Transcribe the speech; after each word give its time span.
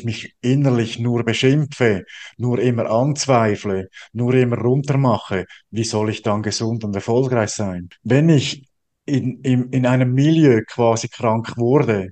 ich 0.00 0.04
mich 0.04 0.34
innerlich 0.40 0.98
nur 0.98 1.24
beschimpfe, 1.24 2.04
nur 2.36 2.58
immer 2.58 2.90
anzweifle, 2.90 3.88
nur 4.12 4.34
immer 4.34 4.58
runtermache, 4.58 5.46
wie 5.70 5.84
soll 5.84 6.10
ich 6.10 6.22
dann 6.22 6.42
gesund 6.42 6.84
und 6.84 6.94
erfolgreich 6.94 7.50
sein? 7.50 7.88
Wenn 8.02 8.28
ich 8.28 8.66
in, 9.04 9.40
in, 9.42 9.70
in 9.70 9.86
einem 9.86 10.12
Milieu 10.12 10.62
quasi 10.66 11.08
krank 11.08 11.56
wurde, 11.56 12.10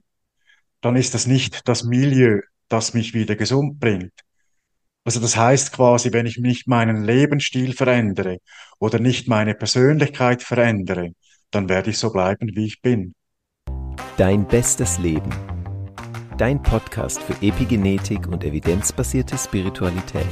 dann 0.80 0.96
ist 0.96 1.14
das 1.14 1.26
nicht 1.26 1.66
das 1.68 1.84
Milieu, 1.84 2.40
das 2.68 2.94
mich 2.94 3.14
wieder 3.14 3.36
gesund 3.36 3.80
bringt. 3.80 4.12
Also 5.04 5.20
das 5.20 5.36
heißt 5.36 5.72
quasi, 5.72 6.12
wenn 6.12 6.26
ich 6.26 6.38
nicht 6.38 6.68
meinen 6.68 7.02
Lebensstil 7.02 7.72
verändere 7.72 8.38
oder 8.78 8.98
nicht 8.98 9.26
meine 9.26 9.54
Persönlichkeit 9.54 10.42
verändere, 10.42 11.12
dann 11.50 11.68
werde 11.68 11.90
ich 11.90 11.98
so 11.98 12.12
bleiben, 12.12 12.50
wie 12.54 12.66
ich 12.66 12.82
bin. 12.82 13.14
Dein 14.18 14.46
bestes 14.46 14.98
Leben. 14.98 15.57
Dein 16.38 16.62
Podcast 16.62 17.20
für 17.20 17.32
Epigenetik 17.44 18.28
und 18.28 18.44
evidenzbasierte 18.44 19.36
Spiritualität. 19.36 20.24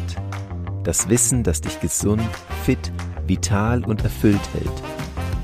Das 0.84 1.08
Wissen, 1.08 1.42
das 1.42 1.60
dich 1.60 1.80
gesund, 1.80 2.22
fit, 2.62 2.92
vital 3.26 3.84
und 3.84 4.04
erfüllt 4.04 4.40
hält. 4.54 4.82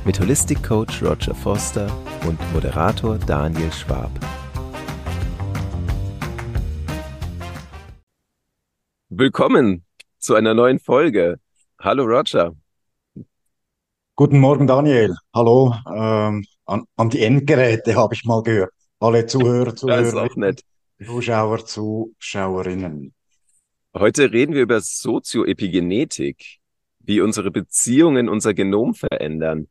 Mit 0.05 0.21
Holistic 0.21 0.63
Coach 0.63 1.03
Roger 1.03 1.35
Foster 1.35 1.91
und 2.29 2.39
Moderator 2.53 3.19
Daniel 3.19 3.73
Schwab. 3.73 4.13
Willkommen 9.09 9.85
zu 10.21 10.37
einer 10.37 10.55
neuen 10.55 10.79
Folge. 10.79 11.41
Hallo 11.81 12.05
Roger. 12.05 12.53
Guten 14.15 14.39
Morgen 14.39 14.69
Daniel. 14.69 15.17
Hallo 15.35 15.75
ähm, 15.93 16.45
an, 16.67 16.85
an 16.95 17.11
die 17.11 17.21
Endgeräte 17.21 17.97
habe 17.97 18.15
ich 18.15 18.25
mal 18.25 18.45
gehört. 18.45 18.71
Alle 19.03 19.27
Zuhörer, 19.27 19.75
Zuhörer, 19.77 20.29
Zuschauer, 21.05 21.67
Zuschauerinnen. 21.67 23.13
Heute 23.93 24.31
reden 24.31 24.55
wir 24.55 24.63
über 24.63 24.81
Sozioepigenetik, 24.81 26.61
wie 27.01 27.21
unsere 27.21 27.51
Beziehungen 27.51 28.29
unser 28.29 28.55
Genom 28.55 28.95
verändern. 28.95 29.67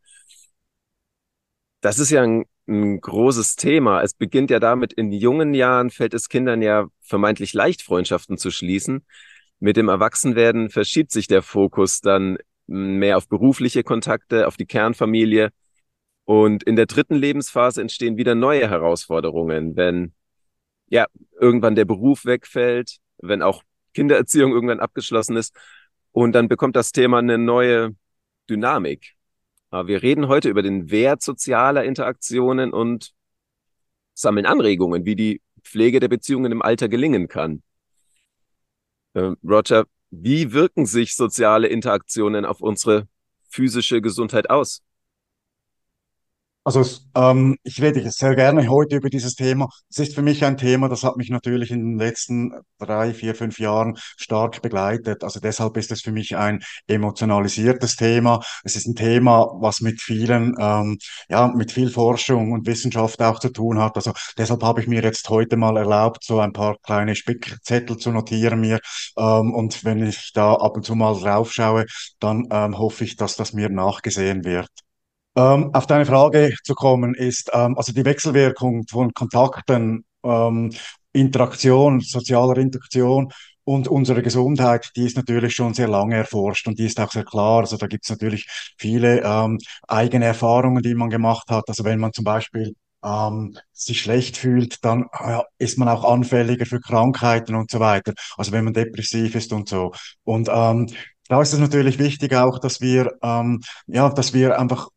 Das 1.79 1.97
ist 1.97 2.09
ja 2.11 2.23
ein, 2.23 2.43
ein 2.67 2.99
großes 2.99 3.55
Thema. 3.55 4.01
Es 4.01 4.13
beginnt 4.13 4.51
ja 4.51 4.59
damit, 4.59 4.91
in 4.91 5.13
jungen 5.13 5.53
Jahren 5.53 5.91
fällt 5.91 6.13
es 6.13 6.27
Kindern 6.27 6.61
ja 6.61 6.87
vermeintlich 6.99 7.53
leicht, 7.53 7.83
Freundschaften 7.83 8.37
zu 8.37 8.51
schließen. 8.51 9.05
Mit 9.59 9.77
dem 9.77 9.87
Erwachsenwerden 9.87 10.69
verschiebt 10.69 11.11
sich 11.11 11.27
der 11.27 11.41
Fokus 11.41 12.01
dann 12.01 12.37
mehr 12.67 13.15
auf 13.15 13.29
berufliche 13.29 13.83
Kontakte, 13.83 14.45
auf 14.47 14.57
die 14.57 14.65
Kernfamilie. 14.65 15.51
Und 16.25 16.63
in 16.63 16.75
der 16.75 16.85
dritten 16.85 17.15
Lebensphase 17.15 17.81
entstehen 17.81 18.17
wieder 18.17 18.35
neue 18.35 18.69
Herausforderungen, 18.69 19.75
wenn 19.75 20.13
ja 20.87 21.07
irgendwann 21.39 21.75
der 21.75 21.85
Beruf 21.85 22.25
wegfällt, 22.25 22.97
wenn 23.17 23.41
auch 23.41 23.63
Kindererziehung 23.93 24.51
irgendwann 24.51 24.79
abgeschlossen 24.79 25.35
ist. 25.35 25.55
Und 26.11 26.33
dann 26.33 26.47
bekommt 26.47 26.75
das 26.75 26.91
Thema 26.91 27.19
eine 27.19 27.37
neue 27.37 27.95
Dynamik. 28.49 29.15
Aber 29.69 29.87
wir 29.87 30.03
reden 30.03 30.27
heute 30.27 30.49
über 30.49 30.61
den 30.61 30.91
Wert 30.91 31.21
sozialer 31.21 31.85
Interaktionen 31.85 32.73
und 32.73 33.13
sammeln 34.13 34.45
Anregungen, 34.45 35.05
wie 35.05 35.15
die 35.15 35.41
Pflege 35.63 35.99
der 35.99 36.09
Beziehungen 36.09 36.51
im 36.51 36.61
Alter 36.61 36.89
gelingen 36.89 37.27
kann. 37.27 37.63
Äh, 39.13 39.31
Roger, 39.43 39.85
wie 40.09 40.51
wirken 40.51 40.85
sich 40.85 41.15
soziale 41.15 41.67
Interaktionen 41.67 42.45
auf 42.45 42.61
unsere 42.61 43.07
physische 43.49 44.01
Gesundheit 44.01 44.49
aus? 44.49 44.83
Also 46.63 46.85
ähm, 47.15 47.57
ich 47.63 47.81
rede 47.81 48.07
sehr 48.11 48.35
gerne 48.35 48.67
heute 48.69 48.97
über 48.97 49.09
dieses 49.09 49.33
Thema. 49.33 49.67
Es 49.89 49.97
ist 49.97 50.13
für 50.13 50.21
mich 50.21 50.45
ein 50.45 50.57
Thema, 50.57 50.89
das 50.89 51.03
hat 51.03 51.17
mich 51.17 51.31
natürlich 51.31 51.71
in 51.71 51.79
den 51.79 51.97
letzten 51.97 52.51
drei, 52.77 53.15
vier, 53.15 53.33
fünf 53.33 53.57
Jahren 53.59 53.97
stark 54.15 54.61
begleitet. 54.61 55.23
Also 55.23 55.39
deshalb 55.39 55.75
ist 55.77 55.91
es 55.91 56.01
für 56.03 56.11
mich 56.11 56.35
ein 56.37 56.61
emotionalisiertes 56.85 57.95
Thema. 57.95 58.41
Es 58.63 58.75
ist 58.75 58.85
ein 58.85 58.93
Thema, 58.95 59.47
was 59.59 59.81
mit 59.81 60.01
vielen, 60.01 60.53
ähm, 60.59 60.99
ja, 61.29 61.47
mit 61.47 61.71
viel 61.71 61.89
Forschung 61.89 62.51
und 62.51 62.67
Wissenschaft 62.67 63.19
auch 63.23 63.39
zu 63.39 63.49
tun 63.49 63.79
hat. 63.79 63.95
Also 63.95 64.13
deshalb 64.37 64.61
habe 64.63 64.81
ich 64.81 64.87
mir 64.87 65.01
jetzt 65.01 65.27
heute 65.29 65.57
mal 65.57 65.77
erlaubt, 65.77 66.23
so 66.23 66.39
ein 66.39 66.53
paar 66.53 66.77
kleine 66.83 67.15
Spickzettel 67.15 67.97
zu 67.97 68.11
notieren 68.11 68.59
mir. 68.61 68.79
Ähm, 69.17 69.51
und 69.55 69.83
wenn 69.83 70.05
ich 70.05 70.31
da 70.33 70.53
ab 70.53 70.75
und 70.75 70.85
zu 70.85 70.93
mal 70.93 71.19
drauf 71.19 71.51
schaue, 71.51 71.85
dann 72.19 72.47
ähm, 72.51 72.77
hoffe 72.77 73.03
ich, 73.03 73.15
dass 73.15 73.35
das 73.35 73.53
mir 73.53 73.69
nachgesehen 73.69 74.45
wird. 74.45 74.69
Ähm, 75.35 75.73
auf 75.73 75.87
deine 75.87 76.05
Frage 76.05 76.53
zu 76.63 76.73
kommen 76.75 77.15
ist, 77.15 77.49
ähm, 77.53 77.77
also 77.77 77.93
die 77.93 78.03
Wechselwirkung 78.03 78.83
von 78.89 79.13
Kontakten, 79.13 80.03
ähm, 80.23 80.71
Interaktion, 81.13 82.01
sozialer 82.01 82.57
Interaktion 82.57 83.31
und 83.63 83.87
unsere 83.87 84.21
Gesundheit, 84.21 84.89
die 84.95 85.05
ist 85.05 85.17
natürlich 85.17 85.55
schon 85.55 85.73
sehr 85.73 85.87
lange 85.87 86.15
erforscht 86.15 86.67
und 86.67 86.79
die 86.79 86.85
ist 86.85 86.99
auch 86.99 87.11
sehr 87.11 87.23
klar. 87.23 87.61
Also 87.61 87.77
da 87.77 87.87
gibt 87.87 88.03
es 88.03 88.09
natürlich 88.09 88.47
viele 88.77 89.21
ähm, 89.21 89.59
eigene 89.87 90.25
Erfahrungen, 90.25 90.83
die 90.83 90.95
man 90.95 91.09
gemacht 91.09 91.49
hat. 91.49 91.63
Also 91.69 91.83
wenn 91.83 91.99
man 91.99 92.11
zum 92.13 92.25
Beispiel 92.25 92.75
ähm, 93.03 93.57
sich 93.71 94.01
schlecht 94.01 94.37
fühlt, 94.37 94.83
dann 94.83 95.05
äh, 95.19 95.39
ist 95.59 95.77
man 95.77 95.87
auch 95.89 96.03
anfälliger 96.03 96.65
für 96.65 96.79
Krankheiten 96.79 97.55
und 97.55 97.71
so 97.71 97.79
weiter. 97.79 98.13
Also 98.37 98.51
wenn 98.51 98.65
man 98.65 98.73
depressiv 98.73 99.35
ist 99.35 99.53
und 99.53 99.69
so. 99.69 99.91
Und 100.23 100.49
ähm, 100.51 100.87
da 101.27 101.41
ist 101.41 101.53
es 101.53 101.59
natürlich 101.59 101.99
wichtig 101.99 102.33
auch, 102.35 102.59
dass 102.59 102.81
wir, 102.81 103.11
ähm, 103.21 103.61
ja, 103.87 104.09
dass 104.09 104.33
wir 104.33 104.59
einfach 104.59 104.89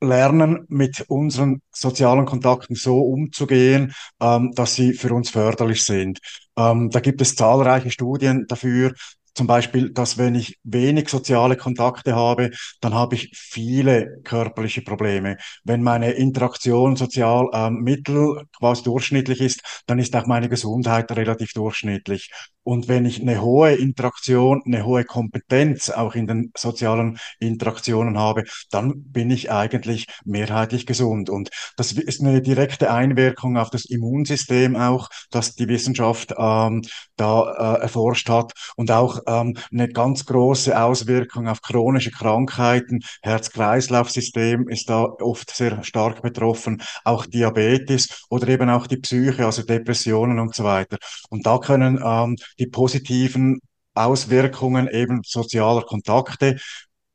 lernen, 0.00 0.64
mit 0.68 1.04
unseren 1.08 1.62
sozialen 1.72 2.26
Kontakten 2.26 2.76
so 2.76 2.98
umzugehen, 3.00 3.92
ähm, 4.20 4.52
dass 4.54 4.74
sie 4.74 4.92
für 4.92 5.12
uns 5.14 5.30
förderlich 5.30 5.84
sind. 5.84 6.18
Ähm, 6.56 6.90
da 6.90 7.00
gibt 7.00 7.20
es 7.20 7.34
zahlreiche 7.34 7.90
Studien 7.90 8.46
dafür, 8.48 8.92
zum 9.36 9.46
Beispiel, 9.46 9.92
dass 9.92 10.16
wenn 10.16 10.34
ich 10.34 10.58
wenig 10.64 11.10
soziale 11.10 11.56
Kontakte 11.58 12.16
habe, 12.16 12.50
dann 12.80 12.94
habe 12.94 13.16
ich 13.16 13.30
viele 13.34 14.22
körperliche 14.24 14.80
Probleme. 14.80 15.36
Wenn 15.62 15.82
meine 15.82 16.12
Interaktion 16.12 16.96
sozial 16.96 17.50
ähm, 17.52 17.82
mittel 17.82 18.44
quasi 18.58 18.82
durchschnittlich 18.84 19.42
ist, 19.42 19.82
dann 19.86 19.98
ist 19.98 20.16
auch 20.16 20.26
meine 20.26 20.48
Gesundheit 20.48 21.12
relativ 21.12 21.52
durchschnittlich. 21.52 22.30
Und 22.66 22.88
wenn 22.88 23.06
ich 23.06 23.20
eine 23.20 23.40
hohe 23.42 23.74
Interaktion, 23.76 24.60
eine 24.66 24.84
hohe 24.84 25.04
Kompetenz 25.04 25.88
auch 25.88 26.16
in 26.16 26.26
den 26.26 26.50
sozialen 26.56 27.16
Interaktionen 27.38 28.18
habe, 28.18 28.42
dann 28.72 29.04
bin 29.04 29.30
ich 29.30 29.52
eigentlich 29.52 30.08
mehrheitlich 30.24 30.84
gesund. 30.84 31.30
Und 31.30 31.50
das 31.76 31.92
ist 31.92 32.20
eine 32.20 32.42
direkte 32.42 32.90
Einwirkung 32.90 33.56
auf 33.56 33.70
das 33.70 33.84
Immunsystem 33.84 34.74
auch, 34.74 35.08
das 35.30 35.54
die 35.54 35.68
Wissenschaft 35.68 36.34
ähm, 36.36 36.82
da 37.14 37.76
äh, 37.76 37.82
erforscht 37.82 38.28
hat 38.28 38.52
und 38.74 38.90
auch 38.90 39.20
ähm, 39.28 39.56
eine 39.70 39.88
ganz 39.88 40.26
große 40.26 40.76
Auswirkung 40.76 41.46
auf 41.46 41.62
chronische 41.62 42.10
Krankheiten. 42.10 42.98
Herz-Kreislauf-System 43.22 44.68
ist 44.68 44.90
da 44.90 45.04
oft 45.04 45.54
sehr 45.54 45.84
stark 45.84 46.20
betroffen, 46.20 46.82
auch 47.04 47.26
Diabetes 47.26 48.26
oder 48.28 48.48
eben 48.48 48.70
auch 48.70 48.88
die 48.88 48.96
Psyche, 48.96 49.46
also 49.46 49.62
Depressionen 49.62 50.40
und 50.40 50.52
so 50.52 50.64
weiter. 50.64 50.98
Und 51.30 51.46
da 51.46 51.58
können 51.58 52.00
ähm, 52.04 52.36
die 52.58 52.66
positiven 52.66 53.60
Auswirkungen 53.94 54.88
eben 54.88 55.22
sozialer 55.24 55.82
Kontakte, 55.82 56.56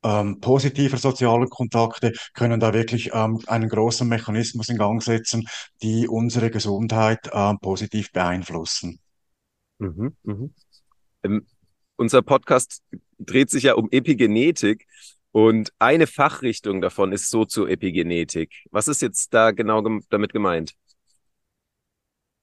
ähm, 0.03 0.40
positiver 0.40 0.97
sozialer 0.97 1.47
Kontakte 1.47 2.12
können 2.34 2.59
da 2.59 2.74
wirklich 2.74 3.12
ähm, 3.13 3.40
einen 3.46 3.69
großen 3.69 4.07
Mechanismus 4.07 4.69
in 4.69 4.78
Gang 4.78 5.01
setzen, 5.01 5.47
die 5.84 6.07
unsere 6.07 6.50
Gesundheit 6.50 7.30
ähm, 7.31 7.59
positiv 7.59 8.12
beeinflussen. 8.12 9.00
Mhm, 9.78 10.16
mhm. 10.24 10.53
Ähm, 11.24 11.46
unser 11.97 12.24
Podcast 12.24 12.81
dreht 13.19 13.51
sich 13.51 13.63
ja 13.63 13.75
um 13.75 13.90
Epigenetik 13.91 14.88
und 15.31 15.72
eine 15.78 16.07
Fachrichtung 16.07 16.81
davon 16.81 17.12
ist 17.12 17.30
Sozioepigenetik. 17.30 18.66
Was 18.72 18.88
ist 18.88 19.01
jetzt 19.03 19.34
da 19.34 19.51
genau 19.51 19.84
gem 19.84 20.03
damit 20.09 20.34
gemeint? 20.34 20.74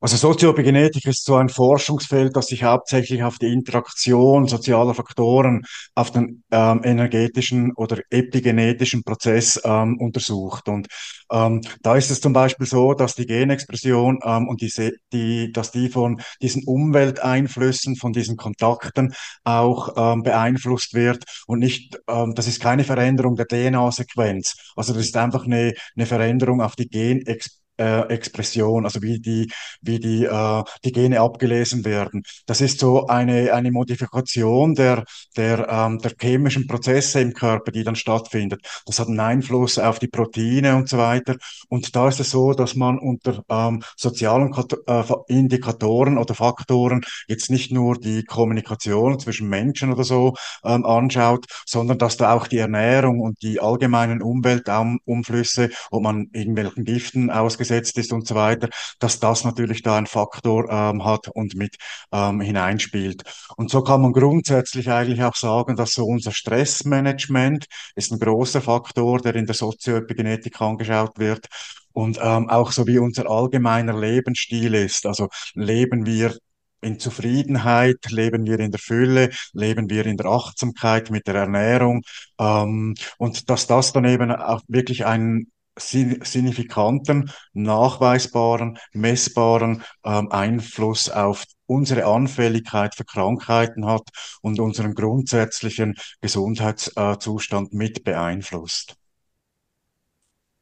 Also 0.00 0.16
Sozioepigenetik 0.16 1.06
ist 1.06 1.24
so 1.24 1.34
ein 1.34 1.48
Forschungsfeld, 1.48 2.36
das 2.36 2.46
sich 2.46 2.62
hauptsächlich 2.62 3.24
auf 3.24 3.38
die 3.38 3.52
Interaktion 3.52 4.46
sozialer 4.46 4.94
Faktoren 4.94 5.64
auf 5.96 6.12
den 6.12 6.44
ähm, 6.52 6.82
energetischen 6.84 7.72
oder 7.74 7.98
epigenetischen 8.08 9.02
Prozess 9.02 9.60
ähm, 9.64 9.98
untersucht. 9.98 10.68
Und 10.68 10.86
ähm, 11.32 11.62
da 11.82 11.96
ist 11.96 12.12
es 12.12 12.20
zum 12.20 12.32
Beispiel 12.32 12.66
so, 12.66 12.94
dass 12.94 13.16
die 13.16 13.26
Genexpression 13.26 14.20
ähm, 14.24 14.46
und 14.46 14.60
diese, 14.60 14.92
die, 15.12 15.50
dass 15.50 15.72
die 15.72 15.88
von 15.88 16.20
diesen 16.40 16.62
Umwelteinflüssen, 16.64 17.96
von 17.96 18.12
diesen 18.12 18.36
Kontakten 18.36 19.14
auch 19.42 19.94
ähm, 19.96 20.22
beeinflusst 20.22 20.94
wird 20.94 21.24
und 21.48 21.58
nicht, 21.58 21.98
ähm, 22.08 22.34
das 22.36 22.46
ist 22.46 22.60
keine 22.60 22.84
Veränderung 22.84 23.34
der 23.34 23.48
DNA-Sequenz. 23.48 24.54
Also 24.76 24.92
das 24.94 25.06
ist 25.06 25.16
einfach 25.16 25.44
eine, 25.44 25.74
eine 25.96 26.06
Veränderung 26.06 26.62
auf 26.62 26.76
die 26.76 26.88
Genexpression 26.88 27.67
äh, 27.78 28.08
Expression, 28.08 28.84
also 28.84 29.02
wie 29.02 29.20
die, 29.20 29.50
wie 29.80 29.98
die, 29.98 30.24
äh, 30.24 30.62
die 30.84 30.92
Gene 30.92 31.20
abgelesen 31.20 31.84
werden. 31.84 32.22
Das 32.46 32.60
ist 32.60 32.80
so 32.80 33.06
eine, 33.06 33.52
eine 33.52 33.70
Modifikation 33.70 34.74
der, 34.74 35.04
der, 35.36 35.68
ähm, 35.68 35.98
der 35.98 36.12
chemischen 36.20 36.66
Prozesse 36.66 37.20
im 37.20 37.32
Körper, 37.32 37.72
die 37.72 37.84
dann 37.84 37.96
stattfindet. 37.96 38.60
Das 38.86 38.98
hat 38.98 39.08
einen 39.08 39.20
Einfluss 39.20 39.78
auf 39.78 39.98
die 39.98 40.08
Proteine 40.08 40.76
und 40.76 40.88
so 40.88 40.98
weiter. 40.98 41.36
Und 41.68 41.94
da 41.94 42.08
ist 42.08 42.20
es 42.20 42.30
so, 42.30 42.52
dass 42.52 42.74
man 42.74 42.98
unter 42.98 43.42
ähm, 43.48 43.82
sozialen 43.96 44.52
Kat 44.52 44.74
äh, 44.86 45.04
Indikatoren 45.28 46.18
oder 46.18 46.34
Faktoren 46.34 47.02
jetzt 47.28 47.50
nicht 47.50 47.70
nur 47.72 47.96
die 47.96 48.24
Kommunikation 48.24 49.18
zwischen 49.20 49.48
Menschen 49.48 49.92
oder 49.92 50.04
so 50.04 50.34
ähm, 50.64 50.84
anschaut, 50.84 51.46
sondern 51.64 51.98
dass 51.98 52.16
da 52.16 52.32
auch 52.32 52.48
die 52.48 52.58
Ernährung 52.58 53.20
und 53.20 53.40
die 53.42 53.60
allgemeinen 53.60 54.22
Umweltumflüsse, 54.22 55.70
ob 55.90 56.02
man 56.02 56.28
irgendwelchen 56.32 56.84
Giften 56.84 57.30
ausgesetzt 57.30 57.67
ist 57.70 58.12
und 58.12 58.26
so 58.26 58.34
weiter, 58.34 58.68
dass 58.98 59.20
das 59.20 59.44
natürlich 59.44 59.82
da 59.82 59.96
einen 59.96 60.06
Faktor 60.06 60.68
ähm, 60.70 61.04
hat 61.04 61.28
und 61.28 61.54
mit 61.54 61.76
ähm, 62.12 62.40
hineinspielt. 62.40 63.22
Und 63.56 63.70
so 63.70 63.82
kann 63.82 64.02
man 64.02 64.12
grundsätzlich 64.12 64.90
eigentlich 64.90 65.22
auch 65.22 65.36
sagen, 65.36 65.76
dass 65.76 65.92
so 65.92 66.04
unser 66.06 66.32
Stressmanagement 66.32 67.66
ist 67.94 68.12
ein 68.12 68.18
großer 68.18 68.60
Faktor, 68.60 69.20
der 69.20 69.34
in 69.36 69.46
der 69.46 69.54
Sozioepigenetik 69.54 70.60
angeschaut 70.60 71.18
wird. 71.18 71.46
Und 71.92 72.18
ähm, 72.22 72.48
auch 72.48 72.70
so 72.70 72.86
wie 72.86 72.98
unser 72.98 73.28
allgemeiner 73.28 73.98
Lebensstil 73.98 74.74
ist. 74.74 75.04
Also 75.06 75.28
leben 75.54 76.06
wir 76.06 76.36
in 76.80 76.98
Zufriedenheit, 76.98 78.10
leben 78.10 78.46
wir 78.46 78.60
in 78.60 78.70
der 78.70 78.80
Fülle, 78.80 79.30
leben 79.52 79.90
wir 79.90 80.06
in 80.06 80.16
der 80.16 80.26
Achtsamkeit 80.26 81.10
mit 81.10 81.26
der 81.26 81.34
Ernährung. 81.34 82.02
Ähm, 82.38 82.94
und 83.18 83.50
dass 83.50 83.66
das 83.66 83.92
dann 83.92 84.04
eben 84.04 84.30
auch 84.30 84.62
wirklich 84.68 85.06
einen 85.06 85.50
signifikanten, 85.78 87.30
nachweisbaren, 87.52 88.78
messbaren 88.92 89.82
ähm, 90.04 90.30
Einfluss 90.30 91.08
auf 91.10 91.44
unsere 91.66 92.06
Anfälligkeit 92.06 92.94
für 92.94 93.04
Krankheiten 93.04 93.86
hat 93.86 94.08
und 94.42 94.58
unseren 94.58 94.94
grundsätzlichen 94.94 95.94
Gesundheitszustand 96.20 97.72
mit 97.72 98.04
beeinflusst. 98.04 98.96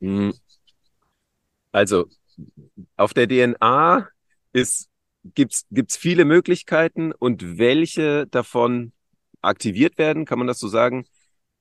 Hm. 0.01 0.35
Also 1.73 2.07
auf 2.97 3.15
der 3.15 3.29
DNA 3.29 4.09
ist 4.53 4.89
gibt's 5.35 5.67
gibt's 5.71 5.97
viele 5.97 6.25
Möglichkeiten 6.25 7.13
und 7.13 7.59
welche 7.59 8.27
davon 8.27 8.93
aktiviert 9.43 9.99
werden, 9.99 10.25
kann 10.25 10.39
man 10.39 10.47
das 10.47 10.59
so 10.59 10.69
sagen? 10.69 11.07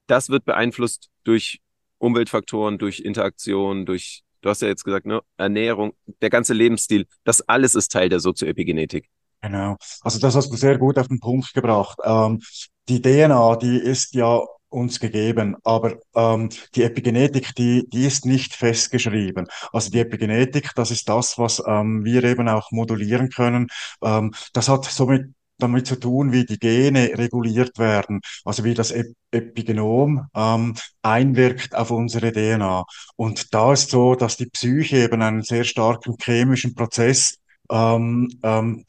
Das 0.08 0.30
wird 0.30 0.46
beeinflusst 0.46 1.10
durch 1.24 1.62
Umweltfaktoren, 2.06 2.78
durch 2.78 3.00
Interaktion, 3.00 3.86
durch, 3.86 4.24
du 4.42 4.50
hast 4.50 4.62
ja 4.62 4.68
jetzt 4.68 4.84
gesagt, 4.84 5.06
ne, 5.06 5.22
Ernährung, 5.38 5.94
der 6.22 6.30
ganze 6.30 6.54
Lebensstil, 6.54 7.08
das 7.24 7.42
alles 7.42 7.76
ist 7.76 7.92
Teil 7.92 8.10
der 8.10 8.20
Sozioepigenetik. 8.20 9.10
Genau. 9.42 9.76
Also 10.02 10.20
das 10.20 10.36
hast 10.36 10.50
du 10.52 10.56
sehr 10.56 10.78
gut 10.78 10.98
auf 10.98 11.08
den 11.08 11.20
Punkt 11.20 11.54
gebracht. 11.54 12.00
Ähm, 12.04 12.42
die 12.88 13.02
DNA, 13.02 13.58
die 13.58 13.78
ist 13.78 14.14
ja 14.16 14.42
uns 14.76 15.00
gegeben. 15.00 15.56
Aber 15.64 15.96
ähm, 16.16 16.50
die 16.76 16.84
Epigenetik, 16.84 17.56
die, 17.56 17.88
die 17.90 18.06
ist 18.06 18.26
nicht 18.26 18.54
festgeschrieben. 18.54 19.48
Also 19.72 19.90
die 19.90 20.00
Epigenetik, 20.00 20.72
das 20.76 20.92
ist 20.92 21.08
das, 21.10 21.38
was 21.38 21.64
ähm, 21.66 22.04
wir 22.04 22.24
eben 22.24 22.48
auch 22.50 22.72
modulieren 22.72 23.30
können. 23.30 23.68
Ähm, 24.04 24.34
das 24.54 24.70
hat 24.70 24.86
somit 24.86 25.28
damit 25.58 25.88
zu 25.88 25.96
tun, 25.96 26.32
wie 26.32 26.46
die 26.46 26.60
Gene 26.60 27.12
reguliert 27.16 27.78
werden, 27.80 28.22
also 28.44 28.64
wie 28.64 28.74
das 28.74 28.94
Epigenom 29.32 30.28
ähm, 30.36 30.76
einwirkt 31.02 31.76
auf 31.76 31.92
unsere 31.92 32.32
DNA. 32.32 32.86
Und 33.16 33.54
da 33.54 33.74
ist 33.74 33.90
so, 33.90 34.16
dass 34.16 34.38
die 34.38 34.48
Psyche 34.48 34.98
eben 34.98 35.22
einen 35.22 35.44
sehr 35.44 35.64
starken 35.64 36.16
chemischen 36.22 36.76
Prozess 36.76 37.38
ähm, 37.70 38.30
ähm, 38.44 38.86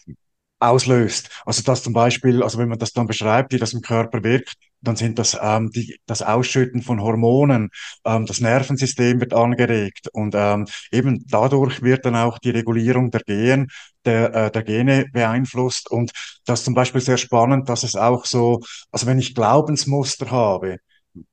auslöst. 0.58 1.30
Also 1.44 1.62
das 1.62 1.82
zum 1.82 1.92
Beispiel, 1.92 2.42
also 2.42 2.58
wenn 2.58 2.68
man 2.68 2.78
das 2.78 2.92
dann 2.92 3.06
beschreibt, 3.06 3.52
wie 3.52 3.58
das 3.58 3.72
im 3.72 3.82
Körper 3.82 4.22
wirkt, 4.24 4.54
dann 4.86 4.96
sind 4.96 5.18
das 5.18 5.36
ähm, 5.40 5.70
die, 5.70 5.98
das 6.06 6.22
Ausschütten 6.22 6.82
von 6.82 7.00
Hormonen, 7.00 7.70
ähm, 8.04 8.26
das 8.26 8.40
Nervensystem 8.40 9.20
wird 9.20 9.34
angeregt 9.34 10.08
und 10.12 10.34
ähm, 10.36 10.66
eben 10.92 11.24
dadurch 11.28 11.82
wird 11.82 12.04
dann 12.04 12.16
auch 12.16 12.38
die 12.38 12.50
Regulierung 12.50 13.10
der 13.10 13.22
Gen, 13.22 13.68
der, 14.04 14.34
äh, 14.34 14.50
der 14.50 14.62
Gene 14.62 15.06
beeinflusst 15.12 15.90
und 15.90 16.12
das 16.44 16.60
ist 16.60 16.64
zum 16.64 16.74
Beispiel 16.74 17.00
sehr 17.00 17.18
spannend, 17.18 17.68
dass 17.68 17.82
es 17.82 17.96
auch 17.96 18.24
so, 18.26 18.60
also 18.92 19.06
wenn 19.06 19.18
ich 19.18 19.34
Glaubensmuster 19.34 20.30
habe, 20.30 20.78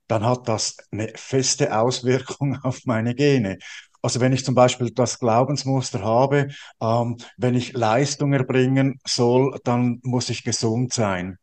dann 0.07 0.25
hat 0.25 0.47
das 0.47 0.77
eine 0.91 1.11
feste 1.15 1.77
Auswirkung 1.77 2.57
auf 2.63 2.81
meine 2.85 3.15
Gene. 3.15 3.57
Also 4.01 4.19
wenn 4.19 4.33
ich 4.33 4.43
zum 4.43 4.55
Beispiel 4.55 4.91
das 4.91 5.17
Glaubensmuster 5.19 6.01
habe, 6.03 6.49
ähm, 6.81 7.17
wenn 7.37 7.55
ich 7.55 7.73
Leistung 7.73 8.33
erbringen 8.33 8.99
soll, 9.05 9.57
dann 9.63 9.99
muss 10.03 10.29
ich 10.29 10.43
gesund 10.43 10.93
sein. 10.93 11.37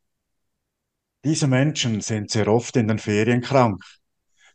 Diese 1.24 1.46
Menschen 1.46 2.00
sind 2.00 2.30
sehr 2.30 2.48
oft 2.48 2.76
in 2.76 2.88
den 2.88 2.98
Ferien 2.98 3.42
krank, 3.42 3.82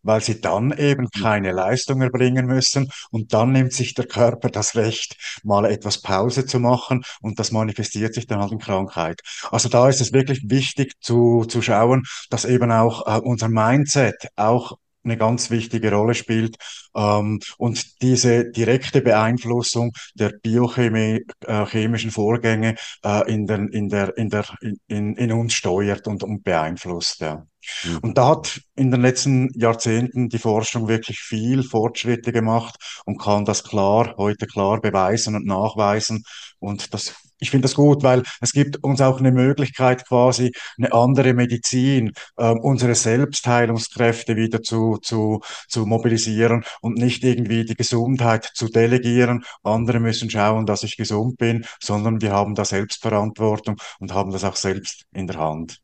weil 0.02 0.22
sie 0.22 0.42
dann 0.42 0.72
eben 0.78 1.10
keine 1.12 1.52
Leistung 1.52 2.02
erbringen 2.02 2.48
müssen 2.48 2.90
und 3.12 3.34
dann 3.34 3.52
nimmt 3.52 3.74
sich 3.74 3.94
der 3.94 4.08
Körper 4.08 4.50
das 4.50 4.76
Recht, 4.76 5.16
mal 5.44 5.66
etwas 5.66 6.02
Pause 6.02 6.46
zu 6.48 6.60
machen 6.60 7.04
und 7.22 7.38
das 7.38 7.52
manifestiert 7.52 8.16
sich 8.16 8.26
dann 8.26 8.40
halt 8.40 8.52
in 8.52 8.60
Krankheit. 8.60 9.22
Also 9.52 9.70
da 9.70 9.88
ist 9.90 10.02
es 10.02 10.12
wirklich 10.12 10.42
wichtig 10.50 10.94
zu, 11.02 11.46
zu 11.46 11.62
schauen, 11.62 12.04
dass 12.32 12.46
eben 12.46 12.72
auch 12.72 13.06
äh, 13.06 13.20
unser 13.20 13.50
Mindset 13.50 14.28
auch 14.36 14.78
eine 15.06 15.18
ganz 15.18 15.50
wichtige 15.50 15.92
Rolle 15.92 16.14
spielt. 16.14 16.58
Ähm, 16.96 17.40
und 17.58 18.02
diese 18.02 18.52
direkte 18.52 19.02
Beeinflussung 19.02 19.92
der 20.16 20.30
biochemischen 20.42 22.10
äh, 22.10 22.12
Vorgänge 22.12 22.76
äh, 23.04 23.32
in, 23.32 23.48
den, 23.48 23.70
in, 23.70 23.90
der, 23.90 24.18
in, 24.18 24.30
der, 24.30 24.46
in, 24.88 25.16
in 25.16 25.32
uns 25.32 25.54
steuert 25.54 26.08
und, 26.08 26.24
und 26.24 26.44
beeinflusst. 26.44 27.22
Ja. 27.22 27.46
Mhm. 27.84 27.98
Und 28.00 28.18
da 28.18 28.30
hat 28.30 28.62
in 28.76 28.92
den 28.92 29.02
letzten 29.02 29.50
Jahrzehnten 29.54 30.30
die 30.30 30.40
Forschung 30.40 30.88
wirklich 30.88 31.20
viel 31.20 31.64
Fortschritte 31.64 32.32
gemacht 32.32 32.76
und 33.06 33.20
kann 33.20 33.46
das 33.46 33.64
klar, 33.64 34.16
heute 34.18 34.48
klar 34.48 34.82
beweisen 34.82 35.36
und 35.36 35.46
nachweisen. 35.46 36.24
Und 36.60 36.94
das 36.94 37.16
ich 37.40 37.52
finde 37.52 37.66
das 37.66 37.76
gut, 37.76 38.04
weil 38.04 38.24
es 38.42 38.54
gibt 38.54 38.84
uns 38.84 39.02
auch 39.02 39.20
eine 39.20 39.32
Möglichkeit, 39.32 40.08
quasi 40.08 40.52
eine 40.78 40.94
andere 40.94 41.34
Medizin, 41.34 42.12
äh, 42.38 42.50
unsere 42.50 42.96
Selbstheilungskräfte 42.96 44.36
wieder 44.36 44.62
zu, 44.62 44.98
zu, 45.02 45.42
zu 45.68 45.86
mobilisieren 45.86 46.64
und 46.82 46.98
nicht 46.98 47.24
irgendwie 47.24 47.66
die 47.66 47.76
Gesundheit 47.76 48.50
zu 48.54 48.68
delegieren. 48.68 49.44
Andere 49.64 50.00
müssen 50.00 50.30
schauen, 50.30 50.66
dass 50.66 50.84
ich 50.84 50.98
gesund 50.98 51.38
bin, 51.38 51.66
sondern 51.82 52.22
wir 52.22 52.32
haben 52.32 52.56
da 52.56 52.66
Selbstverantwortung 52.66 53.78
und 54.00 54.14
haben 54.14 54.32
das 54.32 54.44
auch 54.44 54.56
selbst 54.56 55.06
in 55.12 55.28
der 55.28 55.38
Hand. 55.38 55.80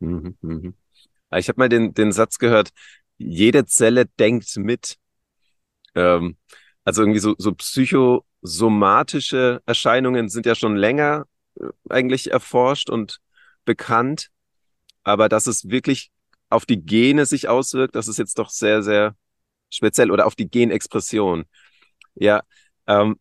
Mhm, 0.00 0.36
mhm. 0.40 0.74
Ich 1.34 1.48
habe 1.48 1.58
mal 1.58 1.68
den, 1.68 1.94
den 1.94 2.12
Satz 2.12 2.38
gehört, 2.38 2.70
jede 3.16 3.64
Zelle 3.66 4.06
denkt 4.06 4.56
mit. 4.56 4.96
Ähm, 5.94 6.36
also 6.84 7.02
irgendwie 7.02 7.20
so, 7.20 7.34
so 7.38 7.52
psychosomatische 8.42 9.62
Erscheinungen 9.66 10.28
sind 10.28 10.46
ja 10.46 10.54
schon 10.54 10.76
länger 10.76 11.26
äh, 11.60 11.66
eigentlich 11.88 12.30
erforscht 12.30 12.90
und 12.90 13.20
bekannt. 13.64 14.30
Aber 15.04 15.28
dass 15.28 15.46
es 15.46 15.68
wirklich 15.68 16.10
auf 16.48 16.66
die 16.66 16.84
Gene 16.84 17.26
sich 17.26 17.48
auswirkt, 17.48 17.94
das 17.96 18.08
ist 18.08 18.18
jetzt 18.18 18.38
doch 18.38 18.50
sehr, 18.50 18.82
sehr 18.82 19.16
speziell 19.70 20.10
oder 20.10 20.26
auf 20.26 20.34
die 20.34 20.50
Genexpression. 20.50 21.44
Ja, 22.14 22.42
ähm, 22.86 23.18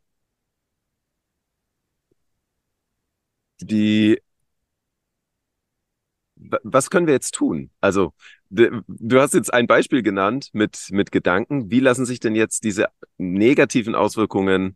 die 3.62 4.20
was 6.36 6.90
können 6.90 7.06
wir 7.06 7.13
jetzt 7.13 7.36
tun? 7.36 7.70
Also, 7.82 8.13
du 8.50 9.22
hast 9.22 9.36
jetzt 9.36 9.54
ein 9.54 9.68
Beispiel 9.68 10.01
genannt 10.01 10.50
mit, 10.54 10.88
mit 10.90 11.12
Gedanken. 11.12 11.70
Wie 11.70 11.80
lassen 11.80 12.06
sich 12.06 12.20
denn 12.20 12.36
jetzt 12.36 12.63
diese 12.63 12.88
negativen 13.18 13.94
Auswirkungen 13.94 14.75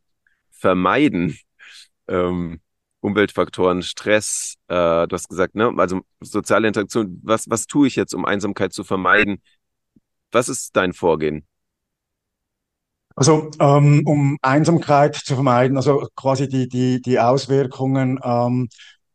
vermeiden? 0.57 1.37
Ähm, 2.07 2.59
Umweltfaktoren, 3.05 3.83
Stress, 3.83 4.55
äh, 4.67 5.07
du 5.07 5.09
hast 5.11 5.29
gesagt, 5.29 5.55
ne, 5.55 5.71
also 5.77 6.01
soziale 6.21 6.67
Interaktion. 6.67 7.21
Was, 7.23 7.49
was 7.49 7.67
tue 7.67 7.87
ich 7.87 7.95
jetzt, 7.95 8.15
um 8.15 8.25
Einsamkeit 8.25 8.73
zu 8.73 8.83
vermeiden? 8.83 9.41
Was 10.31 10.49
ist 10.49 10.75
dein 10.75 10.91
Vorgehen? 10.93 11.45
Also 13.15 13.49
ähm, 13.59 14.01
um 14.05 14.37
Einsamkeit 14.41 15.15
zu 15.15 15.35
vermeiden, 15.35 15.77
also 15.77 16.07
quasi 16.15 16.49
die, 16.49 16.67
die, 16.67 17.01
die 17.01 17.19
Auswirkungen 17.19 18.19
ähm, 18.23 18.67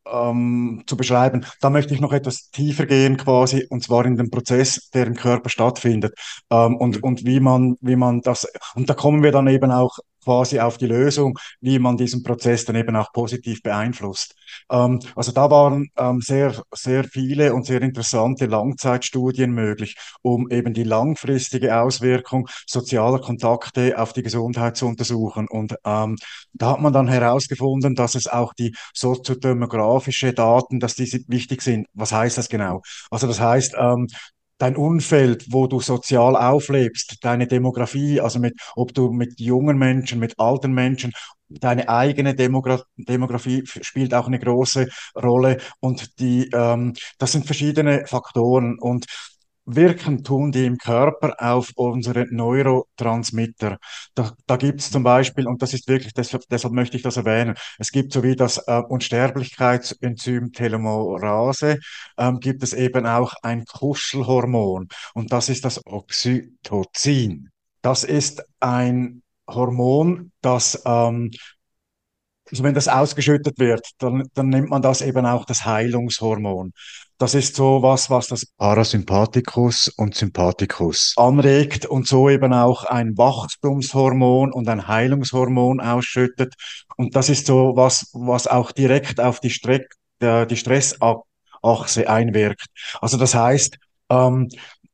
ähm, 0.09 0.83
zu 0.87 0.97
beschreiben. 0.97 1.45
Da 1.59 1.69
möchte 1.69 1.93
ich 1.93 2.01
noch 2.01 2.13
etwas 2.13 2.49
tiefer 2.49 2.85
gehen 2.85 3.17
quasi, 3.17 3.67
und 3.69 3.83
zwar 3.83 4.05
in 4.05 4.15
den 4.15 4.31
Prozess, 4.31 4.89
der 4.93 5.05
im 5.05 5.15
Körper 5.15 5.49
stattfindet 5.49 6.13
ähm, 6.49 6.77
und, 6.77 7.03
und 7.03 7.25
wie 7.25 7.39
man, 7.39 7.75
wie 7.81 7.95
man 7.95 8.21
das, 8.21 8.47
und 8.73 8.89
da 8.89 8.93
kommen 8.95 9.21
wir 9.21 9.31
dann 9.31 9.47
eben 9.47 9.71
auch 9.71 9.99
quasi 10.23 10.59
auf 10.59 10.77
die 10.77 10.87
Lösung, 10.87 11.37
wie 11.59 11.79
man 11.79 11.97
diesen 11.97 12.23
Prozess 12.23 12.65
dann 12.65 12.75
eben 12.75 12.95
auch 12.95 13.11
positiv 13.13 13.61
beeinflusst. 13.61 14.35
Ähm, 14.69 14.99
also 15.15 15.31
da 15.31 15.49
waren 15.49 15.89
ähm, 15.97 16.21
sehr, 16.21 16.61
sehr 16.73 17.03
viele 17.03 17.53
und 17.53 17.65
sehr 17.65 17.81
interessante 17.81 18.45
Langzeitstudien 18.45 19.51
möglich, 19.51 19.95
um 20.21 20.49
eben 20.49 20.73
die 20.73 20.83
langfristige 20.83 21.77
Auswirkung 21.77 22.47
sozialer 22.67 23.19
Kontakte 23.19 23.97
auf 23.97 24.13
die 24.13 24.23
Gesundheit 24.23 24.77
zu 24.77 24.87
untersuchen. 24.87 25.47
Und 25.47 25.75
ähm, 25.85 26.17
da 26.53 26.71
hat 26.71 26.81
man 26.81 26.93
dann 26.93 27.07
herausgefunden, 27.07 27.95
dass 27.95 28.15
es 28.15 28.27
auch 28.27 28.53
die 28.53 28.75
soziodemografische 28.93 30.33
Daten, 30.33 30.79
dass 30.79 30.95
die 30.95 31.11
wichtig 31.27 31.61
sind. 31.61 31.87
Was 31.93 32.11
heißt 32.11 32.37
das 32.37 32.49
genau? 32.49 32.81
Also 33.09 33.27
das 33.27 33.39
heißt, 33.39 33.75
ähm, 33.77 34.07
dein 34.61 34.75
Umfeld, 34.75 35.45
wo 35.49 35.67
du 35.67 35.79
sozial 35.79 36.35
auflebst, 36.35 37.17
deine 37.21 37.47
Demografie, 37.47 38.21
also 38.21 38.39
mit, 38.39 38.53
ob 38.75 38.93
du 38.93 39.11
mit 39.11 39.39
jungen 39.39 39.77
Menschen, 39.77 40.19
mit 40.19 40.39
alten 40.39 40.71
Menschen, 40.73 41.13
deine 41.49 41.89
eigene 41.89 42.35
Demogra 42.35 42.81
Demografie 42.95 43.63
spielt 43.65 44.13
auch 44.13 44.27
eine 44.27 44.39
große 44.39 44.87
Rolle. 45.15 45.57
Und 45.79 46.19
die, 46.19 46.49
ähm, 46.53 46.93
das 47.17 47.31
sind 47.31 47.45
verschiedene 47.45 48.05
Faktoren. 48.05 48.77
Und 48.79 49.05
wirken 49.65 50.23
tun 50.23 50.51
die 50.51 50.65
im 50.65 50.77
Körper 50.77 51.35
auf 51.39 51.71
unsere 51.75 52.25
Neurotransmitter. 52.33 53.77
Da, 54.15 54.31
da 54.47 54.55
gibt 54.57 54.81
es 54.81 54.91
zum 54.91 55.03
Beispiel, 55.03 55.47
und 55.47 55.61
das 55.61 55.73
ist 55.73 55.87
wirklich, 55.87 56.13
deshalb, 56.13 56.43
deshalb 56.49 56.73
möchte 56.73 56.97
ich 56.97 57.03
das 57.03 57.17
erwähnen, 57.17 57.55
es 57.77 57.91
gibt 57.91 58.13
so 58.13 58.23
wie 58.23 58.35
das 58.35 58.57
äh, 58.67 58.81
Unsterblichkeitsenzym 58.87 60.51
Telomerase, 60.51 61.79
ähm, 62.17 62.39
gibt 62.39 62.63
es 62.63 62.73
eben 62.73 63.05
auch 63.05 63.33
ein 63.41 63.65
Kuschelhormon 63.65 64.87
und 65.13 65.31
das 65.31 65.49
ist 65.49 65.65
das 65.65 65.85
Oxytocin. 65.85 67.49
Das 67.81 68.03
ist 68.03 68.43
ein 68.59 69.23
Hormon, 69.47 70.31
das 70.41 70.81
ähm, 70.85 71.31
also 72.51 72.63
wenn 72.63 72.73
das 72.73 72.87
ausgeschüttet 72.87 73.57
wird, 73.59 73.87
dann, 73.99 74.23
dann 74.33 74.49
nennt 74.49 74.69
man 74.69 74.81
das 74.81 75.01
eben 75.01 75.25
auch 75.25 75.45
das 75.45 75.65
Heilungshormon. 75.65 76.73
Das 77.17 77.35
ist 77.35 77.55
so 77.55 77.83
was, 77.83 78.09
was 78.09 78.27
das 78.27 78.47
Parasympathikus 78.57 79.89
und 79.95 80.15
Sympathikus 80.15 81.13
anregt 81.17 81.85
und 81.85 82.07
so 82.07 82.29
eben 82.29 82.51
auch 82.51 82.83
ein 82.83 83.15
Wachstumshormon 83.15 84.51
und 84.51 84.67
ein 84.67 84.87
Heilungshormon 84.87 85.79
ausschüttet. 85.79 86.55
Und 86.97 87.15
das 87.15 87.29
ist 87.29 87.45
so 87.45 87.73
was, 87.75 88.09
was 88.13 88.47
auch 88.47 88.71
direkt 88.71 89.19
auf 89.19 89.39
die, 89.39 89.51
Streck, 89.51 89.93
äh, 90.19 90.47
die 90.47 90.57
Stressachse 90.57 92.09
einwirkt. 92.09 92.65
Also 93.01 93.17
das 93.17 93.35
heißt, 93.35 93.77
ähm, 94.09 94.49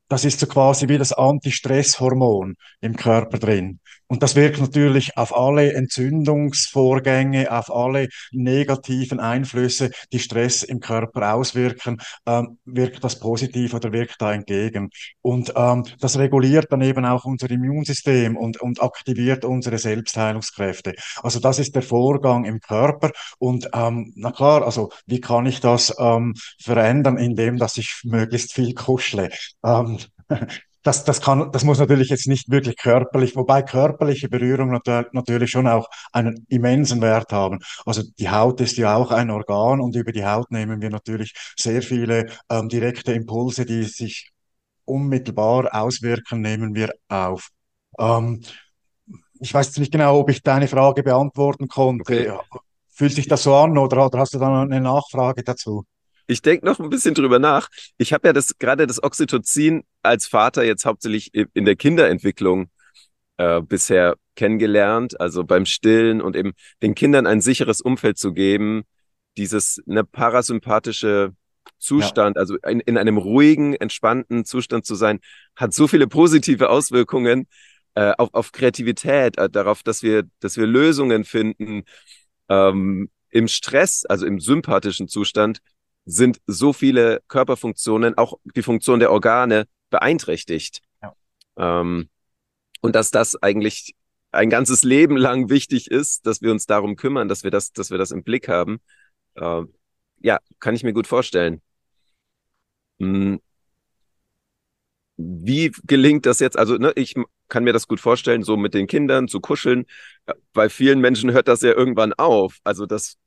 das 0.09 0.25
ist 0.25 0.39
so 0.39 0.47
quasi 0.47 0.87
wie 0.89 0.97
das 0.97 1.13
Antistresshormon 1.13 2.55
im 2.81 2.95
Körper 2.95 3.39
drin. 3.39 3.79
Und 4.07 4.23
das 4.23 4.35
wirkt 4.35 4.59
natürlich 4.59 5.17
auf 5.17 5.35
alle 5.35 5.73
Entzündungsvorgänge, 5.73 7.51
auf 7.51 7.73
alle 7.73 8.07
negativen 8.31 9.19
Einflüsse, 9.19 9.91
die 10.11 10.19
Stress 10.19 10.63
im 10.63 10.79
Körper 10.79 11.33
auswirken, 11.33 11.97
ähm, 12.25 12.57
wirkt 12.65 13.03
das 13.03 13.19
positiv 13.19 13.73
oder 13.73 13.91
wirkt 13.91 14.21
da 14.21 14.33
entgegen. 14.33 14.89
Und 15.21 15.53
ähm, 15.55 15.83
das 15.99 16.17
reguliert 16.17 16.71
dann 16.71 16.81
eben 16.81 17.05
auch 17.05 17.25
unser 17.25 17.49
Immunsystem 17.51 18.37
und, 18.37 18.61
und 18.61 18.81
aktiviert 18.81 19.43
unsere 19.43 19.77
Selbstheilungskräfte. 19.77 20.95
Also 21.21 21.39
das 21.39 21.59
ist 21.59 21.75
der 21.75 21.81
Vorgang 21.81 22.45
im 22.45 22.59
Körper. 22.59 23.11
Und 23.39 23.69
ähm, 23.73 24.13
na 24.15 24.31
klar, 24.31 24.65
also 24.65 24.89
wie 25.05 25.19
kann 25.19 25.45
ich 25.45 25.59
das 25.59 25.93
ähm, 25.99 26.33
verändern, 26.61 27.17
indem 27.17 27.57
dass 27.57 27.77
ich 27.77 28.01
möglichst 28.03 28.53
viel 28.53 28.73
kuschle? 28.73 29.29
Ähm, 29.63 29.97
das, 30.87 31.03
das 31.03 31.19
kann, 31.19 31.51
das 31.51 31.65
muss 31.65 31.79
natürlich 31.79 32.09
jetzt 32.09 32.27
nicht 32.27 32.49
wirklich 32.49 32.77
körperlich, 32.77 33.35
wobei 33.35 33.61
körperliche 33.61 34.29
Berührung 34.29 34.71
nat 34.71 35.13
natürlich 35.13 35.51
schon 35.51 35.67
auch 35.67 35.89
einen 36.13 36.45
immensen 36.47 37.01
Wert 37.01 37.33
haben. 37.33 37.59
Also 37.85 38.03
die 38.17 38.29
Haut 38.29 38.61
ist 38.61 38.77
ja 38.77 38.95
auch 38.95 39.11
ein 39.11 39.29
Organ 39.29 39.81
und 39.81 39.97
über 39.97 40.13
die 40.13 40.25
Haut 40.25 40.49
nehmen 40.49 40.81
wir 40.81 40.89
natürlich 40.89 41.33
sehr 41.57 41.81
viele 41.81 42.27
ähm, 42.49 42.69
direkte 42.69 43.11
Impulse, 43.11 43.65
die 43.65 43.83
sich 43.83 44.31
unmittelbar 44.85 45.75
auswirken, 45.75 46.39
nehmen 46.39 46.73
wir 46.73 46.93
auf. 47.09 47.49
Ähm, 47.99 48.41
ich 49.41 49.53
weiß 49.53 49.67
jetzt 49.67 49.79
nicht 49.79 49.91
genau, 49.91 50.17
ob 50.19 50.29
ich 50.29 50.41
deine 50.41 50.69
Frage 50.69 51.03
beantworten 51.03 51.67
konnte. 51.67 52.03
Okay. 52.03 52.61
Fühlt 52.87 53.13
sich 53.13 53.27
das 53.27 53.43
so 53.43 53.53
an 53.55 53.77
oder, 53.77 54.05
oder 54.05 54.19
hast 54.19 54.33
du 54.33 54.39
da 54.39 54.49
noch 54.49 54.61
eine 54.61 54.79
Nachfrage 54.79 55.43
dazu? 55.43 55.83
Ich 56.27 56.41
denke 56.41 56.65
noch 56.65 56.79
ein 56.79 56.89
bisschen 56.89 57.15
drüber 57.15 57.39
nach. 57.39 57.69
Ich 57.97 58.13
habe 58.13 58.27
ja 58.27 58.33
das 58.33 58.57
gerade 58.59 58.85
das 58.85 59.01
Oxytocin 59.01 59.83
als 60.03 60.27
Vater 60.27 60.63
jetzt 60.63 60.85
hauptsächlich 60.85 61.33
in 61.33 61.65
der 61.65 61.75
Kinderentwicklung 61.75 62.69
äh, 63.37 63.61
bisher 63.61 64.15
kennengelernt, 64.35 65.19
also 65.19 65.43
beim 65.43 65.65
Stillen 65.65 66.21
und 66.21 66.35
eben 66.35 66.53
den 66.81 66.95
Kindern 66.95 67.25
ein 67.25 67.41
sicheres 67.41 67.81
Umfeld 67.81 68.17
zu 68.17 68.33
geben, 68.33 68.83
dieses 69.37 69.81
eine 69.87 70.03
parasympathische 70.03 71.33
Zustand, 71.79 72.35
ja. 72.35 72.39
also 72.39 72.55
in, 72.57 72.79
in 72.81 72.97
einem 72.97 73.17
ruhigen, 73.17 73.73
entspannten 73.73 74.45
Zustand 74.45 74.85
zu 74.85 74.95
sein, 74.95 75.19
hat 75.55 75.73
so 75.73 75.87
viele 75.87 76.07
positive 76.07 76.69
Auswirkungen 76.69 77.47
äh, 77.95 78.13
auf, 78.17 78.33
auf 78.33 78.51
Kreativität, 78.51 79.37
äh, 79.37 79.49
darauf, 79.49 79.83
dass 79.83 80.03
wir, 80.03 80.23
dass 80.39 80.57
wir 80.57 80.65
Lösungen 80.65 81.23
finden. 81.23 81.83
Ähm, 82.49 83.09
Im 83.29 83.47
Stress, 83.47 84.05
also 84.05 84.25
im 84.25 84.39
sympathischen 84.39 85.07
Zustand, 85.07 85.59
sind 86.07 86.39
so 86.47 86.71
viele 86.71 87.21
Körperfunktionen, 87.27 88.17
auch 88.17 88.39
die 88.55 88.63
Funktion 88.63 88.99
der 88.99 89.11
Organe, 89.11 89.67
beeinträchtigt. 89.89 90.81
Ja. 91.01 91.13
Ähm, 91.57 92.09
und 92.81 92.95
dass 92.95 93.11
das 93.11 93.35
eigentlich 93.35 93.93
ein 94.31 94.49
ganzes 94.49 94.83
Leben 94.83 95.17
lang 95.17 95.49
wichtig 95.49 95.91
ist, 95.91 96.25
dass 96.25 96.41
wir 96.41 96.51
uns 96.51 96.65
darum 96.65 96.95
kümmern, 96.95 97.27
dass 97.27 97.43
wir 97.43 97.51
das, 97.51 97.73
dass 97.73 97.91
wir 97.91 97.97
das 97.97 98.11
im 98.11 98.23
Blick 98.23 98.47
haben. 98.47 98.79
Äh, 99.35 99.63
ja, 100.19 100.39
kann 100.59 100.75
ich 100.75 100.83
mir 100.83 100.93
gut 100.93 101.07
vorstellen. 101.07 101.61
Hm. 102.99 103.41
Wie 105.17 105.71
gelingt 105.83 106.25
das 106.25 106.39
jetzt? 106.39 106.57
Also, 106.57 106.77
ne, 106.77 106.93
ich 106.95 107.15
kann 107.49 107.63
mir 107.63 107.73
das 107.73 107.87
gut 107.87 107.99
vorstellen, 107.99 108.43
so 108.43 108.55
mit 108.55 108.73
den 108.73 108.87
Kindern 108.87 109.27
zu 109.27 109.41
kuscheln. 109.41 109.85
Bei 110.53 110.69
vielen 110.69 111.01
Menschen 111.01 111.31
hört 111.31 111.47
das 111.47 111.61
ja 111.61 111.73
irgendwann 111.73 112.13
auf. 112.13 112.59
Also, 112.63 112.85
das, 112.85 113.17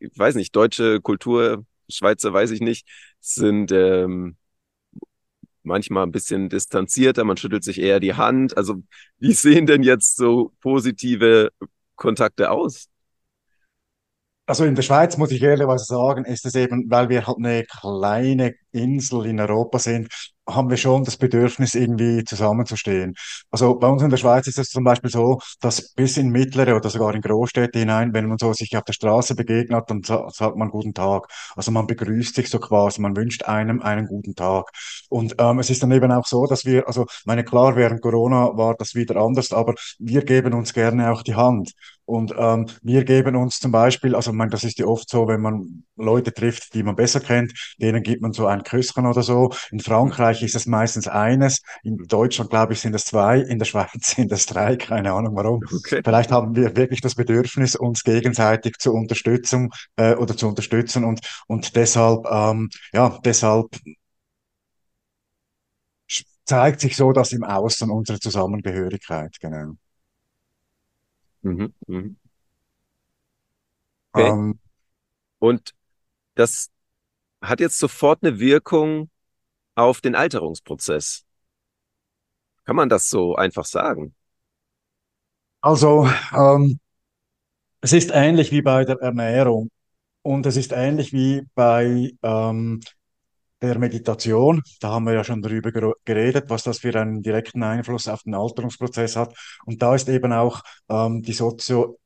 ich 0.00 0.18
weiß 0.18 0.34
nicht, 0.36 0.56
deutsche 0.56 1.00
Kultur 1.00 1.64
Schweizer 1.88 2.32
weiß 2.32 2.50
ich 2.50 2.60
nicht, 2.60 2.86
sind 3.20 3.72
ähm, 3.72 4.36
manchmal 5.62 6.04
ein 6.04 6.12
bisschen 6.12 6.48
distanzierter, 6.48 7.24
man 7.24 7.36
schüttelt 7.36 7.64
sich 7.64 7.80
eher 7.80 8.00
die 8.00 8.14
Hand. 8.14 8.56
Also 8.56 8.82
wie 9.18 9.32
sehen 9.34 9.66
denn 9.66 9.82
jetzt 9.82 10.16
so 10.16 10.52
positive 10.60 11.50
Kontakte 11.96 12.50
aus? 12.50 12.88
Also 14.46 14.64
in 14.64 14.74
der 14.74 14.82
Schweiz 14.82 15.16
muss 15.16 15.30
ich 15.30 15.42
ehrlicherweise 15.42 15.86
sagen, 15.86 16.26
ist 16.26 16.44
es 16.44 16.54
eben, 16.54 16.90
weil 16.90 17.08
wir 17.08 17.26
halt 17.26 17.38
eine 17.38 17.64
kleine 17.64 18.54
Insel 18.72 19.24
in 19.24 19.40
Europa 19.40 19.78
sind, 19.78 20.12
haben 20.46 20.70
wir 20.70 20.76
schon 20.76 21.04
das 21.04 21.16
Bedürfnis, 21.16 21.74
irgendwie 21.74 22.24
zusammenzustehen. 22.24 23.14
Also 23.50 23.78
bei 23.78 23.88
uns 23.88 24.02
in 24.02 24.10
der 24.10 24.16
Schweiz 24.16 24.46
ist 24.46 24.58
es 24.58 24.68
zum 24.68 24.84
Beispiel 24.84 25.10
so, 25.10 25.40
dass 25.60 25.92
bis 25.94 26.16
in 26.16 26.30
mittlere 26.30 26.76
oder 26.76 26.90
sogar 26.90 27.14
in 27.14 27.22
Großstädte 27.22 27.78
hinein, 27.78 28.12
wenn 28.12 28.26
man 28.28 28.38
so 28.38 28.52
sich 28.52 28.76
auf 28.76 28.84
der 28.84 28.92
Straße 28.92 29.34
begegnet, 29.34 29.84
dann 29.88 30.02
sagt 30.02 30.56
man 30.56 30.70
guten 30.70 30.94
Tag. 30.94 31.28
Also 31.56 31.70
man 31.70 31.86
begrüßt 31.86 32.34
sich 32.34 32.50
so 32.50 32.58
quasi, 32.58 33.00
man 33.00 33.16
wünscht 33.16 33.44
einem 33.44 33.80
einen 33.82 34.06
guten 34.06 34.34
Tag. 34.34 34.70
Und 35.08 35.34
ähm, 35.38 35.58
es 35.58 35.70
ist 35.70 35.82
dann 35.82 35.92
eben 35.92 36.12
auch 36.12 36.26
so, 36.26 36.46
dass 36.46 36.64
wir, 36.64 36.86
also 36.86 37.06
meine 37.24 37.44
klar, 37.44 37.76
während 37.76 38.02
Corona 38.02 38.56
war 38.56 38.74
das 38.74 38.94
wieder 38.94 39.16
anders, 39.16 39.52
aber 39.52 39.74
wir 39.98 40.24
geben 40.24 40.52
uns 40.54 40.72
gerne 40.74 41.10
auch 41.10 41.22
die 41.22 41.34
Hand. 41.34 41.72
Und 42.06 42.34
ähm, 42.36 42.66
wir 42.82 43.04
geben 43.04 43.36
uns 43.36 43.60
zum 43.60 43.72
Beispiel, 43.72 44.14
also 44.14 44.32
man, 44.32 44.50
das 44.50 44.64
ist 44.64 44.78
ja 44.78 44.86
oft 44.86 45.08
so, 45.08 45.26
wenn 45.26 45.40
man 45.40 45.84
Leute 45.96 46.34
trifft, 46.34 46.74
die 46.74 46.82
man 46.82 46.96
besser 46.96 47.20
kennt, 47.20 47.52
denen 47.80 48.02
gibt 48.02 48.20
man 48.20 48.32
so 48.32 48.46
ein 48.46 48.62
Küsschen 48.62 49.06
oder 49.06 49.22
so. 49.22 49.52
In 49.70 49.80
Frankreich 49.80 50.42
ist 50.42 50.54
es 50.54 50.66
meistens 50.66 51.08
eines, 51.08 51.62
in 51.82 51.96
Deutschland 51.96 52.50
glaube 52.50 52.74
ich 52.74 52.80
sind 52.80 52.94
es 52.94 53.06
zwei, 53.06 53.38
in 53.38 53.58
der 53.58 53.66
Schweiz 53.66 53.90
sind 54.16 54.32
es 54.32 54.46
drei, 54.46 54.76
keine 54.76 55.12
Ahnung 55.12 55.34
warum. 55.34 55.60
Okay. 55.74 56.02
Vielleicht 56.04 56.30
haben 56.30 56.54
wir 56.54 56.76
wirklich 56.76 57.00
das 57.00 57.14
Bedürfnis, 57.14 57.74
uns 57.76 58.04
gegenseitig 58.04 58.76
zur 58.78 58.94
Unterstützung 58.94 59.72
äh, 59.96 60.14
oder 60.14 60.36
zu 60.36 60.48
unterstützen 60.48 61.04
und 61.04 61.20
und 61.46 61.76
deshalb 61.76 62.26
ähm, 62.30 62.68
ja 62.92 63.18
deshalb 63.24 63.68
zeigt 66.44 66.80
sich 66.80 66.96
so, 66.96 67.12
dass 67.12 67.32
im 67.32 67.44
Außen 67.44 67.90
unsere 67.90 68.20
Zusammengehörigkeit 68.20 69.36
genau. 69.40 69.74
Mhm, 71.44 71.72
mh. 71.88 72.14
Okay. 74.14 74.34
Ähm, 74.34 74.58
und 75.40 75.74
das 76.36 76.70
hat 77.42 77.60
jetzt 77.60 77.78
sofort 77.78 78.22
eine 78.24 78.40
Wirkung 78.40 79.10
auf 79.76 80.00
den 80.02 80.14
Alterungsprozess. 80.16 81.24
Kann 82.66 82.76
man 82.76 82.90
das 82.90 83.08
so 83.08 83.36
einfach 83.36 83.64
sagen? 83.64 84.14
Also, 85.62 86.06
ähm, 86.32 86.78
es 87.80 87.92
ist 87.92 88.10
ähnlich 88.12 88.50
wie 88.52 88.62
bei 88.62 88.84
der 88.84 88.96
Ernährung 89.00 89.70
und 90.22 90.46
es 90.46 90.56
ist 90.56 90.72
ähnlich 90.72 91.12
wie 91.12 91.42
bei 91.54 92.12
ähm, 92.22 92.80
der 93.66 93.78
Meditation. 93.78 94.62
Da 94.80 94.90
haben 94.90 95.04
wir 95.04 95.14
ja 95.14 95.24
schon 95.24 95.42
darüber 95.42 95.72
geredet, 96.04 96.44
was 96.48 96.62
das 96.62 96.78
für 96.78 96.94
einen 97.00 97.22
direkten 97.22 97.62
Einfluss 97.62 98.08
auf 98.08 98.22
den 98.22 98.34
Alterungsprozess 98.34 99.16
hat. 99.16 99.34
Und 99.64 99.82
da 99.82 99.94
ist 99.94 100.08
eben 100.08 100.32
auch 100.32 100.62
ähm, 100.88 101.22
die 101.22 101.32
Sozio 101.32 101.98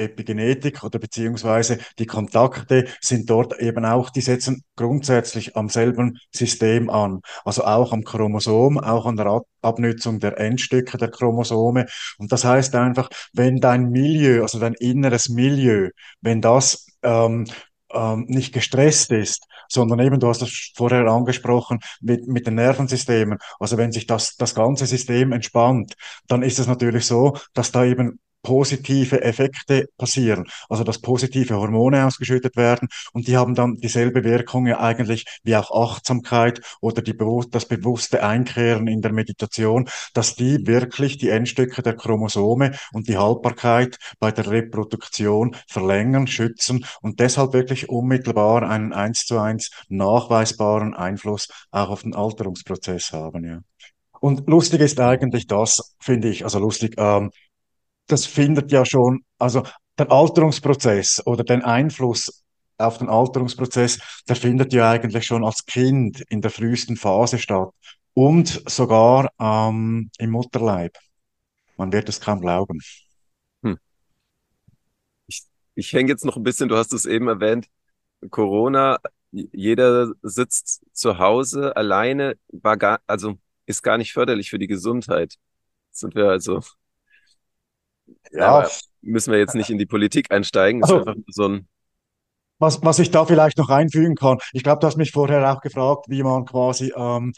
Epigenetik 0.00 0.82
oder 0.82 0.98
beziehungsweise 0.98 1.78
die 1.98 2.06
Kontakte 2.06 2.86
sind 3.00 3.28
dort 3.28 3.60
eben 3.60 3.84
auch, 3.84 4.10
die 4.10 4.22
setzen 4.22 4.64
grundsätzlich 4.76 5.56
am 5.56 5.68
selben 5.68 6.18
System 6.34 6.90
an. 6.90 7.20
Also 7.44 7.64
auch 7.64 7.92
am 7.92 8.02
Chromosom, 8.02 8.78
auch 8.78 9.06
an 9.06 9.16
der 9.16 9.42
Abnutzung 9.62 10.18
der 10.18 10.38
Endstücke 10.38 10.96
der 10.96 11.10
Chromosome. 11.10 11.86
Und 12.18 12.32
das 12.32 12.44
heißt 12.44 12.74
einfach, 12.74 13.10
wenn 13.32 13.56
dein 13.58 13.90
Milieu, 13.90 14.42
also 14.42 14.58
dein 14.58 14.74
inneres 14.74 15.28
Milieu, 15.28 15.90
wenn 16.20 16.40
das 16.40 16.86
ähm, 17.02 17.46
ähm, 17.92 18.26
nicht 18.28 18.52
gestresst 18.52 19.10
ist, 19.12 19.46
sondern 19.68 20.00
eben, 20.00 20.20
du 20.20 20.28
hast 20.28 20.42
das 20.42 20.72
vorher 20.74 21.06
angesprochen, 21.06 21.80
mit, 22.00 22.26
mit 22.26 22.46
den 22.46 22.54
Nervensystemen. 22.54 23.38
Also 23.58 23.76
wenn 23.76 23.92
sich 23.92 24.06
das, 24.06 24.36
das 24.36 24.54
ganze 24.54 24.86
System 24.86 25.32
entspannt, 25.32 25.94
dann 26.28 26.42
ist 26.42 26.58
es 26.58 26.66
natürlich 26.66 27.06
so, 27.06 27.36
dass 27.54 27.72
da 27.72 27.84
eben 27.84 28.20
positive 28.42 29.22
Effekte 29.22 29.86
passieren, 29.96 30.44
also 30.68 30.84
dass 30.84 31.00
positive 31.00 31.56
Hormone 31.56 32.06
ausgeschüttet 32.06 32.56
werden 32.56 32.88
und 33.12 33.28
die 33.28 33.36
haben 33.36 33.54
dann 33.54 33.76
dieselbe 33.76 34.24
Wirkung 34.24 34.66
ja 34.66 34.80
eigentlich 34.80 35.26
wie 35.42 35.56
auch 35.56 35.70
Achtsamkeit 35.70 36.60
oder 36.80 37.02
die, 37.02 37.16
das 37.50 37.66
bewusste 37.66 38.22
Einkehren 38.22 38.86
in 38.86 39.02
der 39.02 39.12
Meditation, 39.12 39.88
dass 40.14 40.34
die 40.34 40.66
wirklich 40.66 41.18
die 41.18 41.28
Endstücke 41.28 41.82
der 41.82 41.96
Chromosome 41.96 42.72
und 42.92 43.08
die 43.08 43.18
Haltbarkeit 43.18 43.98
bei 44.18 44.32
der 44.32 44.50
Reproduktion 44.50 45.56
verlängern, 45.68 46.26
schützen 46.26 46.84
und 47.02 47.20
deshalb 47.20 47.52
wirklich 47.52 47.88
unmittelbar 47.88 48.62
einen 48.68 48.92
eins 48.92 49.24
zu 49.26 49.38
eins 49.38 49.70
nachweisbaren 49.88 50.94
Einfluss 50.94 51.48
auch 51.70 51.90
auf 51.90 52.02
den 52.02 52.14
Alterungsprozess 52.14 53.12
haben, 53.12 53.44
ja. 53.44 53.60
Und 54.20 54.46
lustig 54.48 54.82
ist 54.82 55.00
eigentlich 55.00 55.46
das, 55.46 55.96
finde 55.98 56.28
ich, 56.28 56.44
also 56.44 56.58
lustig, 56.58 56.94
ähm, 56.98 57.30
das 58.12 58.26
findet 58.26 58.72
ja 58.72 58.84
schon, 58.84 59.24
also 59.38 59.62
der 59.98 60.10
Alterungsprozess 60.10 61.22
oder 61.26 61.44
den 61.44 61.62
Einfluss 61.62 62.44
auf 62.78 62.98
den 62.98 63.08
Alterungsprozess, 63.08 63.98
der 64.28 64.36
findet 64.36 64.72
ja 64.72 64.90
eigentlich 64.90 65.26
schon 65.26 65.44
als 65.44 65.64
Kind 65.66 66.22
in 66.28 66.40
der 66.40 66.50
frühesten 66.50 66.96
Phase 66.96 67.38
statt 67.38 67.70
und 68.14 68.62
sogar 68.68 69.30
ähm, 69.38 70.10
im 70.18 70.30
Mutterleib. 70.30 70.96
Man 71.76 71.92
wird 71.92 72.08
es 72.08 72.20
kaum 72.20 72.40
glauben. 72.40 72.80
Hm. 73.62 73.78
Ich, 75.26 75.42
ich 75.74 75.92
hänge 75.92 76.10
jetzt 76.10 76.24
noch 76.24 76.36
ein 76.36 76.42
bisschen, 76.42 76.68
du 76.68 76.76
hast 76.76 76.92
es 76.92 77.06
eben 77.06 77.28
erwähnt, 77.28 77.66
Corona, 78.30 78.98
jeder 79.30 80.12
sitzt 80.22 80.82
zu 80.92 81.18
Hause 81.18 81.76
alleine, 81.76 82.36
war 82.48 82.76
gar, 82.76 83.00
also 83.06 83.38
ist 83.66 83.82
gar 83.82 83.98
nicht 83.98 84.12
förderlich 84.12 84.50
für 84.50 84.58
die 84.58 84.66
Gesundheit. 84.66 85.36
Sind 85.92 86.14
wir 86.14 86.28
also 86.28 86.60
ja. 88.32 88.66
Müssen 89.02 89.32
wir 89.32 89.38
jetzt 89.38 89.54
nicht 89.54 89.70
in 89.70 89.78
die 89.78 89.86
Politik 89.86 90.30
einsteigen. 90.30 90.82
Also, 90.82 91.04
so 91.28 91.48
ein 91.48 91.68
was, 92.60 92.82
was 92.82 92.98
ich 92.98 93.10
da 93.10 93.24
vielleicht 93.24 93.56
noch 93.56 93.70
einfügen 93.70 94.14
kann, 94.14 94.38
ich 94.52 94.62
glaube, 94.62 94.80
du 94.80 94.86
hast 94.86 94.98
mich 94.98 95.10
vorher 95.10 95.50
auch 95.50 95.62
gefragt, 95.62 96.04
wie 96.08 96.22
man 96.22 96.44
quasi 96.44 96.92
ähm, 96.94 97.32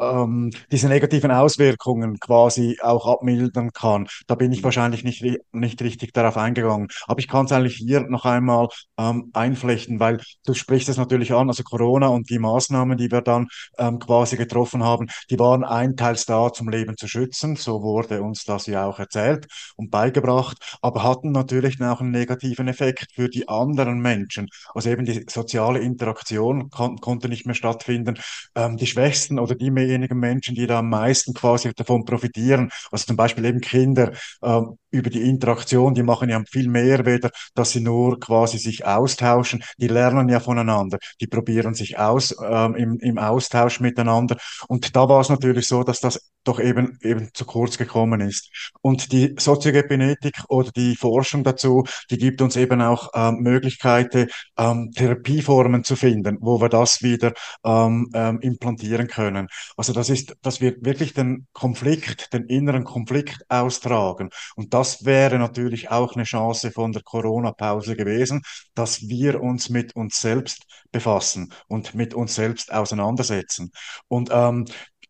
ähm, 0.00 0.50
diese 0.72 0.88
negativen 0.88 1.30
Auswirkungen 1.30 2.18
quasi 2.18 2.78
auch 2.82 3.06
abmildern 3.06 3.72
kann. 3.72 4.08
Da 4.26 4.34
bin 4.34 4.52
ich 4.52 4.60
mhm. 4.60 4.64
wahrscheinlich 4.64 5.04
nicht, 5.04 5.24
nicht 5.52 5.82
richtig 5.82 6.12
darauf 6.12 6.36
eingegangen. 6.36 6.88
Aber 7.06 7.18
ich 7.20 7.28
kann 7.28 7.46
es 7.46 7.52
eigentlich 7.52 7.76
hier 7.76 8.00
noch 8.00 8.24
einmal 8.24 8.68
ähm, 8.98 9.30
einflechten, 9.32 10.00
weil 10.00 10.20
du 10.46 10.54
sprichst 10.54 10.88
es 10.88 10.96
natürlich 10.96 11.32
an, 11.32 11.48
also 11.48 11.62
Corona 11.62 12.08
und 12.08 12.30
die 12.30 12.38
Maßnahmen, 12.38 12.96
die 12.96 13.10
wir 13.10 13.20
dann 13.20 13.48
ähm, 13.78 13.98
quasi 13.98 14.36
getroffen 14.36 14.82
haben, 14.84 15.08
die 15.30 15.38
waren 15.38 15.64
einteils 15.64 16.26
da, 16.26 16.52
zum 16.52 16.68
Leben 16.68 16.96
zu 16.96 17.08
schützen. 17.08 17.56
So 17.56 17.82
wurde 17.82 18.22
uns 18.22 18.44
das 18.44 18.66
ja 18.66 18.86
auch 18.86 18.98
erzählt 18.98 19.46
und 19.76 19.90
beigebracht, 19.90 20.78
aber 20.82 21.02
hatten 21.02 21.32
natürlich 21.32 21.80
auch 21.82 22.00
einen 22.00 22.10
negativen 22.10 22.68
Effekt 22.68 23.12
für 23.14 23.28
die 23.28 23.48
anderen 23.48 24.00
Menschen. 24.00 24.48
Also 24.74 24.90
eben 24.90 25.04
die 25.04 25.24
soziale 25.28 25.80
Interaktion 25.80 26.70
kon 26.70 26.96
konnte 26.98 27.28
nicht 27.28 27.46
mehr 27.46 27.54
stattfinden. 27.54 28.18
Ähm, 28.54 28.76
die 28.76 28.86
Schwächsten 28.86 29.38
oder 29.38 29.54
die 29.54 29.70
diejenigen 29.84 30.18
Menschen, 30.18 30.54
die 30.54 30.66
da 30.66 30.78
am 30.80 30.88
meisten 30.90 31.34
quasi 31.34 31.72
davon 31.74 32.04
profitieren. 32.04 32.70
Also 32.90 33.06
zum 33.06 33.16
Beispiel 33.16 33.44
eben 33.44 33.60
Kinder 33.60 34.12
äh, 34.42 34.60
über 34.90 35.10
die 35.10 35.28
Interaktion, 35.28 35.94
die 35.94 36.02
machen 36.02 36.30
ja 36.30 36.42
viel 36.50 36.68
mehr 36.68 37.04
weder, 37.04 37.30
dass 37.54 37.70
sie 37.72 37.80
nur 37.80 38.20
quasi 38.20 38.58
sich 38.58 38.86
austauschen. 38.86 39.62
Die 39.78 39.88
lernen 39.88 40.28
ja 40.28 40.40
voneinander, 40.40 40.98
die 41.20 41.26
probieren 41.26 41.74
sich 41.74 41.98
aus 41.98 42.32
äh, 42.32 42.82
im, 42.82 42.98
im 43.00 43.18
Austausch 43.18 43.80
miteinander. 43.80 44.36
Und 44.68 44.94
da 44.94 45.08
war 45.08 45.20
es 45.20 45.28
natürlich 45.28 45.66
so, 45.66 45.82
dass 45.82 46.00
das 46.00 46.30
doch 46.44 46.60
eben, 46.60 46.98
eben 47.02 47.30
zu 47.32 47.44
kurz 47.44 47.78
gekommen 47.78 48.20
ist. 48.20 48.50
Und 48.82 49.12
die 49.12 49.34
Soziogenetik 49.38 50.34
oder 50.48 50.70
die 50.70 50.94
Forschung 50.94 51.42
dazu, 51.42 51.84
die 52.10 52.18
gibt 52.18 52.42
uns 52.42 52.56
eben 52.56 52.82
auch 52.82 53.08
ähm, 53.14 53.38
Möglichkeiten, 53.40 54.28
ähm, 54.58 54.90
Therapieformen 54.94 55.84
zu 55.84 55.96
finden, 55.96 56.36
wo 56.40 56.60
wir 56.60 56.68
das 56.68 57.02
wieder 57.02 57.32
ähm, 57.64 58.10
ähm, 58.14 58.40
implantieren 58.40 59.08
können. 59.08 59.48
Also 59.76 59.92
das 59.92 60.08
ist, 60.08 60.36
dass 60.42 60.60
wir 60.60 60.76
wirklich 60.80 61.14
den 61.14 61.46
Konflikt, 61.52 62.32
den 62.32 62.44
inneren 62.44 62.84
Konflikt 62.84 63.44
austragen. 63.48 64.30
Und 64.56 64.74
das 64.74 65.04
wäre 65.04 65.38
natürlich 65.38 65.90
auch 65.90 66.14
eine 66.14 66.24
Chance 66.24 66.70
von 66.70 66.92
der 66.92 67.02
Corona-Pause 67.02 67.96
gewesen, 67.96 68.42
dass 68.74 69.08
wir 69.08 69.40
uns 69.40 69.68
mit 69.68 69.96
uns 69.96 70.20
selbst 70.20 70.64
befassen 70.92 71.52
und 71.68 71.94
mit 71.94 72.14
uns 72.14 72.34
selbst 72.34 72.72
auseinandersetzen. 72.72 73.70
Und 74.08 74.30
ähm, 74.32 74.64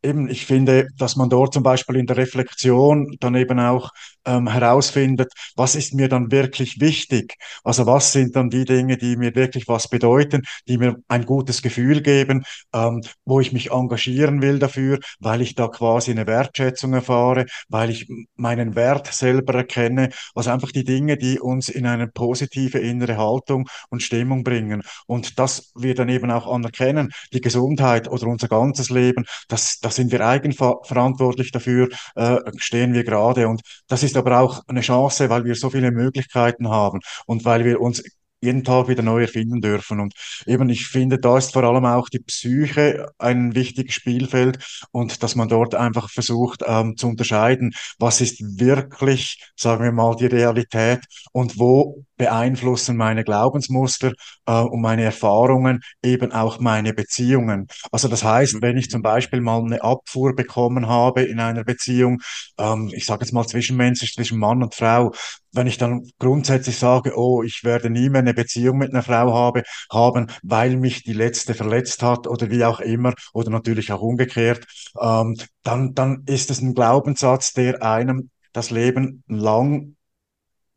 eben, 0.05 0.29
ich 0.29 0.47
finde, 0.47 0.89
dass 0.97 1.17
man 1.17 1.31
dort 1.31 1.55
zum 1.55 1.63
Beispiel 1.63 1.97
in 1.97 2.07
der 2.07 2.17
Reflexion 2.17 3.17
dann 3.21 3.35
eben 3.35 3.59
auch 3.59 3.91
ähm, 4.25 4.49
herausfindet, 4.49 5.33
was 5.57 5.75
ist 5.75 5.95
mir 5.95 6.09
dann 6.09 6.31
wirklich 6.31 6.81
wichtig? 6.81 7.35
Also 7.63 7.87
was 7.87 8.13
sind 8.13 8.37
dann 8.37 8.51
die 8.51 8.65
Dinge, 8.65 8.97
die 8.97 9.17
mir 9.17 9.35
wirklich 9.35 9.69
was 9.69 9.89
bedeuten, 9.89 10.43
die 10.69 10.79
mir 10.79 10.97
ein 11.09 11.25
gutes 11.25 11.63
Gefühl 11.63 12.03
geben, 12.03 12.45
ähm, 12.73 13.03
wo 13.25 13.41
ich 13.41 13.53
mich 13.53 13.71
engagieren 13.71 14.43
will 14.43 14.59
dafür, 14.59 14.99
weil 15.21 15.41
ich 15.41 15.55
da 15.55 15.69
quasi 15.69 16.11
eine 16.11 16.27
Wertschätzung 16.27 16.93
erfahre, 16.95 17.47
weil 17.69 17.91
ich 17.91 18.09
meinen 18.37 18.75
Wert 18.75 19.13
selber 19.13 19.55
erkenne. 19.55 20.11
Also 20.35 20.51
einfach 20.51 20.73
die 20.73 20.85
Dinge, 20.85 21.17
die 21.17 21.39
uns 21.41 21.69
in 21.69 21.87
eine 21.87 22.09
positive 22.09 22.79
innere 22.79 23.17
Haltung 23.17 23.69
und 23.91 24.03
Stimmung 24.03 24.45
bringen. 24.45 24.83
Und 25.07 25.39
das 25.39 25.73
wir 25.75 25.95
dann 25.95 26.09
eben 26.09 26.31
auch 26.31 26.47
anerkennen, 26.53 27.11
die 27.33 27.41
Gesundheit 27.41 28.09
oder 28.09 28.27
unser 28.27 28.49
ganzes 28.49 28.91
Leben, 28.91 29.25
das, 29.49 29.79
das 29.81 29.94
sind 29.95 30.13
wir 30.13 30.27
eigenverantwortlich 30.27 31.51
dafür, 31.53 31.89
äh, 32.17 32.39
stehen 32.57 32.95
wir 32.95 33.05
gerade. 33.05 33.49
Und 33.49 33.63
das 33.89 34.03
ist 34.03 34.17
aber 34.17 34.41
auch 34.41 34.63
eine 34.67 34.81
Chance, 34.81 35.31
weil 35.31 35.45
wir 35.45 35.55
so 35.55 35.71
viele 35.71 35.91
Möglichkeiten 35.91 36.69
haben 36.69 37.01
und 37.27 37.45
weil 37.45 37.65
wir 37.65 37.81
uns 37.81 38.03
jeden 38.45 38.63
Tag 38.63 38.89
wieder 38.89 39.03
neu 39.03 39.23
erfinden 39.23 39.61
dürfen. 39.61 40.01
Und 40.01 40.15
eben, 40.47 40.69
ich 40.69 40.87
finde, 40.87 41.19
da 41.19 41.39
ist 41.39 41.53
vor 41.53 41.65
allem 41.65 41.87
auch 41.87 42.09
die 42.09 42.21
Psyche 42.21 43.09
ein 43.19 43.55
wichtiges 43.55 43.95
Spielfeld 43.95 44.59
und 44.93 45.23
dass 45.23 45.35
man 45.35 45.49
dort 45.49 45.75
einfach 45.75 46.11
versucht 46.11 46.63
ähm, 46.67 46.97
zu 46.97 47.09
unterscheiden, 47.09 47.73
was 47.99 48.21
ist 48.21 48.41
wirklich, 48.61 49.43
sagen 49.57 49.85
wir 49.85 49.93
mal, 49.93 50.15
die 50.17 50.27
Realität 50.27 51.01
und 51.33 51.59
wo 51.59 52.05
beeinflussen 52.25 52.97
meine 52.97 53.23
Glaubensmuster 53.23 54.13
äh, 54.47 54.53
und 54.53 54.81
meine 54.81 55.03
Erfahrungen 55.03 55.81
eben 56.03 56.33
auch 56.33 56.59
meine 56.59 56.95
Beziehungen. 56.95 57.67
Also 57.93 58.09
das 58.09 58.25
heißt, 58.25 58.63
wenn 58.63 58.79
ich 58.79 58.89
zum 58.89 59.03
Beispiel 59.03 59.43
mal 59.43 59.63
eine 59.63 59.83
Abfuhr 59.83 60.35
bekommen 60.35 60.89
habe 60.89 61.23
in 61.23 61.39
einer 61.39 61.65
Beziehung, 61.65 62.23
ähm, 62.59 62.91
ich 62.95 63.05
sage 63.05 63.25
jetzt 63.25 63.33
mal 63.33 63.47
zwischenmenschlich, 63.47 64.15
zwischen 64.15 64.39
Mann 64.39 64.63
und 64.63 64.75
Frau, 64.75 65.13
wenn 65.53 65.67
ich 65.67 65.77
dann 65.77 66.09
grundsätzlich 66.19 66.79
sage, 66.79 67.13
oh, 67.15 67.43
ich 67.43 67.63
werde 67.63 67.91
nie 67.91 68.09
mehr 68.09 68.23
eine 68.23 68.33
Beziehung 68.33 68.79
mit 68.79 68.91
einer 68.91 69.03
Frau 69.03 69.35
habe, 69.35 69.63
haben, 69.93 70.29
weil 70.43 70.79
mich 70.79 71.03
die 71.03 71.13
letzte 71.13 71.53
verletzt 71.53 72.03
hat 72.03 72.27
oder 72.27 72.51
wie 72.51 72.65
auch 72.65 72.81
immer, 72.81 73.13
oder 73.35 73.51
natürlich 73.51 73.93
auch 73.93 74.01
umgekehrt, 74.01 74.65
ähm, 74.99 75.37
dann, 75.63 75.93
dann 75.93 76.23
ist 76.25 76.51
es 76.51 76.63
ein 76.63 76.73
Glaubenssatz, 76.73 77.53
der 77.53 77.83
einem 77.83 78.31
das 78.55 78.71
Leben 78.71 79.25
lang 79.29 79.97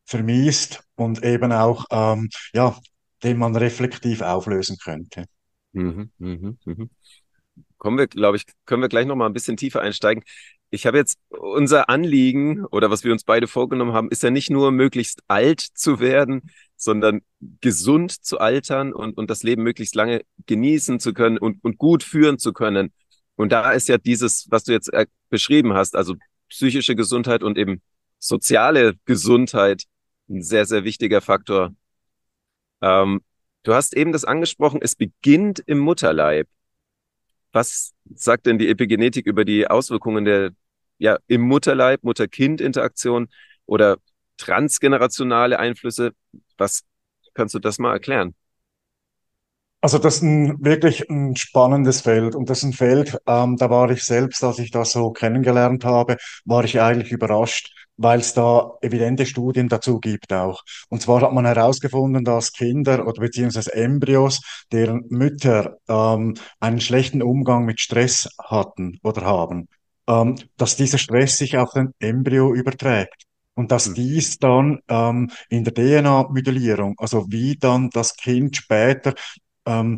vermiest 0.08 0.82
und 0.96 1.24
eben 1.24 1.52
auch, 1.52 1.86
ähm, 1.92 2.30
ja, 2.54 2.80
den 3.24 3.38
man 3.38 3.56
reflektiv 3.56 4.22
auflösen 4.22 4.78
könnte. 4.82 5.26
Mhm, 5.74 6.10
mhm, 6.18 6.58
mhm. 6.66 6.90
Kommen 7.78 7.98
wir, 7.98 8.08
glaube 8.08 8.38
ich, 8.38 8.46
können 8.66 8.82
wir 8.82 8.90
gleich 8.90 9.06
noch 9.06 9.16
mal 9.16 9.28
ein 9.28 9.34
bisschen 9.34 9.58
tiefer 9.58 9.82
einsteigen. 9.82 10.24
Ich 10.70 10.86
habe 10.86 10.98
jetzt 10.98 11.20
unser 11.30 11.90
Anliegen 11.90 12.66
oder 12.66 12.90
was 12.90 13.04
wir 13.04 13.12
uns 13.12 13.24
beide 13.24 13.48
vorgenommen 13.48 13.94
haben, 13.94 14.10
ist 14.10 14.24
ja 14.24 14.32
nicht 14.32 14.50
nur 14.50 14.72
möglichst 14.72 15.22
alt 15.28 15.62
zu 15.62 16.00
werden, 16.00 16.50
sondern 16.76 17.22
gesund 17.62 18.12
zu 18.12 18.40
altern 18.40 18.94
und, 18.94 19.18
und 19.18 19.30
das 19.30 19.44
Leben 19.44 19.64
möglichst 19.64 19.96
lange 19.96 20.22
genießen 20.46 21.00
zu 21.00 21.14
können 21.14 21.38
und, 21.38 21.64
und 21.64 21.78
gut 21.78 22.04
führen 22.04 22.38
zu 22.38 22.54
können. 22.54 22.92
Und 23.36 23.52
da 23.52 23.72
ist 23.72 23.88
ja 23.88 23.98
dieses, 23.98 24.48
was 24.50 24.64
du 24.64 24.72
jetzt 24.72 24.92
äh, 24.94 25.06
beschrieben 25.30 25.74
hast, 25.74 25.96
also 25.96 26.16
psychische 26.50 26.96
Gesundheit 26.96 27.44
und 27.44 27.58
eben 27.58 27.82
soziale 28.20 28.96
Gesundheit 29.06 29.84
ein 30.30 30.42
sehr, 30.44 30.66
sehr 30.66 30.84
wichtiger 30.84 31.22
Faktor. 31.22 31.74
Ähm, 32.82 33.22
du 33.64 33.74
hast 33.74 33.96
eben 33.96 34.12
das 34.12 34.26
angesprochen, 34.26 34.80
es 34.82 34.96
beginnt 34.96 35.60
im 35.66 35.80
Mutterleib. 35.80 36.48
was 37.52 37.94
sagt 38.16 38.46
denn 38.46 38.60
die 38.60 38.70
Epigenetik 38.70 39.26
über 39.26 39.46
die 39.46 39.68
Auswirkungen 39.68 40.26
der 40.26 40.52
ja 41.00 41.18
im 41.28 41.42
Mutterleib, 41.42 42.04
Mutter-Kind-Interaktion 42.04 43.30
oder 43.66 43.98
transgenerationale 44.38 45.60
Einflüsse? 45.60 46.14
Was 46.58 46.84
kannst 47.34 47.56
du 47.56 47.60
das 47.60 47.80
mal 47.80 47.94
erklären? 47.94 48.36
Also 49.82 50.00
das 50.00 50.18
ist 50.18 50.22
ein, 50.24 50.64
wirklich 50.64 51.08
ein 51.10 51.36
spannendes 51.36 52.02
Feld 52.02 52.36
und 52.36 52.50
das 52.50 52.60
ist 52.60 52.64
ein 52.64 52.74
Feld, 52.74 53.18
ähm, 53.28 53.58
da 53.58 53.70
war 53.70 53.90
ich 53.92 54.04
selbst, 54.04 54.44
als 54.44 54.60
ich 54.60 54.72
das 54.72 54.92
so 54.92 55.12
kennengelernt 55.12 55.86
habe, 55.86 56.18
war 56.46 56.64
ich 56.64 56.82
eigentlich 56.82 57.12
überrascht, 57.12 57.87
weil 57.98 58.20
es 58.20 58.34
da 58.34 58.72
evidente 58.82 59.26
Studien 59.26 59.68
dazu 59.68 60.00
gibt 60.00 60.32
auch. 60.32 60.64
Und 60.90 61.02
zwar 61.02 61.22
hat 61.22 61.34
man 61.34 61.46
herausgefunden, 61.46 62.24
dass 62.24 62.54
Kinder 62.54 63.08
oder 63.08 63.20
beziehungsweise 63.22 63.74
Embryos, 63.74 64.42
deren 64.72 65.06
Mütter 65.10 65.78
ähm, 65.88 66.36
einen 66.60 66.80
schlechten 66.80 67.22
Umgang 67.22 67.66
mit 67.66 67.80
Stress 67.80 68.30
hatten 68.40 69.00
oder 69.04 69.24
haben, 69.24 69.68
ähm, 70.08 70.36
dass 70.58 70.76
dieser 70.76 70.98
Stress 70.98 71.38
sich 71.38 71.58
auf 71.58 71.72
den 71.74 71.94
Embryo 72.00 72.54
überträgt. 72.54 73.24
Und 73.56 73.72
dass 73.72 73.88
Hm. 73.88 73.96
dies 73.96 74.38
dann 74.38 74.80
ähm, 74.88 75.32
in 75.50 75.64
der 75.64 75.74
DNA-Modellierung, 75.74 76.96
also 77.00 77.26
wie 77.30 77.56
dann 77.58 77.90
das 77.90 78.16
Kind 78.16 78.56
später 78.56 79.16
ähm, 79.66 79.98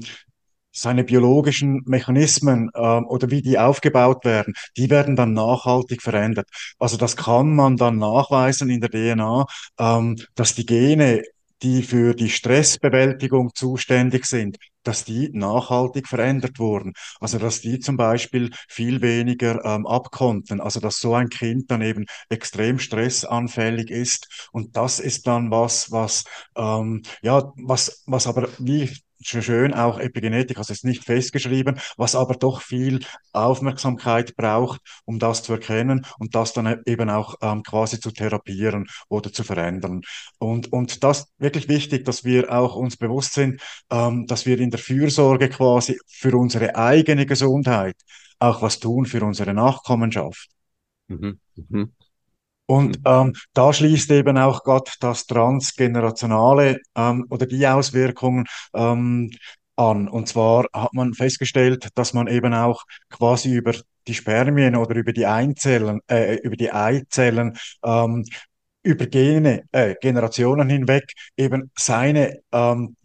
seine 0.81 1.03
biologischen 1.03 1.81
Mechanismen 1.85 2.69
ähm, 2.75 3.05
oder 3.07 3.29
wie 3.31 3.41
die 3.41 3.59
aufgebaut 3.59 4.25
werden, 4.25 4.53
die 4.77 4.89
werden 4.89 5.15
dann 5.15 5.33
nachhaltig 5.33 6.01
verändert. 6.01 6.47
Also 6.79 6.97
das 6.97 7.15
kann 7.15 7.55
man 7.55 7.77
dann 7.77 7.97
nachweisen 7.97 8.69
in 8.69 8.81
der 8.81 8.89
DNA, 8.89 9.45
ähm, 9.79 10.17
dass 10.35 10.55
die 10.55 10.65
Gene, 10.65 11.23
die 11.61 11.83
für 11.83 12.13
die 12.15 12.29
Stressbewältigung 12.29 13.51
zuständig 13.53 14.25
sind, 14.25 14.57
dass 14.83 15.03
die 15.03 15.29
nachhaltig 15.33 16.07
verändert 16.07 16.57
wurden. 16.57 16.93
Also 17.19 17.37
dass 17.37 17.59
die 17.61 17.79
zum 17.79 17.97
Beispiel 17.97 18.51
viel 18.69 19.01
weniger 19.01 19.63
ähm, 19.65 19.85
abkonnten. 19.85 20.61
Also 20.61 20.79
dass 20.79 20.99
so 20.99 21.13
ein 21.15 21.29
Kind 21.29 21.69
dann 21.69 21.81
eben 21.81 22.05
extrem 22.29 22.79
stressanfällig 22.79 23.89
ist. 23.91 24.49
Und 24.53 24.77
das 24.77 24.99
ist 24.99 25.27
dann 25.27 25.51
was, 25.51 25.91
was 25.91 26.23
ähm, 26.55 27.01
ja, 27.21 27.51
was, 27.57 28.03
was 28.05 28.25
aber 28.27 28.47
wie 28.59 28.89
schön 29.21 29.73
auch 29.73 29.99
Epigenetik, 29.99 30.57
also 30.57 30.73
ist 30.73 30.85
nicht 30.85 31.03
festgeschrieben, 31.03 31.79
was 31.97 32.15
aber 32.15 32.35
doch 32.35 32.61
viel 32.61 32.99
Aufmerksamkeit 33.33 34.35
braucht, 34.35 34.81
um 35.05 35.19
das 35.19 35.43
zu 35.43 35.53
erkennen 35.53 36.05
und 36.19 36.35
das 36.35 36.53
dann 36.53 36.81
eben 36.85 37.09
auch 37.09 37.35
ähm, 37.41 37.63
quasi 37.63 37.99
zu 37.99 38.11
therapieren 38.11 38.87
oder 39.09 39.31
zu 39.31 39.43
verändern. 39.43 40.01
Und, 40.37 40.71
und 40.71 41.03
das 41.03 41.27
wirklich 41.37 41.67
wichtig, 41.67 42.05
dass 42.05 42.23
wir 42.23 42.51
auch 42.51 42.75
uns 42.75 42.97
bewusst 42.97 43.33
sind, 43.33 43.61
ähm, 43.89 44.25
dass 44.27 44.45
wir 44.45 44.59
in 44.59 44.71
der 44.71 44.79
Fürsorge 44.79 45.49
quasi 45.49 45.99
für 46.07 46.35
unsere 46.37 46.75
eigene 46.75 47.25
Gesundheit 47.25 47.95
auch 48.39 48.61
was 48.61 48.79
tun 48.79 49.05
für 49.05 49.23
unsere 49.23 49.53
Nachkommenschaft. 49.53 50.49
Mhm. 51.07 51.39
Mhm. 51.55 51.93
Und 52.69 52.99
Mhm. 52.99 53.03
ähm, 53.05 53.33
da 53.53 53.73
schließt 53.73 54.11
eben 54.11 54.37
auch 54.37 54.63
Gott 54.63 54.93
das 54.99 55.25
Transgenerationale 55.25 56.77
ähm, 56.95 57.25
oder 57.31 57.47
die 57.47 57.65
Auswirkungen 57.67 58.45
ähm, 58.75 59.31
an. 59.75 60.07
Und 60.07 60.27
zwar 60.27 60.65
hat 60.71 60.93
man 60.93 61.15
festgestellt, 61.15 61.87
dass 61.95 62.13
man 62.13 62.27
eben 62.27 62.53
auch 62.53 62.83
quasi 63.09 63.53
über 63.55 63.73
die 64.07 64.13
Spermien 64.13 64.75
oder 64.75 64.95
über 64.95 65.13
die 65.13 65.25
Einzellen, 65.25 65.99
äh, 66.07 66.35
über 66.43 66.55
die 66.55 66.71
Eizellen 66.71 67.57
ähm, 67.83 68.23
über 68.83 69.07
Gene, 69.07 69.63
äh, 69.71 69.95
Generationen 69.99 70.69
hinweg 70.69 71.11
eben 71.37 71.71
seine 71.77 72.39
ähm, 72.51 72.95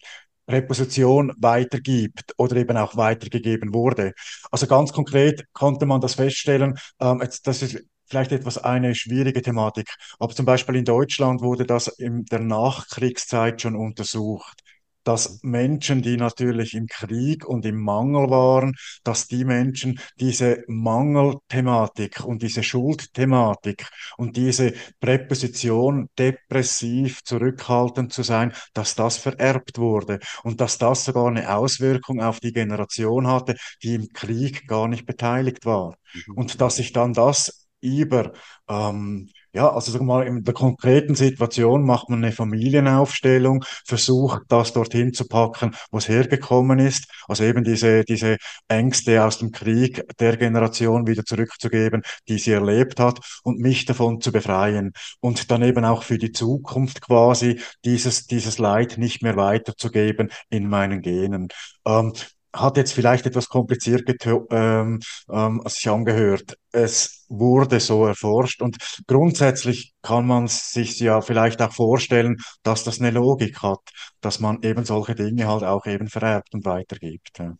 Reposition 0.49 1.33
weitergibt 1.39 2.35
oder 2.37 2.57
eben 2.57 2.77
auch 2.77 2.97
weitergegeben 2.97 3.73
wurde. 3.73 4.13
Also 4.51 4.67
ganz 4.67 4.93
konkret 4.93 5.47
konnte 5.55 5.87
man 5.87 6.03
das 6.03 6.15
feststellen, 6.15 6.77
ähm, 7.01 7.21
jetzt, 7.23 7.47
das 7.47 7.63
ist 7.63 7.83
vielleicht 8.07 8.33
etwas 8.33 8.59
eine 8.59 8.95
schwierige 8.95 9.43
Thematik, 9.43 9.89
aber 10.19 10.35
zum 10.35 10.47
Beispiel 10.47 10.77
in 10.77 10.85
Deutschland 10.85 11.41
wurde 11.43 11.65
das 11.67 11.89
in 11.89 12.25
der 12.25 12.41
Nachkriegszeit 12.41 13.61
schon 13.63 13.77
untersucht. 13.77 14.61
Dass 15.07 15.41
Menschen, 15.43 16.01
die 16.01 16.17
natürlich 16.17 16.73
im 16.73 16.87
Krieg 16.87 17.45
und 17.45 17.67
im 17.67 17.79
Mangel 17.79 18.31
waren, 18.31 18.75
dass 19.03 19.27
die 19.29 19.45
Menschen 19.45 20.01
diese 20.19 20.65
Mangelthematik 20.67 22.25
und 22.25 22.41
diese 22.41 22.63
Schuldthematik 22.63 23.87
und 24.17 24.39
diese 24.39 24.73
Präposition, 25.01 26.09
depressiv, 26.19 27.23
zurückhaltend 27.23 28.15
zu 28.15 28.23
sein, 28.23 28.55
dass 28.73 28.95
das 28.95 29.19
vererbt 29.19 29.77
wurde 29.77 30.21
und 30.43 30.63
dass 30.63 30.79
das 30.79 31.05
sogar 31.05 31.27
eine 31.27 31.55
Auswirkung 31.55 32.23
auf 32.23 32.41
die 32.41 32.53
Generation 32.55 33.27
hatte, 33.27 33.57
die 33.83 33.97
im 33.97 34.09
Krieg 34.09 34.67
gar 34.67 34.89
nicht 34.89 35.05
beteiligt 35.05 35.67
war. 35.67 35.97
Mhm. 36.15 36.35
Und 36.35 36.61
dass 36.63 36.77
sich 36.77 36.95
dann 36.95 37.13
das 37.13 37.64
über, 37.85 38.33
ähm, 38.69 39.29
ja, 39.53 39.71
also 39.71 39.93
wir 39.95 40.03
mal, 40.03 40.27
in 40.27 40.43
der 40.43 40.55
konkreten 40.55 41.15
Situation 41.15 41.85
macht 41.85 42.09
man 42.09 42.25
eine 42.25 42.33
Familienaufstellung, 42.33 43.65
versucht 43.87 44.43
das 44.49 44.73
dorthin 44.73 45.13
zu 45.13 45.29
packen, 45.29 45.77
wo 45.93 45.99
es 45.99 46.09
hergekommen 46.09 46.81
ist, 46.81 47.07
also 47.29 47.45
eben 47.45 47.63
diese, 47.63 48.05
diese 48.05 48.39
Ängste 48.69 49.23
aus 49.25 49.39
dem 49.39 49.53
Krieg 49.53 50.03
der 50.19 50.37
Generation 50.37 51.07
wieder 51.07 51.25
zurückzugeben, 51.25 52.03
die 52.27 52.39
sie 52.39 52.53
erlebt 52.53 52.99
hat 52.99 53.21
und 53.45 53.61
mich 53.61 53.85
davon 53.85 54.21
zu 54.21 54.33
befreien. 54.33 54.93
Und 55.21 55.51
dann 55.51 55.63
eben 55.63 55.85
auch 55.85 56.03
für 56.03 56.19
die 56.19 56.33
Zukunft 56.33 57.01
quasi 57.01 57.61
dieses, 57.85 58.27
dieses 58.27 58.59
Leid 58.59 58.99
nicht 58.99 59.23
mehr 59.23 59.37
weiterzugeben 59.37 60.31
in 60.49 60.69
meinen 60.69 61.01
Genen. 61.01 61.49
Ähm, 61.87 62.13
hat 62.55 62.77
jetzt 62.77 62.93
vielleicht 62.93 63.27
etwas 63.27 63.49
kompliziert 63.49 64.09
ähm, 64.51 65.01
ähm, 65.31 65.63
sich 65.67 65.89
angehört. 65.89 66.57
Es 66.73 67.27
wurde 67.29 67.81
so 67.81 68.07
erforscht 68.07 68.63
und 68.63 68.77
grundsätzlich 69.07 69.95
kann 70.03 70.27
man 70.27 70.47
sich 70.47 71.01
ja 71.01 71.21
vielleicht 71.21 71.61
auch 71.61 71.73
vorstellen, 71.73 72.37
dass 72.63 72.85
das 72.85 73.01
eine 73.01 73.11
Logik 73.11 73.63
hat, 73.63 73.81
dass 74.21 74.41
man 74.41 74.63
eben 74.63 74.85
solche 74.85 75.15
Dinge 75.17 75.49
halt 75.49 75.65
auch 75.65 75.87
eben 75.87 76.09
vererbt 76.09 76.55
und 76.55 76.65
weitergibt. 76.65 77.39
Ja. 77.39 77.55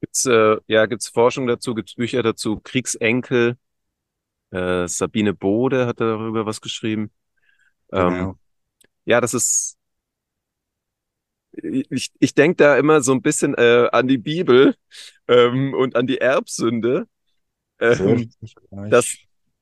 Gibt's, 0.00 0.26
äh, 0.26 0.56
ja, 0.66 0.86
gibt's 0.86 1.08
Forschung 1.08 1.46
dazu, 1.46 1.74
gibt's 1.74 1.94
Bücher 1.94 2.22
dazu, 2.22 2.60
Kriegsenkel, 2.62 3.56
äh, 4.50 4.88
Sabine 4.88 5.34
Bode 5.34 5.86
hat 5.86 6.00
darüber 6.00 6.46
was 6.46 6.60
geschrieben. 6.60 7.10
Ähm, 7.92 8.08
Genau. 8.10 8.38
ja, 9.06 9.20
das 9.20 9.34
ist, 9.34 9.78
ich, 11.62 12.10
ich 12.18 12.34
denke 12.34 12.56
da 12.56 12.76
immer 12.76 13.02
so 13.02 13.12
ein 13.12 13.22
bisschen 13.22 13.54
äh, 13.54 13.88
an 13.92 14.08
die 14.08 14.18
Bibel 14.18 14.74
ähm, 15.26 15.74
und 15.74 15.96
an 15.96 16.06
die 16.06 16.18
Erbsünde, 16.18 17.06
ähm, 17.80 18.30
dass, 18.90 19.16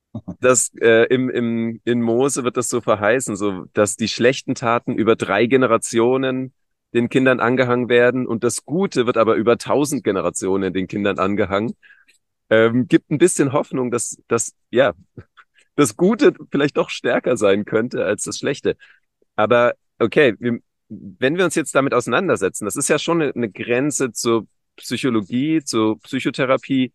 gleich. 0.09 0.35
dass 0.39 0.71
äh, 0.81 1.05
im, 1.13 1.29
im, 1.29 1.81
in 1.83 2.01
Mose 2.01 2.43
wird 2.43 2.57
das 2.57 2.69
so 2.69 2.81
verheißen, 2.81 3.35
so 3.35 3.65
dass 3.73 3.95
die 3.95 4.07
schlechten 4.07 4.55
Taten 4.55 4.95
über 4.95 5.15
drei 5.15 5.45
Generationen 5.45 6.53
den 6.93 7.09
Kindern 7.09 7.39
angehangen 7.39 7.89
werden 7.89 8.25
und 8.25 8.43
das 8.43 8.63
Gute 8.65 9.05
wird 9.05 9.17
aber 9.17 9.35
über 9.35 9.57
tausend 9.57 10.03
Generationen 10.03 10.73
den 10.73 10.87
Kindern 10.87 11.19
angehangen. 11.19 11.75
Ähm, 12.49 12.87
gibt 12.87 13.11
ein 13.11 13.17
bisschen 13.17 13.51
Hoffnung, 13.51 13.91
dass, 13.91 14.17
dass 14.27 14.53
ja, 14.71 14.93
das 15.75 15.97
Gute 15.97 16.33
vielleicht 16.49 16.77
doch 16.77 16.89
stärker 16.89 17.35
sein 17.35 17.65
könnte 17.65 18.05
als 18.05 18.23
das 18.23 18.37
Schlechte. 18.37 18.77
Aber 19.35 19.73
okay, 19.99 20.33
wir, 20.39 20.59
wenn 20.89 21.37
wir 21.37 21.45
uns 21.45 21.55
jetzt 21.55 21.75
damit 21.75 21.93
auseinandersetzen, 21.93 22.65
das 22.65 22.75
ist 22.75 22.87
ja 22.87 22.99
schon 22.99 23.21
eine, 23.21 23.49
Grenze 23.49 24.11
zur 24.11 24.47
Psychologie, 24.77 25.63
zur 25.63 25.99
Psychotherapie. 25.99 26.93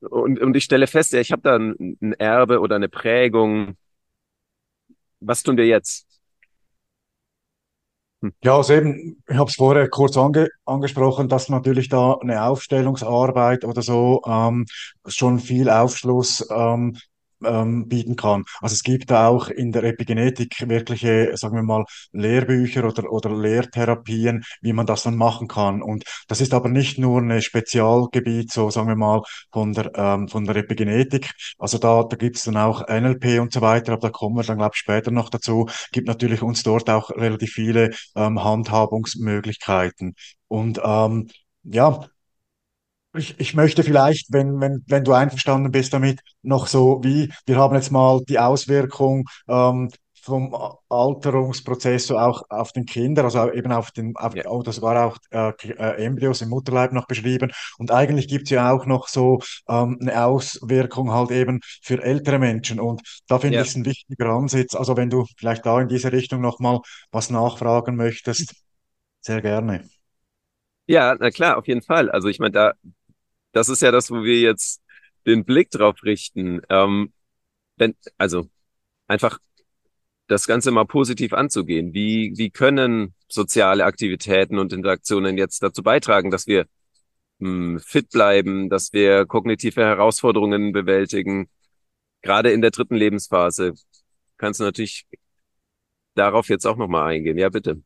Und, 0.00 0.40
und 0.40 0.56
ich 0.56 0.64
stelle 0.64 0.86
fest, 0.86 1.12
ja, 1.12 1.20
ich 1.20 1.32
habe 1.32 1.42
da 1.42 1.56
ein, 1.56 1.98
ein 2.00 2.12
Erbe 2.14 2.60
oder 2.60 2.76
eine 2.76 2.88
Prägung. 2.88 3.76
Was 5.20 5.42
tun 5.42 5.56
wir 5.56 5.66
jetzt? 5.66 6.06
Hm. 8.22 8.32
Ja, 8.42 8.56
also 8.56 8.74
eben, 8.74 9.22
ich 9.28 9.36
habe 9.36 9.48
es 9.48 9.56
vorher 9.56 9.88
kurz 9.88 10.16
ange 10.16 10.48
angesprochen, 10.64 11.28
dass 11.28 11.48
natürlich 11.48 11.88
da 11.88 12.14
eine 12.14 12.42
Aufstellungsarbeit 12.44 13.64
oder 13.64 13.82
so 13.82 14.22
ähm, 14.26 14.66
schon 15.06 15.38
viel 15.38 15.70
Aufschluss 15.70 16.46
ähm, 16.50 16.96
ähm, 17.44 17.88
bieten 17.88 18.16
kann. 18.16 18.44
Also 18.60 18.74
es 18.74 18.82
gibt 18.82 19.10
da 19.10 19.28
auch 19.28 19.48
in 19.48 19.72
der 19.72 19.84
Epigenetik 19.84 20.68
wirkliche, 20.68 21.36
sagen 21.36 21.56
wir 21.56 21.62
mal, 21.62 21.84
Lehrbücher 22.12 22.84
oder, 22.86 23.10
oder 23.10 23.30
Lehrtherapien, 23.30 24.42
wie 24.60 24.72
man 24.72 24.86
das 24.86 25.02
dann 25.02 25.16
machen 25.16 25.48
kann. 25.48 25.82
Und 25.82 26.04
das 26.28 26.40
ist 26.40 26.54
aber 26.54 26.68
nicht 26.68 26.98
nur 26.98 27.20
ein 27.20 27.42
Spezialgebiet, 27.42 28.52
so 28.52 28.70
sagen 28.70 28.88
wir 28.88 28.96
mal, 28.96 29.22
von 29.52 29.72
der, 29.72 29.90
ähm, 29.94 30.28
von 30.28 30.44
der 30.44 30.56
Epigenetik. 30.56 31.30
Also 31.58 31.78
da, 31.78 32.04
da 32.04 32.16
gibt 32.16 32.36
es 32.36 32.44
dann 32.44 32.56
auch 32.56 32.86
NLP 32.88 33.40
und 33.40 33.52
so 33.52 33.60
weiter, 33.60 33.92
aber 33.92 34.08
da 34.08 34.10
kommen 34.10 34.36
wir 34.36 34.42
dann, 34.44 34.58
glaube 34.58 34.72
ich, 34.74 34.80
später 34.80 35.10
noch 35.10 35.30
dazu. 35.30 35.68
Gibt 35.92 36.06
natürlich 36.08 36.42
uns 36.42 36.62
dort 36.62 36.88
auch 36.90 37.10
relativ 37.10 37.52
viele 37.52 37.90
ähm, 38.16 38.42
Handhabungsmöglichkeiten. 38.42 40.14
Und 40.48 40.80
ähm, 40.84 41.28
ja, 41.62 42.06
ich, 43.14 43.38
ich 43.40 43.54
möchte 43.54 43.82
vielleicht, 43.82 44.32
wenn, 44.32 44.60
wenn, 44.60 44.84
wenn 44.86 45.04
du 45.04 45.12
einverstanden 45.12 45.72
bist 45.72 45.92
damit, 45.92 46.20
noch 46.42 46.66
so 46.66 47.00
wie, 47.02 47.32
wir 47.46 47.56
haben 47.56 47.74
jetzt 47.74 47.90
mal 47.90 48.20
die 48.28 48.38
Auswirkung 48.38 49.24
ähm, 49.48 49.90
vom 50.22 50.54
Alterungsprozess 50.90 52.06
so 52.06 52.18
auch 52.18 52.42
auf 52.50 52.72
den 52.72 52.84
Kindern, 52.84 53.24
also 53.24 53.50
eben 53.52 53.72
auf 53.72 53.90
den, 53.90 54.14
auf, 54.16 54.34
Ja, 54.34 54.44
oder 54.44 54.70
sogar 54.72 55.06
auch 55.06 55.16
äh, 55.30 55.48
äh, 55.70 56.04
Embryos 56.04 56.42
im 56.42 56.50
Mutterleib 56.50 56.92
noch 56.92 57.06
beschrieben. 57.06 57.50
Und 57.78 57.90
eigentlich 57.90 58.28
gibt 58.28 58.44
es 58.44 58.50
ja 58.50 58.70
auch 58.70 58.84
noch 58.86 59.08
so 59.08 59.40
ähm, 59.68 59.98
eine 60.00 60.24
Auswirkung 60.24 61.10
halt 61.12 61.30
eben 61.30 61.60
für 61.82 62.02
ältere 62.02 62.38
Menschen. 62.38 62.80
Und 62.80 63.00
da 63.28 63.38
finde 63.38 63.58
ja, 63.58 63.62
ich 63.62 63.68
es 63.68 63.76
ein 63.76 63.86
wichtiger 63.86 64.26
Ansatz. 64.28 64.74
Also 64.74 64.96
wenn 64.96 65.10
du 65.10 65.24
vielleicht 65.38 65.64
da 65.66 65.80
in 65.80 65.88
diese 65.88 66.12
Richtung 66.12 66.40
nochmal 66.42 66.80
was 67.10 67.30
nachfragen 67.30 67.96
möchtest, 67.96 68.54
sehr 69.20 69.40
gerne. 69.42 69.84
ja, 70.86 71.16
na 71.18 71.30
klar, 71.30 71.56
auf 71.58 71.66
jeden 71.68 71.82
Fall. 71.82 72.10
Also 72.10 72.28
ich 72.28 72.38
meine, 72.38 72.52
da, 72.52 72.72
das 73.52 73.68
ist 73.68 73.82
ja 73.82 73.90
das, 73.90 74.10
wo 74.10 74.22
wir 74.24 74.40
jetzt 74.40 74.82
den 75.26 75.44
Blick 75.44 75.70
drauf 75.70 76.02
richten. 76.04 76.60
Ähm, 76.68 77.12
wenn, 77.76 77.96
also 78.18 78.48
einfach 79.08 79.38
das 80.28 80.46
Ganze 80.46 80.70
mal 80.70 80.86
positiv 80.86 81.32
anzugehen. 81.32 81.92
Wie, 81.94 82.32
wie 82.36 82.50
können 82.50 83.14
soziale 83.28 83.84
Aktivitäten 83.84 84.58
und 84.58 84.72
Interaktionen 84.72 85.38
jetzt 85.38 85.62
dazu 85.62 85.82
beitragen, 85.82 86.30
dass 86.30 86.46
wir 86.46 86.66
mh, 87.40 87.80
fit 87.80 88.10
bleiben, 88.10 88.70
dass 88.70 88.92
wir 88.92 89.26
kognitive 89.26 89.82
Herausforderungen 89.82 90.72
bewältigen, 90.72 91.50
gerade 92.22 92.52
in 92.52 92.62
der 92.62 92.70
dritten 92.72 92.96
Lebensphase? 92.96 93.74
Kannst 94.38 94.60
du 94.60 94.64
natürlich 94.64 95.06
darauf 96.14 96.48
jetzt 96.48 96.66
auch 96.66 96.76
nochmal 96.76 97.14
eingehen. 97.14 97.38
Ja, 97.38 97.48
bitte. 97.48 97.82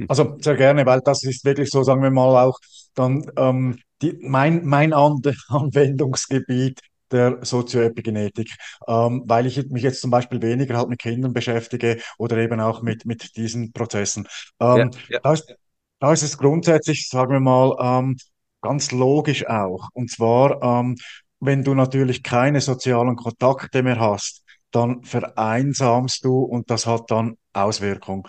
Hm. 0.00 0.06
Also 0.08 0.36
sehr 0.40 0.56
gerne, 0.56 0.86
weil 0.86 1.00
das 1.00 1.22
ist 1.24 1.44
wirklich 1.44 1.70
so, 1.70 1.82
sagen 1.82 2.02
wir 2.02 2.10
mal, 2.10 2.44
auch 2.44 2.58
dann 2.94 3.24
ähm, 3.36 3.78
die, 4.02 4.18
mein, 4.22 4.64
mein 4.64 4.92
An 4.92 5.20
Anwendungsgebiet 5.48 6.80
der 7.10 7.44
Sozioepigenetik, 7.44 8.50
ähm, 8.86 9.24
weil 9.26 9.46
ich 9.46 9.68
mich 9.68 9.82
jetzt 9.82 10.00
zum 10.00 10.10
Beispiel 10.10 10.40
weniger 10.42 10.76
halt 10.76 10.88
mit 10.88 11.00
Kindern 11.00 11.32
beschäftige 11.32 12.00
oder 12.18 12.36
eben 12.38 12.60
auch 12.60 12.82
mit, 12.82 13.04
mit 13.04 13.36
diesen 13.36 13.72
Prozessen. 13.72 14.26
Ja, 14.60 14.76
Ähm, 14.76 14.90
ja, 15.08 15.18
da 15.22 15.32
ist, 15.32 15.54
da 15.98 16.12
ist 16.12 16.22
es 16.22 16.38
grundsätzlich, 16.38 17.08
sagen 17.08 17.32
wir 17.32 17.40
mal, 17.40 17.76
ähm, 17.80 18.16
ganz 18.62 18.92
logisch 18.92 19.46
auch. 19.46 19.88
Und 19.92 20.10
zwar, 20.10 20.62
ähm, 20.62 20.96
wenn 21.40 21.64
du 21.64 21.74
natürlich 21.74 22.22
keine 22.22 22.60
sozialen 22.60 23.16
Kontakte 23.16 23.82
mehr 23.82 23.98
hast, 23.98 24.42
dann 24.70 25.02
vereinsamst 25.02 26.24
du 26.24 26.42
und 26.42 26.70
das 26.70 26.86
hat 26.86 27.10
dann 27.10 27.36
Auswirkungen. 27.52 28.22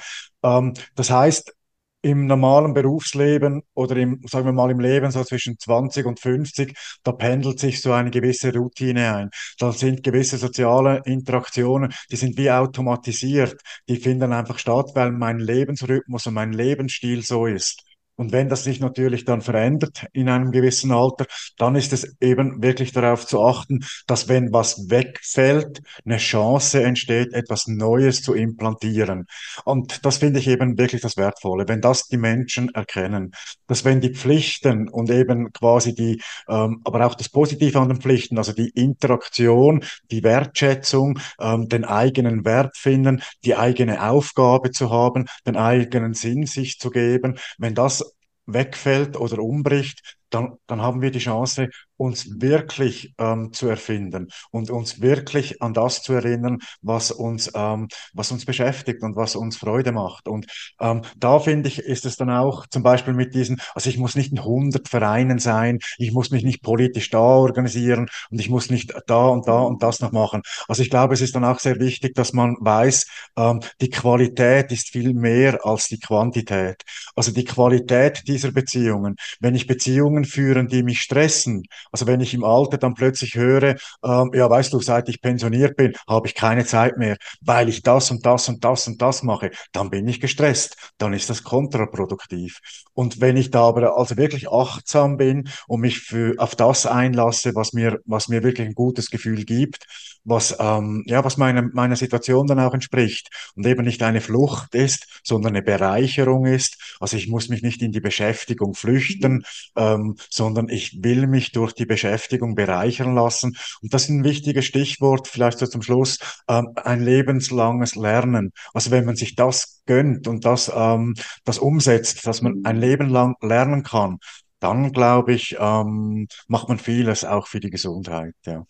Ähm, 0.44 0.74
das 0.96 1.12
heißt, 1.12 1.54
im 2.02 2.26
normalen 2.26 2.74
Berufsleben 2.74 3.64
oder 3.74 3.96
im, 3.98 4.22
sagen 4.28 4.46
wir 4.46 4.54
mal, 4.54 4.72
im 4.72 4.80
Leben 4.80 5.12
so 5.12 5.24
zwischen 5.24 5.58
20 5.60 6.06
und 6.06 6.20
50, 6.20 6.74
da 7.04 7.12
pendelt 7.12 7.60
sich 7.60 7.82
so 7.82 7.92
eine 7.94 8.12
gewisse 8.12 8.54
Routine 8.54 9.16
ein. 9.16 9.30
Da 9.60 9.72
sind 9.72 10.04
gewisse 10.04 10.38
soziale 10.38 11.02
Interaktionen, 11.06 11.94
die 12.12 12.16
sind 12.16 12.38
wie 12.38 12.52
automatisiert. 12.52 13.62
Die 13.88 13.98
finden 13.98 14.34
einfach 14.34 14.58
statt, 14.60 14.92
weil 14.96 15.12
mein 15.12 15.40
Lebensrhythmus 15.40 16.26
und 16.28 16.34
mein 16.34 16.54
Lebensstil 16.54 17.24
so 17.24 17.46
ist. 17.46 17.91
Und 18.16 18.32
wenn 18.32 18.50
das 18.50 18.64
sich 18.64 18.80
natürlich 18.80 19.26
dann 19.26 19.42
verändert 19.42 20.06
in 20.14 20.30
einem 20.30 20.52
gewissen 20.52 20.92
Alter, 20.92 21.26
dann 21.58 21.76
ist 21.76 21.94
es 21.94 22.16
eben 22.22 22.62
wirklich 22.62 22.92
darauf 22.92 23.26
zu 23.26 23.42
achten, 23.42 23.86
dass 24.06 24.28
wenn 24.28 24.54
was 24.54 24.90
wegfällt, 24.90 25.82
eine 26.06 26.18
Chance 26.18 26.84
entsteht, 26.84 27.34
etwas 27.34 27.68
Neues 27.68 28.22
zu 28.22 28.34
implantieren. 28.34 29.26
Und 29.66 30.06
das 30.06 30.18
finde 30.18 30.40
ich 30.40 30.48
eben 30.48 30.78
wirklich 30.78 31.02
das 31.02 31.18
Wertvolle, 31.18 31.68
wenn 31.68 31.82
das 31.82 32.08
die 32.08 32.18
Menschen 32.18 32.70
erkennen, 32.76 33.32
dass 33.68 33.86
wenn 33.86 34.02
die 34.02 34.14
Pflichten 34.14 34.90
und 34.90 35.10
eben 35.10 35.52
quasi 35.54 35.96
die, 35.96 36.22
ähm, 36.48 36.82
aber 36.84 37.06
auch 37.06 37.16
das 37.16 37.30
Positive 37.30 37.80
an 37.80 37.90
den 37.90 38.02
Pflichten, 38.02 38.38
also 38.38 38.54
die 38.54 38.70
Interaktion, 38.70 39.84
die 40.12 40.24
Wertschätzung, 40.24 41.20
ähm, 41.40 41.68
den 41.70 41.86
eigenen 41.86 42.46
Wert 42.46 42.78
finden, 42.78 43.22
die 43.46 43.56
eigene 43.56 44.10
Aufgabe 44.10 44.72
zu 44.72 44.92
haben, 44.92 45.26
den 45.48 45.56
eigenen 45.56 46.14
Sinn 46.14 46.46
sich 46.46 46.78
zu 46.78 46.90
geben, 46.90 47.38
wenn 47.58 47.76
das 47.76 48.11
wegfällt 48.46 49.18
oder 49.18 49.40
umbricht, 49.40 50.18
dann, 50.34 50.58
dann 50.68 50.82
haben 50.82 51.02
wir 51.02 51.12
die 51.12 51.20
Chance, 51.20 51.70
uns 52.02 52.42
wirklich 52.42 53.14
ähm, 53.20 53.54
zu 53.54 53.68
erfinden 53.68 54.30
und 54.50 54.72
uns 54.72 55.02
wirklich 55.02 55.62
an 55.62 55.76
das 55.76 56.02
zu 56.02 56.14
erinnern, 56.14 56.58
was 56.82 57.12
uns, 57.12 57.52
ähm, 57.54 57.90
was 58.14 58.32
uns 58.32 58.44
beschäftigt 58.44 59.04
und 59.04 59.16
was 59.16 59.36
uns 59.36 59.58
Freude 59.58 59.92
macht. 59.92 60.28
Und 60.28 60.48
ähm, 60.80 61.04
da 61.16 61.40
finde 61.40 61.70
ich, 61.70 61.78
ist 61.78 62.08
es 62.08 62.16
dann 62.16 62.32
auch 62.32 62.66
zum 62.68 62.82
Beispiel 62.82 63.14
mit 63.14 63.36
diesen, 63.36 63.62
also 63.76 63.88
ich 63.88 64.00
muss 64.00 64.16
nicht 64.16 64.32
in 64.32 64.40
100 64.40 64.88
Vereinen 64.90 65.38
sein, 65.38 65.78
ich 66.00 66.12
muss 66.12 66.32
mich 66.32 66.44
nicht 66.44 66.64
politisch 66.64 67.12
da 67.12 67.20
organisieren 67.20 68.08
und 68.32 68.40
ich 68.40 68.50
muss 68.50 68.72
nicht 68.72 68.94
da 69.06 69.28
und 69.28 69.48
da 69.48 69.60
und 69.60 69.84
das 69.84 70.00
noch 70.00 70.12
machen. 70.12 70.42
Also 70.68 70.82
ich 70.82 70.90
glaube, 70.90 71.14
es 71.14 71.22
ist 71.22 71.36
dann 71.36 71.46
auch 71.46 71.60
sehr 71.60 71.80
wichtig, 71.80 72.16
dass 72.16 72.34
man 72.34 72.56
weiß, 72.60 73.06
ähm, 73.38 73.60
die 73.80 73.92
Qualität 73.92 74.72
ist 74.72 74.90
viel 74.90 75.14
mehr 75.14 75.64
als 75.66 75.88
die 75.88 76.00
Quantität. 76.00 76.82
Also 77.16 77.32
die 77.32 77.46
Qualität 77.46 78.24
dieser 78.28 78.52
Beziehungen. 78.52 79.18
Wenn 79.40 79.54
ich 79.54 79.68
Beziehungen 79.68 80.21
führe, 80.26 80.66
die 80.66 80.84
mich 80.84 81.02
stressen, 81.02 81.64
also 81.92 82.08
wenn 82.08 82.22
ich 82.22 82.34
im 82.34 82.44
Alter 82.44 82.78
dann 82.78 82.94
plötzlich 82.94 83.36
höre, 83.36 83.76
ähm, 84.04 84.32
ja, 84.34 84.50
weißt 84.50 84.74
du, 84.74 84.80
seit 84.80 85.10
ich 85.10 85.22
pensioniert 85.22 85.76
bin, 85.76 85.94
habe 86.08 86.28
ich 86.28 86.36
keine 86.36 86.66
Zeit 86.66 86.98
mehr, 86.98 87.18
weil 87.42 87.70
ich 87.70 87.82
das 87.82 88.12
und 88.12 88.26
das 88.26 88.50
und 88.50 88.64
das 88.64 88.88
und 88.88 89.02
das 89.02 89.24
mache, 89.24 89.52
dann 89.72 89.90
bin 89.90 90.08
ich 90.08 90.20
gestresst. 90.20 90.76
Dann 90.98 91.14
ist 91.14 91.30
das 91.30 91.44
kontraproduktiv. 91.44 92.60
Und 92.94 93.22
wenn 93.22 93.38
ich 93.38 93.52
da 93.52 93.68
aber 93.68 93.98
also 93.98 94.18
wirklich 94.18 94.50
achtsam 94.50 95.18
bin 95.18 95.50
und 95.68 95.82
mich 95.82 96.00
für, 96.00 96.36
auf 96.38 96.56
das 96.56 96.86
einlasse, 96.86 97.56
was 97.56 97.74
mir, 97.74 98.00
was 98.06 98.28
mir 98.28 98.44
wirklich 98.44 98.68
ein 98.68 98.74
gutes 98.76 99.10
Gefühl 99.10 99.44
gibt, 99.46 99.86
was, 100.24 100.56
ähm, 100.60 101.04
ja, 101.08 101.24
was 101.24 101.38
meine, 101.38 101.64
meiner 101.74 101.96
Situation 101.96 102.48
dann 102.48 102.60
auch 102.60 102.74
entspricht 102.74 103.30
und 103.56 103.66
eben 103.66 103.84
nicht 103.84 104.04
eine 104.04 104.22
Flucht 104.22 104.76
ist, 104.76 105.22
sondern 105.24 105.54
eine 105.54 105.64
Bereicherung 105.64 106.46
ist. 106.46 106.96
Also 107.00 107.18
ich 107.18 107.28
muss 107.28 107.50
mich 107.50 107.62
nicht 107.62 107.82
in 107.82 107.92
die 107.92 108.02
Beschäftigung 108.02 108.74
flüchten, 108.74 109.44
ähm, 109.76 110.16
sondern 110.30 110.70
ich 110.70 111.04
will 111.04 111.28
mich 111.28 111.52
durch 111.52 111.74
die 111.74 111.86
Beschäftigung 111.86 112.56
bereichern 112.56 113.16
lassen. 113.16 113.56
Und 113.82 113.94
das 113.94 114.04
ist 114.04 114.10
ein 114.10 114.24
wichtiges 114.24 114.66
Stichwort, 114.66 115.28
vielleicht 115.28 115.60
so 115.60 115.68
zum 115.68 115.82
Schluss, 115.82 116.20
ähm, 116.48 116.70
ein 116.76 117.02
lebenslanges 117.02 117.96
Lernen. 117.96 118.52
Also 118.74 118.92
wenn 118.92 119.06
man 119.06 119.16
sich 119.16 119.36
das 119.36 119.82
gönnt 119.86 120.28
und 120.28 120.46
das, 120.46 120.72
ähm, 120.74 121.16
das 121.44 121.58
umsetzt, 121.58 122.26
dass 122.28 122.42
man 122.42 122.62
ein 122.64 122.78
Leben 122.78 123.10
lang 123.10 123.36
lernen 123.42 123.84
kann, 123.84 124.20
dann 124.60 124.92
glaube 124.92 125.34
ich, 125.34 125.58
ähm, 125.60 126.28
macht 126.48 126.70
man 126.70 126.78
vieles 126.78 127.26
auch 127.26 127.48
für 127.48 127.60
die 127.60 127.72
Gesundheit. 127.72 128.36
Ja. 128.46 128.64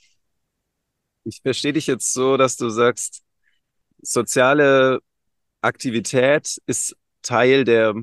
Ich 1.23 1.41
verstehe 1.41 1.73
dich 1.73 1.87
jetzt 1.87 2.13
so, 2.13 2.37
dass 2.37 2.57
du 2.57 2.69
sagst, 2.69 3.23
soziale 4.01 4.99
Aktivität 5.61 6.57
ist 6.65 6.95
Teil 7.21 7.63
der 7.63 7.93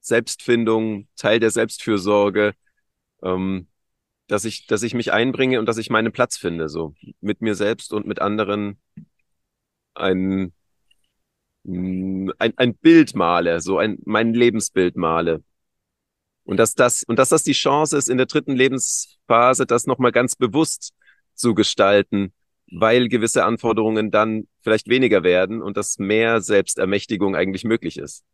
Selbstfindung, 0.00 1.08
Teil 1.16 1.40
der 1.40 1.50
Selbstfürsorge, 1.50 2.54
ähm, 3.22 3.68
dass 4.26 4.44
ich, 4.44 4.66
dass 4.66 4.82
ich 4.82 4.94
mich 4.94 5.12
einbringe 5.12 5.58
und 5.60 5.66
dass 5.66 5.78
ich 5.78 5.90
meinen 5.90 6.12
Platz 6.12 6.36
finde, 6.36 6.68
so 6.68 6.94
mit 7.20 7.40
mir 7.40 7.54
selbst 7.54 7.92
und 7.92 8.06
mit 8.06 8.20
anderen 8.20 8.80
ein, 9.94 10.52
mm, 11.64 12.30
ein, 12.38 12.52
ein 12.56 12.74
Bild 12.76 13.14
male, 13.14 13.60
so 13.60 13.78
ein, 13.78 13.98
mein 14.04 14.34
Lebensbild 14.34 14.96
male. 14.96 15.42
Und 16.44 16.58
dass 16.58 16.74
das, 16.74 17.04
und 17.04 17.18
dass 17.18 17.30
das 17.30 17.44
die 17.44 17.52
Chance 17.52 17.96
ist, 17.96 18.08
in 18.10 18.18
der 18.18 18.26
dritten 18.26 18.54
Lebensphase 18.54 19.66
das 19.66 19.86
nochmal 19.86 20.12
ganz 20.12 20.36
bewusst 20.36 20.92
zu 21.34 21.54
gestalten, 21.54 22.34
weil 22.70 23.08
gewisse 23.08 23.44
Anforderungen 23.44 24.10
dann 24.10 24.44
vielleicht 24.62 24.88
weniger 24.88 25.22
werden 25.22 25.62
und 25.62 25.76
dass 25.76 25.98
mehr 25.98 26.40
Selbstermächtigung 26.40 27.36
eigentlich 27.36 27.64
möglich 27.64 27.98
ist. 27.98 28.24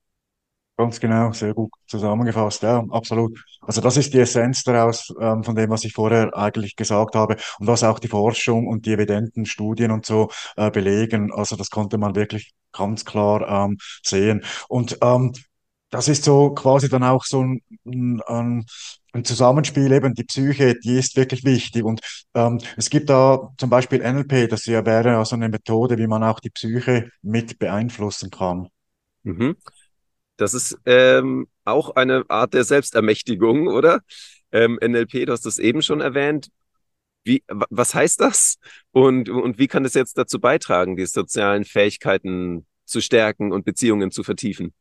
Ganz 0.80 0.98
genau, 0.98 1.30
sehr 1.32 1.52
gut 1.52 1.70
zusammengefasst, 1.86 2.62
ja, 2.62 2.82
absolut. 2.88 3.38
Also 3.60 3.82
das 3.82 3.98
ist 3.98 4.14
die 4.14 4.20
Essenz 4.20 4.62
daraus, 4.62 5.12
ähm, 5.20 5.44
von 5.44 5.54
dem, 5.54 5.68
was 5.68 5.84
ich 5.84 5.92
vorher 5.92 6.34
eigentlich 6.34 6.74
gesagt 6.74 7.14
habe 7.14 7.36
und 7.58 7.66
was 7.66 7.84
auch 7.84 7.98
die 7.98 8.08
Forschung 8.08 8.66
und 8.66 8.86
die 8.86 8.94
evidenten 8.94 9.44
Studien 9.44 9.90
und 9.90 10.06
so 10.06 10.30
äh, 10.56 10.70
belegen. 10.70 11.34
Also 11.34 11.54
das 11.56 11.68
konnte 11.68 11.98
man 11.98 12.14
wirklich 12.14 12.52
ganz 12.72 13.04
klar 13.04 13.66
ähm, 13.66 13.76
sehen. 14.02 14.42
Und 14.68 14.96
ähm, 15.02 15.34
das 15.90 16.08
ist 16.08 16.24
so 16.24 16.50
quasi 16.54 16.88
dann 16.88 17.02
auch 17.04 17.24
so 17.24 17.42
ein, 17.42 17.60
ein, 17.84 18.64
ein 19.12 19.24
Zusammenspiel, 19.24 19.90
eben 19.92 20.14
die 20.14 20.24
Psyche, 20.24 20.74
die 20.82 20.98
ist 20.98 21.16
wirklich 21.16 21.44
wichtig. 21.44 21.84
Und 21.84 22.00
ähm, 22.34 22.58
es 22.76 22.90
gibt 22.90 23.10
da 23.10 23.50
zum 23.58 23.70
Beispiel 23.70 24.00
NLP, 24.02 24.46
das 24.46 24.66
ja 24.66 24.84
wäre 24.86 25.16
also 25.18 25.34
eine 25.36 25.48
Methode, 25.48 25.98
wie 25.98 26.06
man 26.06 26.22
auch 26.22 26.40
die 26.40 26.50
Psyche 26.50 27.10
mit 27.22 27.58
beeinflussen 27.58 28.30
kann. 28.30 28.68
Mhm. 29.24 29.56
Das 30.36 30.54
ist 30.54 30.78
ähm, 30.86 31.48
auch 31.64 31.96
eine 31.96 32.24
Art 32.28 32.54
der 32.54 32.64
Selbstermächtigung, 32.64 33.68
oder? 33.68 34.00
Ähm, 34.52 34.78
NLP, 34.80 35.26
du 35.26 35.32
hast 35.32 35.46
das 35.46 35.58
eben 35.58 35.82
schon 35.82 36.00
erwähnt. 36.00 36.48
Wie, 37.24 37.44
wa- 37.48 37.66
was 37.70 37.94
heißt 37.94 38.20
das? 38.20 38.58
Und, 38.92 39.28
und 39.28 39.58
wie 39.58 39.68
kann 39.68 39.84
es 39.84 39.94
jetzt 39.94 40.18
dazu 40.18 40.40
beitragen, 40.40 40.96
die 40.96 41.06
sozialen 41.06 41.64
Fähigkeiten 41.64 42.66
zu 42.86 43.00
stärken 43.00 43.52
und 43.52 43.64
Beziehungen 43.64 44.10
zu 44.10 44.22
vertiefen? 44.24 44.74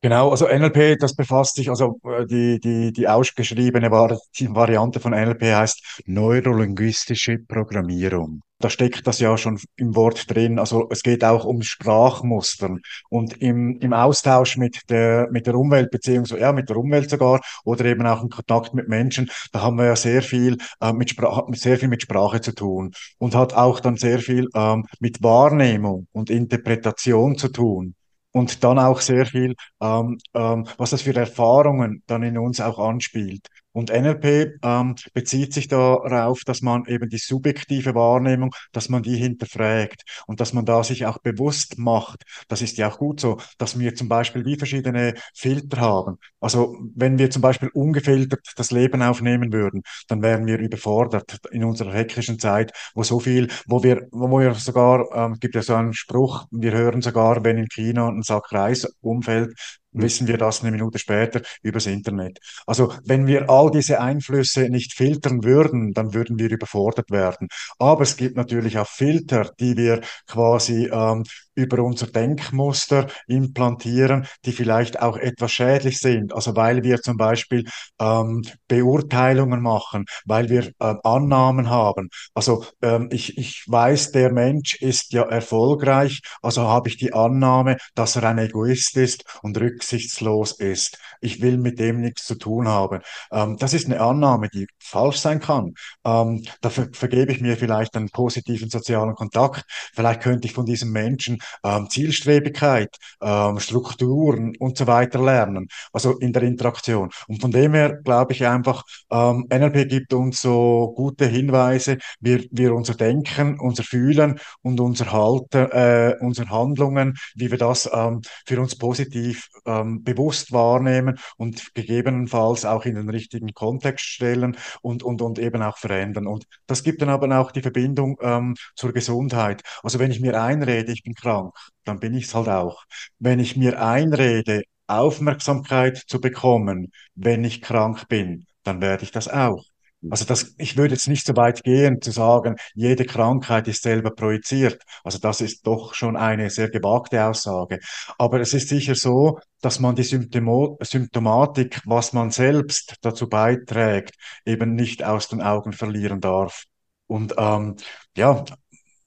Genau, 0.00 0.30
also 0.30 0.46
NLP, 0.46 0.96
das 1.00 1.16
befasst 1.16 1.56
sich, 1.56 1.70
also 1.70 1.98
äh, 2.04 2.24
die, 2.24 2.60
die, 2.60 2.92
die 2.92 3.08
ausgeschriebene 3.08 3.90
Variante 3.90 5.00
von 5.00 5.12
NLP 5.12 5.42
heißt 5.42 6.02
neurolinguistische 6.06 7.38
Programmierung. 7.38 8.42
da 8.60 8.70
steckt 8.70 9.06
das 9.08 9.18
ja 9.18 9.36
schon 9.36 9.58
im 9.76 9.96
Wort 9.96 10.30
drin. 10.32 10.58
Also 10.60 10.88
es 10.90 11.02
geht 11.02 11.24
auch 11.24 11.44
um 11.44 11.62
Sprachmustern 11.62 12.80
und 13.08 13.40
im, 13.42 13.78
im 13.80 13.92
Austausch 13.92 14.56
mit 14.56 14.88
der, 14.88 15.28
mit 15.32 15.46
der 15.48 15.56
Umwelt, 15.56 15.90
beziehungsweise 15.90 16.40
ja, 16.42 16.52
mit 16.52 16.68
der 16.68 16.76
Umwelt 16.76 17.10
sogar 17.10 17.40
oder 17.64 17.84
eben 17.84 18.06
auch 18.06 18.22
im 18.22 18.28
Kontakt 18.28 18.74
mit 18.74 18.88
Menschen, 18.88 19.28
da 19.52 19.62
haben 19.62 19.78
wir 19.78 19.86
ja 19.86 19.96
sehr 19.96 20.22
viel, 20.22 20.58
äh, 20.80 20.92
mit 20.92 21.10
Sprache, 21.10 21.44
sehr 21.54 21.76
viel 21.76 21.88
mit 21.88 22.02
Sprache 22.02 22.40
zu 22.40 22.54
tun 22.54 22.92
und 23.18 23.34
hat 23.34 23.54
auch 23.54 23.80
dann 23.80 23.96
sehr 23.96 24.20
viel 24.20 24.46
ähm, 24.54 24.86
mit 25.00 25.22
Wahrnehmung 25.24 26.06
und 26.12 26.30
Interpretation 26.30 27.36
zu 27.36 27.48
tun. 27.48 27.94
Und 28.38 28.62
dann 28.64 28.78
auch 28.78 29.00
sehr 29.00 29.26
viel, 29.26 29.54
ähm, 29.80 30.18
ähm, 30.34 30.66
was 30.76 30.90
das 30.90 31.02
für 31.02 31.14
Erfahrungen 31.14 32.02
dann 32.06 32.22
in 32.22 32.38
uns 32.38 32.60
auch 32.60 32.78
anspielt. 32.78 33.48
Und 33.78 33.90
NLP 33.90 34.58
ähm, 34.64 34.96
bezieht 35.14 35.54
sich 35.54 35.68
darauf, 35.68 36.40
dass 36.44 36.62
man 36.62 36.84
eben 36.86 37.08
die 37.08 37.18
subjektive 37.18 37.94
Wahrnehmung, 37.94 38.52
dass 38.72 38.88
man 38.88 39.04
die 39.04 39.14
hinterfragt 39.14 40.02
und 40.26 40.40
dass 40.40 40.52
man 40.52 40.64
da 40.64 40.82
sich 40.82 41.06
auch 41.06 41.18
bewusst 41.18 41.78
macht. 41.78 42.24
Das 42.48 42.60
ist 42.60 42.76
ja 42.76 42.90
auch 42.90 42.98
gut 42.98 43.20
so, 43.20 43.38
dass 43.56 43.78
wir 43.78 43.94
zum 43.94 44.08
Beispiel 44.08 44.44
wie 44.44 44.56
verschiedene 44.56 45.14
Filter 45.32 45.80
haben. 45.80 46.18
Also 46.40 46.76
wenn 46.96 47.20
wir 47.20 47.30
zum 47.30 47.40
Beispiel 47.40 47.68
ungefiltert 47.72 48.40
das 48.56 48.72
Leben 48.72 49.00
aufnehmen 49.00 49.52
würden, 49.52 49.82
dann 50.08 50.22
wären 50.22 50.44
wir 50.46 50.58
überfordert 50.58 51.38
in 51.52 51.62
unserer 51.62 51.92
hektischen 51.92 52.40
Zeit, 52.40 52.72
wo 52.96 53.04
so 53.04 53.20
viel, 53.20 53.46
wo 53.68 53.84
wir, 53.84 54.08
wo 54.10 54.28
wir 54.40 54.54
sogar, 54.54 55.06
ähm, 55.14 55.36
gibt 55.38 55.54
ja 55.54 55.62
so 55.62 55.76
einen 55.76 55.94
Spruch, 55.94 56.46
wir 56.50 56.72
hören 56.72 57.00
sogar, 57.00 57.44
wenn 57.44 57.58
in 57.58 57.68
China 57.68 58.08
ein 58.08 58.22
Sack 58.22 58.50
Reis 58.50 58.88
umfällt. 59.02 59.54
Wissen 59.92 60.28
wir 60.28 60.38
das 60.38 60.62
eine 60.62 60.70
Minute 60.70 60.98
später 60.98 61.40
übers 61.62 61.86
Internet. 61.86 62.38
Also 62.66 62.92
wenn 63.04 63.26
wir 63.26 63.50
all 63.50 63.70
diese 63.70 64.00
Einflüsse 64.00 64.68
nicht 64.68 64.94
filtern 64.94 65.44
würden, 65.44 65.92
dann 65.92 66.14
würden 66.14 66.38
wir 66.38 66.50
überfordert 66.50 67.10
werden. 67.10 67.48
Aber 67.78 68.02
es 68.02 68.16
gibt 68.16 68.36
natürlich 68.36 68.78
auch 68.78 68.88
Filter, 68.88 69.50
die 69.58 69.76
wir 69.76 70.00
quasi 70.26 70.86
ähm, 70.92 71.24
über 71.58 71.82
unser 71.82 72.06
Denkmuster 72.06 73.08
implantieren, 73.26 74.26
die 74.44 74.52
vielleicht 74.52 75.00
auch 75.02 75.16
etwas 75.16 75.50
schädlich 75.50 75.98
sind. 75.98 76.32
Also 76.32 76.54
weil 76.54 76.84
wir 76.84 77.00
zum 77.00 77.16
Beispiel 77.16 77.64
ähm, 77.98 78.42
Beurteilungen 78.68 79.60
machen, 79.60 80.04
weil 80.24 80.48
wir 80.50 80.70
ähm, 80.80 81.00
Annahmen 81.02 81.68
haben. 81.68 82.10
Also 82.34 82.64
ähm, 82.80 83.08
ich, 83.10 83.36
ich 83.38 83.64
weiß, 83.66 84.12
der 84.12 84.32
Mensch 84.32 84.76
ist 84.80 85.12
ja 85.12 85.22
erfolgreich, 85.22 86.20
also 86.42 86.62
habe 86.62 86.88
ich 86.88 86.96
die 86.96 87.12
Annahme, 87.12 87.76
dass 87.94 88.14
er 88.14 88.24
ein 88.24 88.38
Egoist 88.38 88.96
ist 88.96 89.24
und 89.42 89.58
rücksichtslos 89.78 90.52
ist. 90.52 90.98
Ich 91.20 91.40
will 91.40 91.58
mit 91.58 91.78
dem 91.78 92.00
nichts 92.00 92.24
zu 92.24 92.34
tun 92.36 92.68
haben. 92.68 93.00
Ähm, 93.32 93.56
das 93.58 93.74
ist 93.74 93.86
eine 93.86 94.00
Annahme, 94.00 94.48
die 94.48 94.66
falsch 94.78 95.18
sein 95.18 95.40
kann. 95.40 95.74
Ähm, 96.04 96.44
da 96.60 96.70
ver 96.70 96.88
vergebe 96.92 97.32
ich 97.32 97.40
mir 97.40 97.56
vielleicht 97.56 97.96
einen 97.96 98.10
positiven 98.10 98.70
sozialen 98.70 99.14
Kontakt. 99.14 99.64
Vielleicht 99.94 100.20
könnte 100.22 100.46
ich 100.46 100.54
von 100.54 100.64
diesem 100.64 100.90
Menschen 100.90 101.38
ähm, 101.64 101.88
Zielstrebigkeit, 101.88 102.96
ähm, 103.20 103.58
Strukturen 103.60 104.54
und 104.58 104.76
so 104.76 104.86
weiter 104.86 105.22
lernen. 105.22 105.68
Also 105.92 106.18
in 106.18 106.32
der 106.32 106.42
Interaktion. 106.42 107.10
Und 107.28 107.40
von 107.40 107.50
dem 107.50 107.74
her 107.74 107.98
glaube 108.04 108.32
ich 108.32 108.46
einfach, 108.46 108.82
ähm, 109.10 109.46
NLP 109.50 109.88
gibt 109.88 110.12
uns 110.12 110.40
so 110.40 110.92
gute 110.96 111.26
Hinweise, 111.26 111.98
wir, 112.20 112.44
wir 112.50 112.74
unser 112.74 112.94
Denken, 112.94 113.58
unser 113.60 113.84
Fühlen 113.84 114.38
und 114.62 114.80
unser 114.80 115.12
Halten, 115.12 115.70
äh, 115.70 116.14
unsere 116.20 116.50
Handlungen, 116.50 117.14
wie 117.34 117.50
wir 117.50 117.58
das 117.58 117.88
ähm, 117.92 118.22
für 118.46 118.60
uns 118.60 118.76
positiv 118.76 119.48
ähm, 119.68 120.02
bewusst 120.02 120.52
wahrnehmen 120.52 121.18
und 121.36 121.74
gegebenenfalls 121.74 122.64
auch 122.64 122.84
in 122.84 122.94
den 122.96 123.08
richtigen 123.10 123.52
Kontext 123.54 124.04
stellen 124.06 124.56
und, 124.82 125.02
und, 125.02 125.22
und 125.22 125.38
eben 125.38 125.62
auch 125.62 125.78
verändern. 125.78 126.26
Und 126.26 126.44
das 126.66 126.82
gibt 126.82 127.02
dann 127.02 127.10
aber 127.10 127.38
auch 127.38 127.52
die 127.52 127.62
Verbindung 127.62 128.16
ähm, 128.22 128.54
zur 128.74 128.92
Gesundheit. 128.92 129.62
Also 129.82 129.98
wenn 129.98 130.10
ich 130.10 130.20
mir 130.20 130.40
einrede, 130.42 130.92
ich 130.92 131.02
bin 131.02 131.14
krank, 131.14 131.54
dann 131.84 132.00
bin 132.00 132.14
ich 132.14 132.24
es 132.26 132.34
halt 132.34 132.48
auch. 132.48 132.84
Wenn 133.18 133.38
ich 133.40 133.56
mir 133.56 133.80
einrede, 133.82 134.62
Aufmerksamkeit 134.86 135.98
zu 136.06 136.20
bekommen, 136.20 136.92
wenn 137.14 137.44
ich 137.44 137.60
krank 137.62 138.08
bin, 138.08 138.46
dann 138.62 138.80
werde 138.80 139.04
ich 139.04 139.10
das 139.12 139.28
auch. 139.28 139.62
Also 140.10 140.24
das, 140.24 140.54
ich 140.58 140.76
würde 140.76 140.94
jetzt 140.94 141.08
nicht 141.08 141.26
so 141.26 141.34
weit 141.36 141.64
gehen 141.64 142.00
zu 142.00 142.12
sagen, 142.12 142.56
jede 142.74 143.04
Krankheit 143.04 143.66
ist 143.66 143.82
selber 143.82 144.12
projiziert. 144.12 144.80
Also 145.02 145.18
das 145.18 145.40
ist 145.40 145.66
doch 145.66 145.94
schon 145.94 146.16
eine 146.16 146.50
sehr 146.50 146.70
gewagte 146.70 147.24
Aussage. 147.24 147.80
Aber 148.16 148.40
es 148.40 148.54
ist 148.54 148.68
sicher 148.68 148.94
so, 148.94 149.40
dass 149.60 149.80
man 149.80 149.96
die 149.96 150.04
Symptomo 150.04 150.78
Symptomatik, 150.82 151.80
was 151.84 152.12
man 152.12 152.30
selbst 152.30 152.94
dazu 153.00 153.28
beiträgt, 153.28 154.14
eben 154.44 154.76
nicht 154.76 155.02
aus 155.02 155.28
den 155.28 155.42
Augen 155.42 155.72
verlieren 155.72 156.20
darf. 156.20 156.62
Und 157.08 157.34
ähm, 157.36 157.76
ja, 158.16 158.44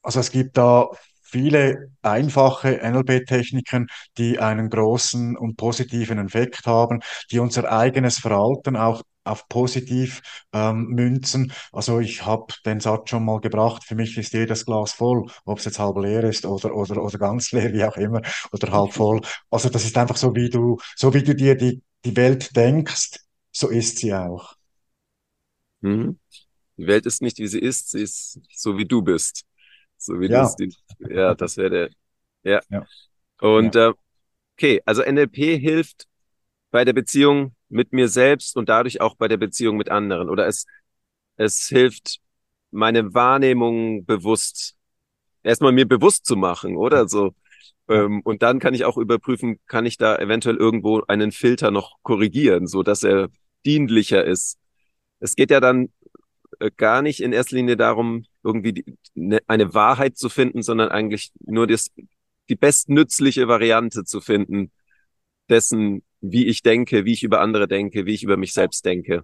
also 0.02 0.20
es 0.20 0.32
gibt 0.32 0.58
da 0.58 0.90
viele 1.32 1.92
einfache 2.02 2.82
NLP-Techniken, 2.82 3.88
die 4.18 4.40
einen 4.40 4.70
großen 4.70 5.38
und 5.38 5.56
positiven 5.58 6.20
Effekt 6.20 6.66
haben, 6.66 7.00
die 7.32 7.40
unser 7.40 7.72
eigenes 7.72 8.20
Verhalten 8.20 8.76
auch 8.76 9.02
auf 9.24 9.48
positiv 9.48 10.22
ähm, 10.52 10.88
münzen. 10.88 11.54
Also 11.72 12.00
ich 12.00 12.26
habe 12.26 12.54
den 12.66 12.80
Satz 12.80 13.10
schon 13.10 13.24
mal 13.26 13.40
gebracht, 13.40 13.84
für 13.84 13.96
mich 13.96 14.18
ist 14.18 14.34
jedes 14.34 14.66
Glas 14.66 14.94
voll, 14.94 15.26
ob 15.46 15.60
es 15.60 15.66
jetzt 15.66 15.80
halb 15.80 15.98
leer 15.98 16.24
ist 16.24 16.46
oder, 16.46 16.76
oder, 16.76 17.02
oder 17.02 17.18
ganz 17.18 17.52
leer, 17.52 17.72
wie 17.74 17.84
auch 17.84 17.98
immer, 17.98 18.22
oder 18.52 18.72
halb 18.72 18.94
voll. 18.94 19.22
Also 19.50 19.70
das 19.70 19.86
ist 19.86 19.98
einfach 19.98 20.18
so, 20.18 20.36
wie 20.36 20.50
du, 20.50 20.78
so 20.96 21.14
wie 21.14 21.24
du 21.24 21.36
dir 21.36 21.56
die, 21.56 21.82
die 22.04 22.16
Welt 22.16 22.56
denkst, 22.56 23.20
so 23.52 23.70
ist 23.70 24.00
sie 24.00 24.14
auch. 24.14 24.56
Mhm. 25.82 26.20
Die 26.78 26.88
Welt 26.88 27.06
ist 27.06 27.22
nicht, 27.22 27.40
wie 27.40 27.48
sie 27.48 27.60
ist, 27.60 27.92
sie 27.92 28.02
ist 28.02 28.40
so, 28.56 28.78
wie 28.78 28.86
du 28.86 29.02
bist. 29.02 29.46
So 30.04 30.20
wie 30.20 30.28
Ja, 30.28 30.42
es, 30.42 30.56
die, 30.56 30.74
ja, 31.00 31.36
das 31.36 31.58
wäre 31.58 31.70
der, 31.70 31.90
ja. 32.44 32.62
ja, 32.70 32.88
Und 33.42 33.76
ja. 33.76 33.78
äh, 33.78 33.94
okay, 34.58 34.82
also 34.86 35.02
NLP 35.04 35.58
hilft 35.60 36.08
bei 36.72 36.86
der 36.86 36.94
Beziehung 36.94 37.56
mit 37.70 37.94
mir 37.94 38.08
selbst 38.10 38.58
und 38.58 38.70
dadurch 38.70 39.02
auch 39.02 39.16
bei 39.16 39.28
der 39.28 39.38
Beziehung 39.38 39.78
mit 39.78 39.90
anderen. 39.90 40.30
Oder 40.30 40.48
es, 40.48 40.66
es 41.38 41.68
hilft, 41.68 42.20
meine 42.72 43.14
Wahrnehmung 43.14 44.06
bewusst, 44.06 44.76
erstmal 45.44 45.72
mir 45.72 45.88
bewusst 45.88 46.26
zu 46.26 46.36
machen, 46.36 46.78
oder 46.78 47.08
so. 47.08 47.34
Ähm, 47.90 48.22
und 48.24 48.44
dann 48.44 48.60
kann 48.60 48.74
ich 48.74 48.86
auch 48.86 48.98
überprüfen, 48.98 49.60
kann 49.68 49.86
ich 49.86 49.98
da 49.98 50.18
eventuell 50.18 50.58
irgendwo 50.58 51.02
einen 51.08 51.32
Filter 51.32 51.72
noch 51.72 51.98
korrigieren, 52.04 52.68
so 52.68 52.84
dass 52.84 53.04
er 53.04 53.30
dienlicher 53.66 54.24
ist. 54.26 54.58
Es 55.20 55.36
geht 55.36 55.52
ja 55.52 55.60
dann 55.60 55.92
gar 56.70 57.02
nicht 57.02 57.22
in 57.22 57.34
erster 57.34 57.56
Linie 57.56 57.78
darum, 57.78 58.26
irgendwie 58.44 58.74
die, 58.74 58.86
ne, 59.16 59.40
eine 59.48 59.74
Wahrheit 59.74 60.18
zu 60.18 60.30
finden, 60.30 60.62
sondern 60.62 60.90
eigentlich 60.90 61.32
nur 61.46 61.68
das, 61.68 61.90
die 62.50 62.56
bestnützliche 62.56 63.48
Variante 63.48 64.04
zu 64.04 64.22
finden 64.22 64.72
dessen, 65.50 66.04
wie 66.22 66.46
ich 66.46 66.62
denke, 66.62 67.06
wie 67.06 67.14
ich 67.14 67.24
über 67.24 67.42
andere 67.42 67.68
denke, 67.68 68.06
wie 68.06 68.14
ich 68.14 68.24
über 68.24 68.38
mich 68.38 68.54
selbst 68.54 68.86
denke. 68.86 69.24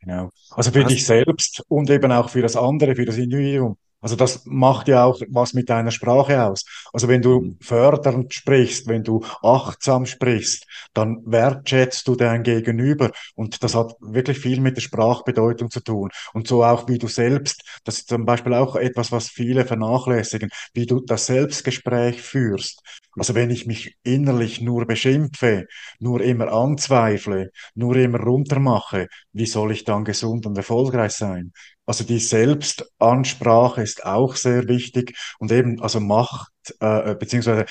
Genau. 0.00 0.30
Also 0.50 0.72
für 0.72 0.84
Hast, 0.84 0.92
dich 0.92 1.06
selbst 1.06 1.62
und 1.68 1.88
eben 1.90 2.10
auch 2.10 2.28
für 2.28 2.42
das 2.42 2.56
andere, 2.56 2.96
für 2.96 3.04
das 3.04 3.18
Individuum. 3.18 3.76
Also 4.02 4.16
das 4.16 4.42
macht 4.44 4.88
ja 4.88 5.04
auch 5.04 5.20
was 5.30 5.54
mit 5.54 5.70
deiner 5.70 5.90
Sprache 5.92 6.42
aus. 6.44 6.64
Also 6.92 7.08
wenn 7.08 7.22
du 7.22 7.40
Mhm. 7.40 7.56
fördernd 7.62 8.34
sprichst, 8.34 8.86
wenn 8.88 9.04
du 9.04 9.24
achtsam 9.42 10.04
sprichst, 10.06 10.66
dann 10.92 11.22
wertschätzt 11.24 12.06
du 12.08 12.16
dein 12.16 12.42
Gegenüber. 12.42 13.10
Und 13.34 13.62
das 13.62 13.74
hat 13.74 13.94
wirklich 14.00 14.38
viel 14.38 14.60
mit 14.60 14.76
der 14.76 14.82
Sprachbedeutung 14.82 15.70
zu 15.70 15.80
tun. 15.80 16.10
Und 16.34 16.48
so 16.48 16.64
auch 16.64 16.88
wie 16.88 16.98
du 16.98 17.08
selbst, 17.08 17.62
das 17.84 17.98
ist 18.00 18.08
zum 18.08 18.26
Beispiel 18.26 18.54
auch 18.54 18.76
etwas, 18.76 19.12
was 19.12 19.28
viele 19.30 19.64
vernachlässigen, 19.64 20.50
wie 20.74 20.86
du 20.86 21.00
das 21.00 21.26
Selbstgespräch 21.26 22.20
führst. 22.22 22.82
Also 23.18 23.34
wenn 23.34 23.50
ich 23.50 23.66
mich 23.66 23.96
innerlich 24.02 24.60
nur 24.60 24.86
beschimpfe, 24.86 25.66
nur 25.98 26.20
immer 26.22 26.52
anzweifle, 26.52 27.50
nur 27.74 27.96
immer 27.96 28.20
runtermache, 28.20 29.08
wie 29.32 29.46
soll 29.46 29.72
ich 29.72 29.84
dann 29.84 30.04
gesund 30.04 30.46
und 30.46 30.56
erfolgreich 30.56 31.12
sein? 31.12 31.52
Also 31.84 32.04
die 32.04 32.18
Selbstansprache 32.20 33.82
ist 33.82 34.04
auch 34.06 34.36
sehr 34.36 34.66
wichtig 34.68 35.16
und 35.38 35.52
eben, 35.52 35.80
also 35.82 36.00
Macht, 36.00 36.50
äh, 36.80 37.14
beziehungsweise 37.14 37.66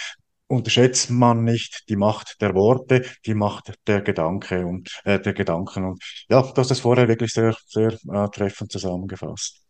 unterschätzt 0.48 1.10
man 1.10 1.44
nicht 1.44 1.86
die 1.90 1.96
Macht 1.96 2.42
der 2.42 2.54
Worte, 2.54 3.06
die 3.26 3.34
Macht 3.34 3.74
der 3.88 4.02
Gedanke 4.02 4.66
und 4.66 4.90
äh, 5.06 5.20
der 5.20 5.34
Gedanken. 5.34 5.86
Und 5.86 6.04
ja, 6.30 6.42
das 6.54 6.80
vorher 6.80 7.08
wirklich 7.08 7.32
sehr, 7.34 7.56
sehr 7.68 7.94
äh, 7.94 8.28
treffend 8.30 8.72
zusammengefasst. 8.72 9.62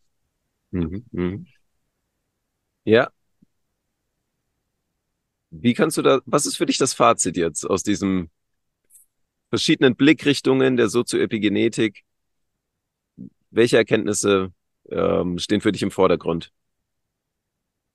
Mhm. 0.70 1.04
Mhm. 1.12 1.46
Ja, 2.84 3.10
wie 5.52 5.74
kannst 5.74 5.98
du 5.98 6.02
da, 6.02 6.20
was 6.24 6.46
ist 6.46 6.56
für 6.56 6.66
dich 6.66 6.78
das 6.78 6.94
Fazit 6.94 7.36
jetzt 7.36 7.64
aus 7.64 7.82
diesen 7.82 8.30
verschiedenen 9.50 9.94
Blickrichtungen 9.94 10.76
der 10.76 10.88
Sozioepigenetik? 10.88 12.04
Welche 13.50 13.76
Erkenntnisse 13.76 14.50
ähm, 14.90 15.38
stehen 15.38 15.60
für 15.60 15.72
dich 15.72 15.82
im 15.82 15.90
Vordergrund? 15.90 16.50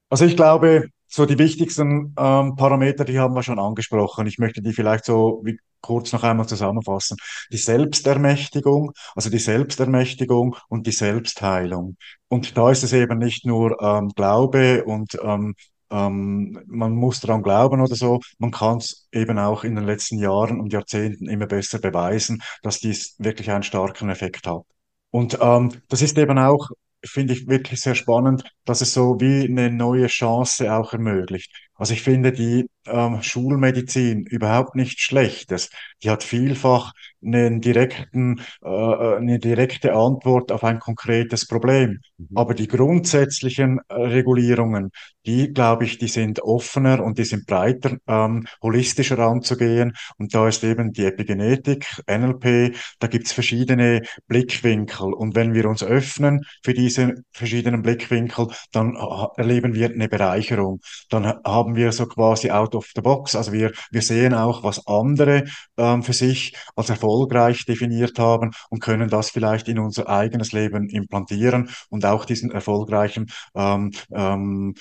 Also 0.10 0.26
ich 0.26 0.36
glaube, 0.36 0.90
so 1.08 1.26
die 1.26 1.40
wichtigsten 1.40 2.14
ähm, 2.18 2.56
Parameter, 2.56 3.06
die 3.06 3.18
haben 3.18 3.34
wir 3.34 3.42
schon 3.42 3.60
angesprochen. 3.60 4.28
Ich 4.28 4.38
möchte 4.38 4.62
die 4.62 4.74
vielleicht 4.74 5.06
so 5.06 5.42
wie 5.44 5.60
kurz 5.82 6.14
noch 6.14 6.24
einmal 6.24 6.48
zusammenfassen. 6.48 7.18
Die 7.52 7.58
Selbstermächtigung, 7.58 8.92
also 9.16 9.32
die 9.32 9.40
Selbstermächtigung 9.40 10.56
und 10.70 10.86
die 10.86 10.92
Selbstheilung. 10.92 11.98
Und 12.28 12.56
da 12.56 12.70
ist 12.70 12.84
es 12.84 12.94
eben 12.94 13.18
nicht 13.18 13.46
nur 13.46 13.82
ähm, 13.82 14.10
Glaube 14.10 14.84
und 14.86 15.18
ähm, 15.24 15.56
ähm, 15.92 16.60
man 16.68 16.94
muss 16.94 17.20
daran 17.20 17.44
glauben 17.44 17.82
oder 17.82 17.96
so. 17.96 18.20
Man 18.40 18.52
kann 18.52 18.78
es 18.78 19.08
eben 19.12 19.40
auch 19.40 19.64
in 19.64 19.76
den 19.76 19.86
letzten 19.86 20.20
Jahren 20.20 20.60
und 20.60 20.74
Jahrzehnten 20.74 21.28
immer 21.30 21.48
besser 21.48 21.80
beweisen, 21.80 22.42
dass 22.64 22.80
dies 22.80 23.16
wirklich 23.20 23.52
einen 23.52 23.64
starken 23.64 24.10
Effekt 24.10 24.48
hat. 24.48 24.64
Und 25.12 25.38
ähm, 25.42 25.72
das 25.90 26.02
ist 26.02 26.18
eben 26.18 26.38
auch, 26.38 26.70
finde 27.06 27.34
ich, 27.34 27.48
wirklich 27.48 27.82
sehr 27.82 27.96
spannend, 27.96 28.44
dass 28.66 28.82
es 28.82 28.94
so 28.94 29.20
wie 29.20 29.46
eine 29.46 29.72
neue 29.72 30.08
Chance 30.08 30.74
auch 30.74 30.94
ermöglicht. 30.94 31.52
Also 31.76 31.94
ich 31.94 32.02
finde 32.04 32.32
die 32.32 32.70
ähm, 32.90 33.22
Schulmedizin 33.22 34.26
überhaupt 34.26 34.76
nichts 34.76 35.02
Schlechtes. 35.02 35.70
Die 36.04 36.10
hat 36.10 36.24
vielfach 36.24 36.94
einen 37.24 37.62
direkten, 37.62 38.42
äh, 38.64 38.70
äh, 38.70 39.18
eine 39.18 39.40
direkte 39.40 39.94
Antwort 39.94 40.52
auf 40.52 40.64
ein 40.64 40.80
konkretes 40.80 41.48
Problem. 41.48 42.00
Mhm. 42.18 42.28
Aber 42.36 42.54
die 42.54 42.68
grundsätzlichen 42.68 43.80
äh, 43.90 43.96
Regulierungen, 43.96 44.92
die, 45.26 45.52
glaube 45.52 45.86
ich, 45.86 45.98
die 45.98 46.08
sind 46.08 46.42
offener 46.42 47.04
und 47.04 47.18
die 47.18 47.26
sind 47.26 47.46
breiter, 47.48 47.98
ähm, 48.08 48.46
holistischer 48.62 49.20
anzugehen. 49.20 49.94
Und 50.18 50.34
da 50.34 50.48
ist 50.48 50.64
eben 50.64 50.94
die 50.94 51.06
Epigenetik, 51.06 51.86
NLP, 52.08 52.76
da 53.00 53.08
gibt's 53.08 53.34
verschiedene 53.34 54.04
Blickwinkel. 54.28 55.14
Und 55.14 55.36
wenn 55.36 55.54
wir 55.54 55.68
uns 55.68 55.84
öffnen 55.84 56.42
für 56.64 56.74
diese 56.74 57.16
verschiedenen 57.32 57.82
Blickwinkel, 57.82 58.48
dann 58.72 58.96
äh, 58.96 59.26
erleben 59.42 59.74
wir 59.74 59.90
eine 59.90 60.08
Bereicherung. 60.08 60.80
Dann 61.10 61.26
haben 61.44 61.76
wir 61.76 61.92
so 61.92 62.06
quasi 62.06 62.52
out 62.52 62.76
of 62.78 62.90
the 62.96 63.02
box. 63.02 63.36
Also 63.36 63.52
wir, 63.52 63.72
wir 63.92 64.02
sehen 64.02 64.34
auch, 64.34 64.64
was 64.64 64.86
andere 64.88 65.46
ähm, 65.78 66.04
für 66.04 66.14
sich 66.14 66.56
als 66.76 66.90
erfolgreich 66.90 67.66
definiert 67.66 68.18
haben 68.20 68.52
und 68.70 68.80
können 68.80 69.10
das 69.10 69.30
vielleicht 69.30 69.68
in 69.68 69.80
unser 69.80 70.08
eigenes 70.10 70.52
Leben 70.52 70.90
implantieren 70.90 71.70
und 71.90 72.06
auch 72.06 72.26
diesen 72.26 72.52
erfolgreichen 72.52 73.28
ähm, 73.56 73.92
ähm, 74.14 74.76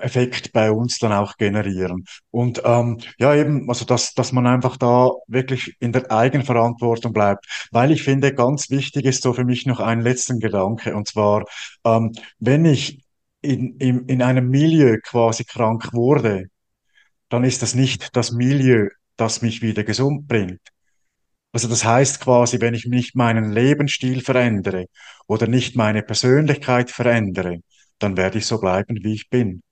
Effekt 0.00 0.52
bei 0.52 0.70
uns 0.72 0.98
dann 0.98 1.12
auch 1.12 1.36
generieren. 1.36 2.04
Und 2.30 2.62
ähm, 2.64 2.98
ja, 3.18 3.34
eben, 3.34 3.68
also 3.68 3.84
dass, 3.84 4.14
dass 4.14 4.32
man 4.32 4.46
einfach 4.46 4.76
da 4.76 5.10
wirklich 5.26 5.76
in 5.80 5.92
der 5.92 6.10
Eigenverantwortung 6.10 7.12
bleibt. 7.12 7.46
Weil 7.70 7.92
ich 7.92 8.02
finde, 8.02 8.34
ganz 8.34 8.70
wichtig 8.70 9.04
ist 9.04 9.22
so 9.22 9.32
für 9.32 9.44
mich 9.44 9.66
noch 9.66 9.80
ein 9.80 10.00
letzten 10.00 10.40
Gedanke. 10.40 10.94
Und 10.94 11.08
zwar, 11.08 11.44
ähm, 11.84 12.12
wenn 12.38 12.64
ich 12.64 13.02
in, 13.40 13.76
in, 13.78 14.06
in 14.06 14.22
einem 14.22 14.48
Milieu 14.48 14.98
quasi 15.02 15.44
krank 15.44 15.92
wurde, 15.92 16.46
dann 17.30 17.44
ist 17.44 17.62
das 17.62 17.74
nicht 17.74 18.16
das 18.16 18.32
Milieu, 18.32 18.88
das 19.16 19.42
mich 19.42 19.62
wieder 19.62 19.84
gesund 19.84 20.28
bringt. 20.28 20.60
Also 21.52 21.68
das 21.68 21.84
heißt 21.84 22.20
quasi, 22.20 22.60
wenn 22.60 22.74
ich 22.74 22.86
nicht 22.86 23.14
meinen 23.16 23.52
Lebensstil 23.52 24.22
verändere 24.22 24.86
oder 25.26 25.46
nicht 25.46 25.76
meine 25.76 26.02
Persönlichkeit 26.02 26.90
verändere, 26.90 27.60
dann 27.98 28.16
werde 28.16 28.38
ich 28.38 28.46
so 28.46 28.60
bleiben, 28.60 28.98
wie 29.02 29.14
ich 29.14 29.28
bin. 29.28 29.62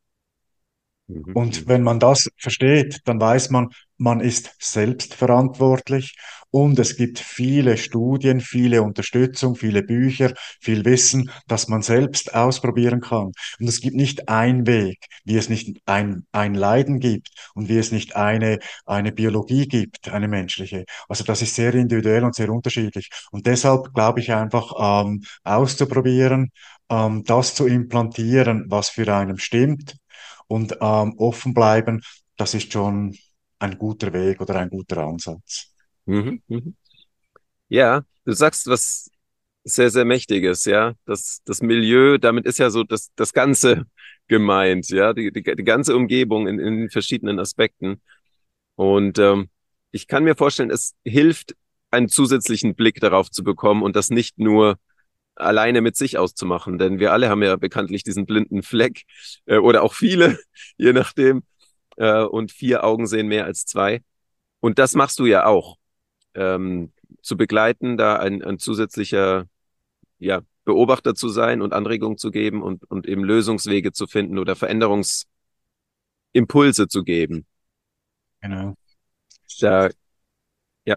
Mhm. 1.09 1.33
Und 1.33 1.63
Mhm. 1.63 1.69
wenn 1.69 1.83
man 1.83 2.01
das 2.01 2.29
versteht, 2.37 3.01
dann 3.05 3.21
weiß 3.21 3.51
man, 3.51 3.69
man 3.99 4.21
ist 4.21 4.55
selbstverantwortlich 4.59 6.17
und 6.51 6.79
es 6.79 6.97
gibt 6.97 7.19
viele 7.19 7.77
Studien, 7.77 8.41
viele 8.41 8.83
Unterstützung, 8.83 9.57
viele 9.57 9.83
Bücher, 9.83 10.33
viel 10.61 10.85
Wissen, 10.85 11.31
das 11.47 11.69
man 11.69 11.83
selbst 11.83 12.35
ausprobieren 12.35 13.01
kann. 13.01 13.33
Und 13.61 13.69
es 13.69 13.81
gibt 13.81 13.97
nicht 13.97 14.29
einen 14.29 14.67
Weg, 14.67 15.05
wie 15.25 15.37
es 15.37 15.49
nicht 15.49 15.77
ein, 15.87 16.25
ein 16.33 16.55
Leiden 16.55 16.99
gibt 17.01 17.29
und 17.55 17.69
wie 17.69 17.79
es 17.79 17.93
nicht 17.93 18.17
eine, 18.17 18.59
eine 18.87 19.13
Biologie 19.13 19.67
gibt, 19.69 20.09
eine 20.09 20.29
menschliche. 20.29 20.85
Also 21.09 21.25
das 21.25 21.43
ist 21.43 21.55
sehr 21.55 21.75
individuell 21.75 22.25
und 22.25 22.35
sehr 22.35 22.51
unterschiedlich. 22.51 23.11
Und 23.31 23.47
deshalb 23.47 23.93
glaube 23.93 24.21
ich 24.21 24.33
einfach 24.33 24.73
ähm, 25.05 25.23
auszuprobieren, 25.45 26.51
ähm, 26.89 27.25
das 27.25 27.55
zu 27.55 27.67
implantieren, 27.67 28.65
was 28.69 28.89
für 28.89 29.13
einen 29.15 29.39
stimmt 29.39 29.97
und 30.47 30.79
ähm, 30.81 31.15
offen 31.19 31.55
bleiben, 31.55 32.03
das 32.37 32.55
ist 32.55 32.73
schon 32.73 33.17
ein 33.59 33.79
guter 33.79 34.13
Weg 34.13 34.41
oder 34.41 34.57
ein 34.57 34.71
guter 34.71 34.99
Ansatz. 34.99 35.73
Mhm. 36.07 36.43
Mhm. 36.49 36.77
Ja, 37.69 38.05
du 38.25 38.33
sagst 38.33 38.67
was 38.69 39.11
sehr, 39.65 39.91
sehr 39.91 40.05
Mächtiges, 40.05 40.65
ja. 40.65 40.95
Das, 41.07 41.43
das 41.45 41.61
Milieu, 41.63 42.19
damit 42.19 42.47
ist 42.47 42.59
ja 42.59 42.71
so 42.71 42.85
das, 42.85 43.11
das 43.17 43.33
Ganze 43.33 43.85
gemeint, 44.29 44.89
ja, 44.91 45.13
die, 45.13 45.33
die, 45.33 45.43
die 45.43 45.65
ganze 45.65 45.97
Umgebung 45.97 46.47
in, 46.47 46.59
in 46.61 46.91
verschiedenen 46.91 47.39
Aspekten. 47.41 48.01
Und 48.77 49.19
ähm, 49.19 49.51
ich 49.91 50.07
kann 50.09 50.25
mir 50.25 50.37
vorstellen, 50.37 50.71
es 50.71 50.95
hilft, 51.05 51.57
einen 51.91 52.09
zusätzlichen 52.09 52.75
Blick 52.75 53.01
darauf 53.01 53.31
zu 53.31 53.43
bekommen 53.45 53.83
und 53.83 53.97
das 53.97 54.11
nicht 54.11 54.39
nur 54.39 54.79
alleine 55.35 55.81
mit 55.81 55.97
sich 55.97 56.19
auszumachen, 56.19 56.79
denn 56.79 56.99
wir 56.99 57.13
alle 57.13 57.29
haben 57.29 57.43
ja 57.43 57.57
bekanntlich 57.57 58.03
diesen 58.03 58.27
blinden 58.27 58.63
Fleck 58.63 59.03
äh, 59.47 59.59
oder 59.59 59.83
auch 59.83 59.95
viele, 59.95 60.39
je 60.77 60.93
nachdem. 60.93 61.45
Äh, 61.97 62.23
und 62.23 62.53
vier 62.53 62.85
Augen 62.85 63.07
sehen 63.07 63.29
mehr 63.29 63.45
als 63.45 63.65
zwei. 63.65 64.03
Und 64.61 64.79
das 64.79 64.95
machst 64.95 65.19
du 65.19 65.27
ja 65.27 65.47
auch. 65.47 65.77
Ähm, 66.35 66.93
zu 67.23 67.37
begleiten, 67.37 67.97
da 67.97 68.17
ein, 68.17 68.43
ein 68.43 68.59
zusätzlicher 68.59 69.47
ja, 70.19 70.41
Beobachter 70.65 71.15
zu 71.15 71.29
sein 71.29 71.63
und 71.63 71.73
Anregungen 71.73 72.19
zu 72.19 72.31
geben 72.31 72.63
und, 72.63 72.85
und 72.91 73.07
eben 73.07 73.25
Lösungswege 73.25 73.93
zu 73.93 74.07
finden 74.07 74.39
oder 74.39 74.57
Veränderungsimpulse 74.57 76.89
zu 76.89 77.05
geben. 77.05 77.47
Genau. 78.41 78.75
Da, 79.61 79.91
ja. 80.85 80.97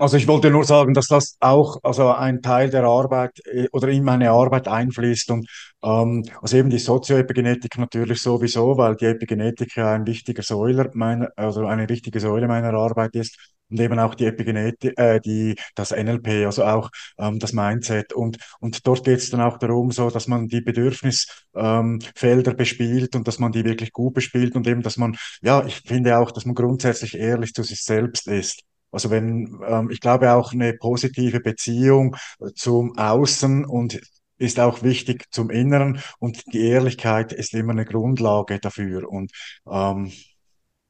Also 0.00 0.16
ich 0.16 0.28
wollte 0.28 0.50
nur 0.50 0.64
sagen, 0.64 0.94
dass 0.94 1.08
das 1.08 1.36
auch 1.40 1.78
also 1.82 2.12
ein 2.12 2.40
Teil 2.40 2.70
der 2.70 2.84
Arbeit 2.84 3.40
äh, 3.46 3.66
oder 3.72 3.88
in 3.88 4.04
meine 4.04 4.30
Arbeit 4.30 4.68
einfließt 4.68 5.30
und 5.32 5.48
ähm, 5.82 6.24
also 6.40 6.56
eben 6.56 6.70
die 6.70 6.78
Sozioepigenetik 6.78 7.76
natürlich 7.78 8.22
sowieso, 8.22 8.76
weil 8.78 8.94
die 8.94 9.06
Epigenetik 9.06 9.76
ja 9.76 9.94
ein 9.94 10.06
wichtiger 10.06 10.42
Säuler 10.42 10.88
meiner, 10.94 11.30
also 11.34 11.66
eine 11.66 11.88
wichtige 11.88 12.20
Säule 12.20 12.46
meiner 12.46 12.72
Arbeit 12.74 13.16
ist 13.16 13.36
und 13.70 13.80
eben 13.80 13.98
auch 13.98 14.14
die 14.14 14.26
Epigenetik, 14.26 14.96
äh, 14.98 15.18
die 15.20 15.56
das 15.74 15.90
NLP, 15.90 16.46
also 16.46 16.62
auch 16.64 16.90
ähm, 17.18 17.40
das 17.40 17.52
Mindset 17.52 18.12
und 18.12 18.38
und 18.60 18.86
dort 18.86 19.04
geht 19.04 19.18
es 19.18 19.30
dann 19.30 19.40
auch 19.40 19.58
darum, 19.58 19.90
so 19.90 20.10
dass 20.10 20.28
man 20.28 20.46
die 20.46 20.60
Bedürfnisfelder 20.60 22.50
ähm, 22.52 22.56
bespielt 22.56 23.16
und 23.16 23.26
dass 23.26 23.40
man 23.40 23.50
die 23.50 23.64
wirklich 23.64 23.92
gut 23.92 24.14
bespielt 24.14 24.54
und 24.54 24.66
eben, 24.68 24.82
dass 24.82 24.96
man 24.96 25.16
ja, 25.42 25.64
ich 25.66 25.80
finde 25.80 26.18
auch, 26.18 26.30
dass 26.30 26.46
man 26.46 26.54
grundsätzlich 26.54 27.16
ehrlich 27.16 27.52
zu 27.52 27.64
sich 27.64 27.82
selbst 27.82 28.28
ist. 28.28 28.62
Also 28.90 29.10
wenn, 29.10 29.60
ähm, 29.66 29.90
ich 29.90 30.00
glaube 30.00 30.32
auch 30.32 30.52
eine 30.52 30.74
positive 30.74 31.40
Beziehung 31.40 32.16
zum 32.54 32.96
Außen 32.98 33.64
und 33.64 34.00
ist 34.38 34.60
auch 34.60 34.82
wichtig 34.82 35.26
zum 35.32 35.50
Inneren 35.50 36.00
und 36.20 36.42
die 36.52 36.60
Ehrlichkeit 36.68 37.32
ist 37.32 37.54
immer 37.54 37.72
eine 37.72 37.84
Grundlage 37.84 38.60
dafür. 38.60 39.08
Und 39.10 39.32
ähm, 39.70 40.12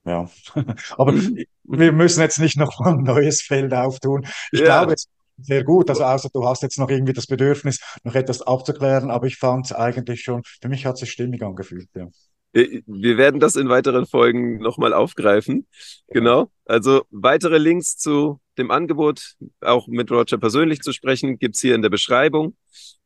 ja, 0.05 0.29
aber 0.99 1.15
Mhm. 1.15 1.39
wir 1.65 1.93
müssen 1.93 2.21
jetzt 2.21 2.39
nicht 2.39 2.57
noch 2.57 2.79
mal 2.81 2.95
ein 2.95 3.03
neues 3.05 3.43
Feld 3.43 3.73
auftun. 3.75 4.27
Ich 4.53 4.63
Ja, 4.63 4.65
glaube, 4.65 4.95
es 4.95 5.05
ist 5.39 5.47
sehr 5.47 5.65
gut. 5.65 5.91
Also 5.91 6.05
außer 6.05 6.31
du 6.33 6.45
hast 6.47 6.63
jetzt 6.63 6.79
noch 6.79 6.89
irgendwie 6.91 7.13
das 7.13 7.27
Bedürfnis, 7.27 7.81
noch 8.05 8.15
etwas 8.15 8.43
aufzuklären, 8.43 9.11
aber 9.11 9.27
ich 9.27 9.37
fand 9.37 9.67
es 9.67 9.73
eigentlich 9.73 10.23
schon, 10.23 10.43
für 10.61 10.69
mich 10.69 10.87
hat 10.87 11.01
es 11.03 11.09
stimmig 11.09 11.43
angefühlt. 11.43 11.89
Ja. 11.95 12.07
Äh, 12.53 12.83
wir 12.87 13.17
werden 13.17 13.41
das 13.41 13.57
in 13.57 13.69
weiteren 13.69 14.07
Folgen 14.07 14.59
nochmal 14.59 14.93
aufgreifen. 14.93 15.67
Genau. 16.09 16.51
Also 16.65 17.05
weitere 17.11 17.59
Links 17.59 17.97
zu 17.97 18.41
dem 18.59 18.71
Angebot, 18.71 19.37
auch 19.61 19.87
mit 19.89 20.11
Roger 20.11 20.39
persönlich 20.39 20.81
zu 20.81 20.93
sprechen, 20.93 21.39
gibt's 21.39 21.61
hier 21.61 21.75
in 21.75 21.83
der 21.83 21.91
Beschreibung. 21.91 22.57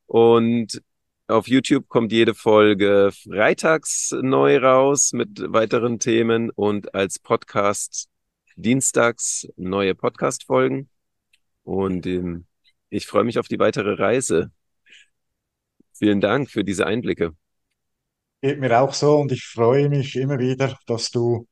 Und 0.05 0.81
auf 1.27 1.47
YouTube 1.47 1.87
kommt 1.87 2.11
jede 2.11 2.33
Folge 2.33 3.11
freitags 3.23 4.13
neu 4.21 4.57
raus 4.57 5.13
mit 5.13 5.41
weiteren 5.53 5.99
Themen 5.99 6.49
und 6.49 6.93
als 6.93 7.19
Podcast 7.19 8.09
dienstags 8.55 9.47
neue 9.55 9.95
Podcast-Folgen. 9.95 10.89
Und 11.63 12.05
ähm, 12.05 12.45
ich 12.89 13.07
freue 13.07 13.23
mich 13.23 13.39
auf 13.39 13.47
die 13.47 13.59
weitere 13.59 13.93
Reise. 13.93 14.51
Vielen 15.93 16.21
Dank 16.21 16.49
für 16.51 16.63
diese 16.63 16.85
Einblicke. 16.85 17.35
Geht 18.43 18.59
mir 18.59 18.77
auch 18.77 18.93
so 18.93 19.19
und 19.19 19.31
ich 19.31 19.45
freue 19.45 19.87
mich 19.87 20.17
immer 20.17 20.37
wieder, 20.37 20.77
dass 20.85 21.09
du 21.11 21.47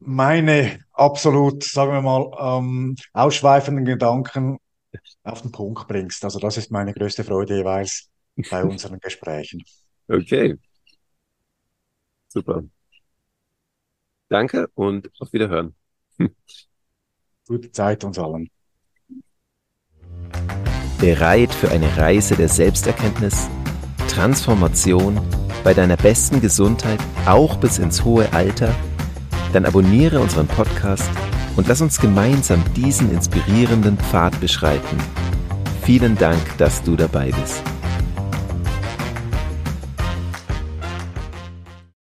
meine 0.00 0.84
absolut, 0.92 1.64
sagen 1.64 1.92
wir 1.92 2.02
mal, 2.02 2.58
ähm, 2.58 2.94
ausschweifenden 3.14 3.86
Gedanken 3.86 4.58
auf 5.22 5.40
den 5.40 5.50
Punkt 5.50 5.88
bringst. 5.88 6.22
Also 6.22 6.38
das 6.38 6.58
ist 6.58 6.70
meine 6.70 6.92
größte 6.92 7.24
Freude 7.24 7.56
jeweils 7.56 8.10
bei 8.50 8.62
unseren 8.66 9.00
Gesprächen. 9.00 9.64
Okay, 10.06 10.58
super. 12.28 12.64
Danke 14.28 14.68
und 14.74 15.10
auf 15.20 15.32
Wiederhören. 15.32 15.74
Gute 17.48 17.72
Zeit 17.72 18.04
uns 18.04 18.18
allen. 18.18 18.50
Bereit 20.98 21.54
für 21.54 21.70
eine 21.70 21.96
Reise 21.96 22.36
der 22.36 22.50
Selbsterkenntnis, 22.50 23.48
Transformation 24.08 25.20
bei 25.62 25.74
deiner 25.74 25.96
besten 25.96 26.40
Gesundheit 26.40 26.98
auch 27.26 27.56
bis 27.56 27.78
ins 27.78 28.04
hohe 28.04 28.32
Alter? 28.32 28.74
Dann 29.52 29.64
abonniere 29.66 30.20
unseren 30.20 30.46
Podcast 30.46 31.10
und 31.56 31.68
lass 31.68 31.80
uns 31.80 32.00
gemeinsam 32.00 32.62
diesen 32.74 33.10
inspirierenden 33.10 33.96
Pfad 33.98 34.38
beschreiten. 34.40 34.98
Vielen 35.82 36.16
Dank, 36.16 36.40
dass 36.58 36.82
du 36.82 36.96
dabei 36.96 37.30
bist. 37.30 37.62